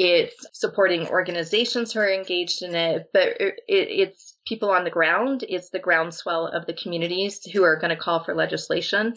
it's 0.00 0.46
supporting 0.52 1.08
organizations 1.08 1.92
who 1.92 1.98
are 1.98 2.08
engaged 2.08 2.62
in 2.62 2.76
it, 2.76 3.06
but 3.12 3.40
it, 3.40 3.56
it's 3.66 4.36
people 4.46 4.70
on 4.70 4.84
the 4.84 4.90
ground. 4.90 5.44
It's 5.48 5.70
the 5.70 5.80
groundswell 5.80 6.46
of 6.46 6.66
the 6.66 6.72
communities 6.72 7.42
who 7.52 7.64
are 7.64 7.80
going 7.80 7.90
to 7.90 7.96
call 7.96 8.22
for 8.22 8.32
legislation. 8.32 9.14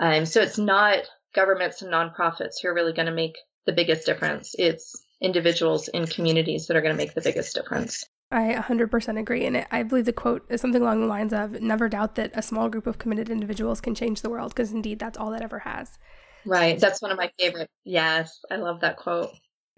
Um, 0.00 0.24
so 0.24 0.40
it's 0.40 0.56
not 0.56 1.04
governments 1.34 1.82
and 1.82 1.92
nonprofits 1.92 2.62
who 2.62 2.68
are 2.68 2.74
really 2.74 2.94
going 2.94 3.06
to 3.06 3.12
make 3.12 3.36
the 3.66 3.74
biggest 3.74 4.06
difference. 4.06 4.54
It's 4.58 4.96
individuals 5.20 5.88
in 5.88 6.06
communities 6.06 6.68
that 6.68 6.78
are 6.78 6.82
going 6.82 6.94
to 6.94 6.98
make 6.98 7.12
the 7.12 7.20
biggest 7.20 7.54
difference. 7.54 8.02
I 8.32 8.54
100% 8.54 9.20
agree. 9.20 9.44
And 9.44 9.66
I 9.70 9.82
believe 9.82 10.06
the 10.06 10.14
quote 10.14 10.46
is 10.48 10.62
something 10.62 10.80
along 10.80 11.02
the 11.02 11.06
lines 11.08 11.34
of 11.34 11.60
never 11.60 11.90
doubt 11.90 12.14
that 12.14 12.30
a 12.32 12.40
small 12.40 12.70
group 12.70 12.86
of 12.86 12.96
committed 12.96 13.28
individuals 13.28 13.82
can 13.82 13.94
change 13.94 14.22
the 14.22 14.30
world, 14.30 14.54
because 14.54 14.72
indeed 14.72 14.98
that's 14.98 15.18
all 15.18 15.30
that 15.32 15.42
ever 15.42 15.58
has. 15.58 15.98
Right. 16.46 16.80
That's 16.80 17.02
one 17.02 17.10
of 17.10 17.18
my 17.18 17.30
favorite. 17.38 17.68
Yes. 17.84 18.40
I 18.50 18.56
love 18.56 18.80
that 18.80 18.96
quote. 18.96 19.28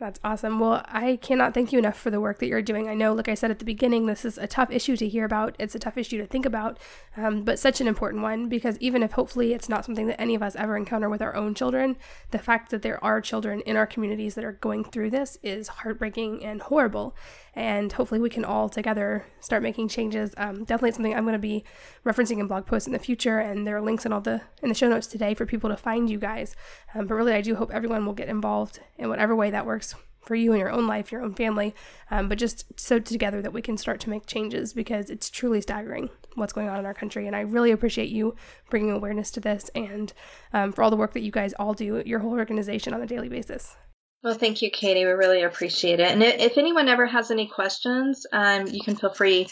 That's 0.01 0.21
awesome. 0.23 0.61
Well, 0.61 0.85
I 0.87 1.17
cannot 1.17 1.55
thank 1.55 1.73
you 1.73 1.79
enough 1.81 1.99
for 1.99 2.11
the 2.11 2.21
work 2.21 2.39
that 2.39 2.47
you're 2.47 2.63
doing. 2.63 2.89
I 2.89 2.95
know, 2.95 3.13
like 3.15 3.27
I 3.27 3.35
said 3.35 3.51
at 3.51 3.59
the 3.59 3.65
beginning, 3.65 4.07
this 4.07 4.25
is 4.25 4.39
a 4.39 4.47
tough 4.47 4.71
issue 4.71 4.97
to 4.97 5.09
hear 5.09 5.25
about. 5.25 5.57
It's 5.59 5.75
a 5.75 5.79
tough 5.81 5.99
issue 5.99 6.19
to 6.19 6.27
think 6.27 6.47
about, 6.47 6.79
um, 7.17 7.43
but 7.43 7.59
such 7.59 7.81
an 7.81 7.89
important 7.89 8.23
one 8.23 8.49
because 8.49 8.79
even 8.79 9.03
if 9.03 9.13
hopefully 9.13 9.55
it's 9.55 9.69
not 9.69 9.85
something 9.85 10.07
that 10.07 10.21
any 10.21 10.37
of 10.37 10.43
us 10.43 10.55
ever 10.55 10.77
encounter 10.77 11.09
with 11.09 11.21
our 11.21 11.35
own 11.35 11.53
children, 11.53 11.97
the 12.31 12.39
fact 12.39 12.71
that 12.71 12.83
there 12.83 13.03
are 13.03 13.21
children 13.21 13.61
in 13.63 13.77
our 13.77 13.89
communities 13.89 14.37
that 14.37 14.45
are 14.45 14.53
going 14.53 14.85
through 14.85 15.11
this 15.11 15.37
is 15.43 15.67
heartbreaking 15.67 16.45
and 16.45 16.63
horrible 16.63 17.17
and 17.59 17.91
hopefully 17.93 18.21
we 18.21 18.31
can 18.31 18.45
all 18.45 18.69
together 18.69 19.27
start 19.41 19.65
making 19.65 19.89
changes. 19.89 20.33
Um, 20.37 20.63
definitely 20.63 20.93
something 20.93 21.13
I'm 21.13 21.25
going 21.25 21.33
to 21.33 21.41
be 21.41 21.65
referencing 22.07 22.39
in 22.39 22.47
blog 22.47 22.67
posts 22.67 22.87
in 22.87 22.93
the 22.93 23.01
future, 23.01 23.41
and 23.41 23.67
there 23.67 23.77
are 23.77 23.83
links 23.83 24.07
in 24.07 24.13
all 24.13 24.21
the 24.21 24.43
in 24.63 24.69
the 24.69 24.77
show 24.77 24.89
notes 24.89 25.09
today 25.09 25.35
for 25.35 25.45
people 25.45 25.69
to 25.69 25.77
find 25.77 26.09
you 26.09 26.19
guys. 26.19 26.55
Um, 26.95 27.09
but 27.09 27.17
really, 27.17 27.33
I 27.33 27.41
do 27.41 27.57
hope 27.57 27.73
everyone 27.73 28.07
will 28.07 28.13
get 28.13 28.29
involved 28.29 28.79
in 28.97 29.09
whatever 29.09 29.35
way 29.35 29.51
that 29.51 29.67
works 29.67 29.97
for 30.23 30.37
you 30.37 30.53
in 30.53 30.61
your 30.61 30.71
own 30.71 30.87
life, 30.87 31.11
your 31.11 31.23
own 31.23 31.35
family, 31.35 31.75
um, 32.13 32.29
but 32.29 32.39
just 32.39 32.79
so 32.79 33.01
together 33.01 33.43
that 33.43 33.53
we 33.53 33.63
can 33.63 33.77
start 33.77 33.99
to 34.01 34.11
make 34.11 34.27
changes 34.27 34.73
because 34.73 35.11
it's 35.11 35.29
truly 35.29 35.61
staggering 35.61 36.11
what's 36.37 36.53
going 36.53 36.69
on 36.69 36.79
in 36.79 36.87
our 36.87 36.95
country. 36.95 37.27
And 37.27 37.35
I 37.35 37.41
really 37.41 37.73
appreciate 37.73 38.11
you 38.11 38.37
bringing 38.71 38.93
awareness 38.93 39.33
to 39.33 39.41
this 39.41 39.69
and 39.75 40.13
um, 40.53 40.71
for 40.71 40.85
all 40.85 40.91
the 40.91 40.97
work 40.97 41.13
that 41.15 41.23
you 41.23 41.33
guys 41.33 41.55
all 41.55 41.75
do, 41.75 42.05
your 42.07 42.21
whole 42.21 42.35
organization 42.35 42.95
on 42.95 43.03
a 43.03 43.07
daily 43.07 43.29
basis. 43.29 43.75
Well, 44.23 44.35
thank 44.35 44.63
you, 44.63 44.71
Katie. 44.71 45.05
We 45.05 45.13
really 45.13 45.43
appreciate 45.43 46.01
it. 46.01 46.11
And 46.11 46.23
if 46.23 46.59
anyone 46.59 46.89
ever 46.89 47.07
has 47.07 47.31
any 47.31 47.47
questions, 47.47 48.27
um, 48.33 48.67
you 48.67 48.81
can 48.81 48.97
feel 48.97 49.13
free 49.13 49.49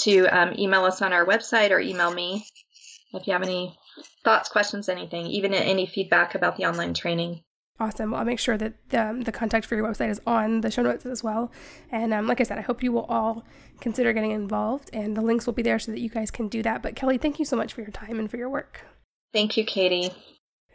to 0.00 0.26
um, 0.26 0.54
email 0.58 0.84
us 0.84 1.00
on 1.00 1.12
our 1.12 1.24
website 1.24 1.70
or 1.70 1.80
email 1.80 2.12
me 2.12 2.44
if 3.14 3.26
you 3.26 3.32
have 3.32 3.42
any 3.42 3.76
thoughts, 4.24 4.48
questions, 4.48 4.88
anything, 4.88 5.26
even 5.26 5.54
any 5.54 5.86
feedback 5.86 6.34
about 6.34 6.56
the 6.56 6.64
online 6.64 6.94
training. 6.94 7.42
Awesome. 7.80 8.10
Well, 8.10 8.20
I'll 8.20 8.26
make 8.26 8.38
sure 8.38 8.58
that 8.58 8.74
the, 8.90 9.02
um, 9.02 9.22
the 9.22 9.32
contact 9.32 9.66
for 9.66 9.74
your 9.74 9.88
website 9.88 10.10
is 10.10 10.20
on 10.26 10.60
the 10.60 10.70
show 10.70 10.82
notes 10.82 11.04
as 11.06 11.24
well. 11.24 11.50
And 11.90 12.12
um, 12.12 12.26
like 12.26 12.40
I 12.40 12.44
said, 12.44 12.58
I 12.58 12.62
hope 12.62 12.82
you 12.82 12.92
will 12.92 13.06
all 13.06 13.44
consider 13.80 14.12
getting 14.12 14.30
involved, 14.30 14.90
and 14.92 15.16
the 15.16 15.22
links 15.22 15.46
will 15.46 15.52
be 15.54 15.62
there 15.62 15.78
so 15.78 15.90
that 15.90 16.00
you 16.00 16.08
guys 16.08 16.30
can 16.30 16.48
do 16.48 16.62
that. 16.62 16.82
But 16.82 16.94
Kelli, 16.94 17.20
thank 17.20 17.38
you 17.38 17.44
so 17.44 17.56
much 17.56 17.72
for 17.72 17.80
your 17.80 17.90
time 17.90 18.20
and 18.20 18.30
for 18.30 18.36
your 18.36 18.50
work. 18.50 18.84
Thank 19.32 19.56
you, 19.56 19.64
Katie. 19.64 20.12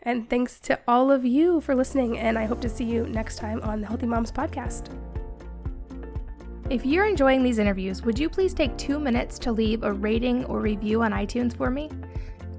And 0.03 0.29
thanks 0.29 0.59
to 0.61 0.79
all 0.87 1.11
of 1.11 1.25
you 1.25 1.59
for 1.61 1.75
listening, 1.75 2.17
and 2.17 2.37
I 2.37 2.45
hope 2.45 2.61
to 2.61 2.69
see 2.69 2.85
you 2.85 3.07
next 3.07 3.37
time 3.37 3.61
on 3.61 3.81
the 3.81 3.87
Healthy 3.87 4.05
Moms 4.05 4.31
Podcast. 4.31 4.89
If 6.69 6.85
you're 6.85 7.05
enjoying 7.05 7.43
these 7.43 7.59
interviews, 7.59 8.03
would 8.03 8.19
you 8.19 8.29
please 8.29 8.53
take 8.53 8.77
two 8.77 8.99
minutes 8.99 9.39
to 9.39 9.51
leave 9.51 9.83
a 9.83 9.93
rating 9.93 10.45
or 10.45 10.59
review 10.59 11.01
on 11.01 11.11
iTunes 11.11 11.55
for 11.55 11.69
me? 11.69 11.89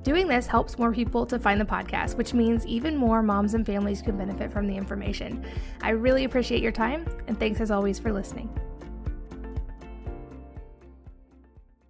Doing 0.02 0.26
this 0.26 0.46
helps 0.46 0.78
more 0.78 0.92
people 0.92 1.26
to 1.26 1.38
find 1.38 1.60
the 1.60 1.64
podcast, 1.64 2.16
which 2.16 2.32
means 2.32 2.64
even 2.64 2.96
more 2.96 3.22
moms 3.22 3.54
and 3.54 3.66
families 3.66 4.00
can 4.00 4.16
benefit 4.16 4.50
from 4.50 4.66
the 4.66 4.76
information. 4.76 5.44
I 5.82 5.90
really 5.90 6.24
appreciate 6.24 6.62
your 6.62 6.72
time, 6.72 7.06
and 7.26 7.38
thanks 7.38 7.60
as 7.60 7.70
always 7.70 7.98
for 7.98 8.12
listening. 8.12 8.48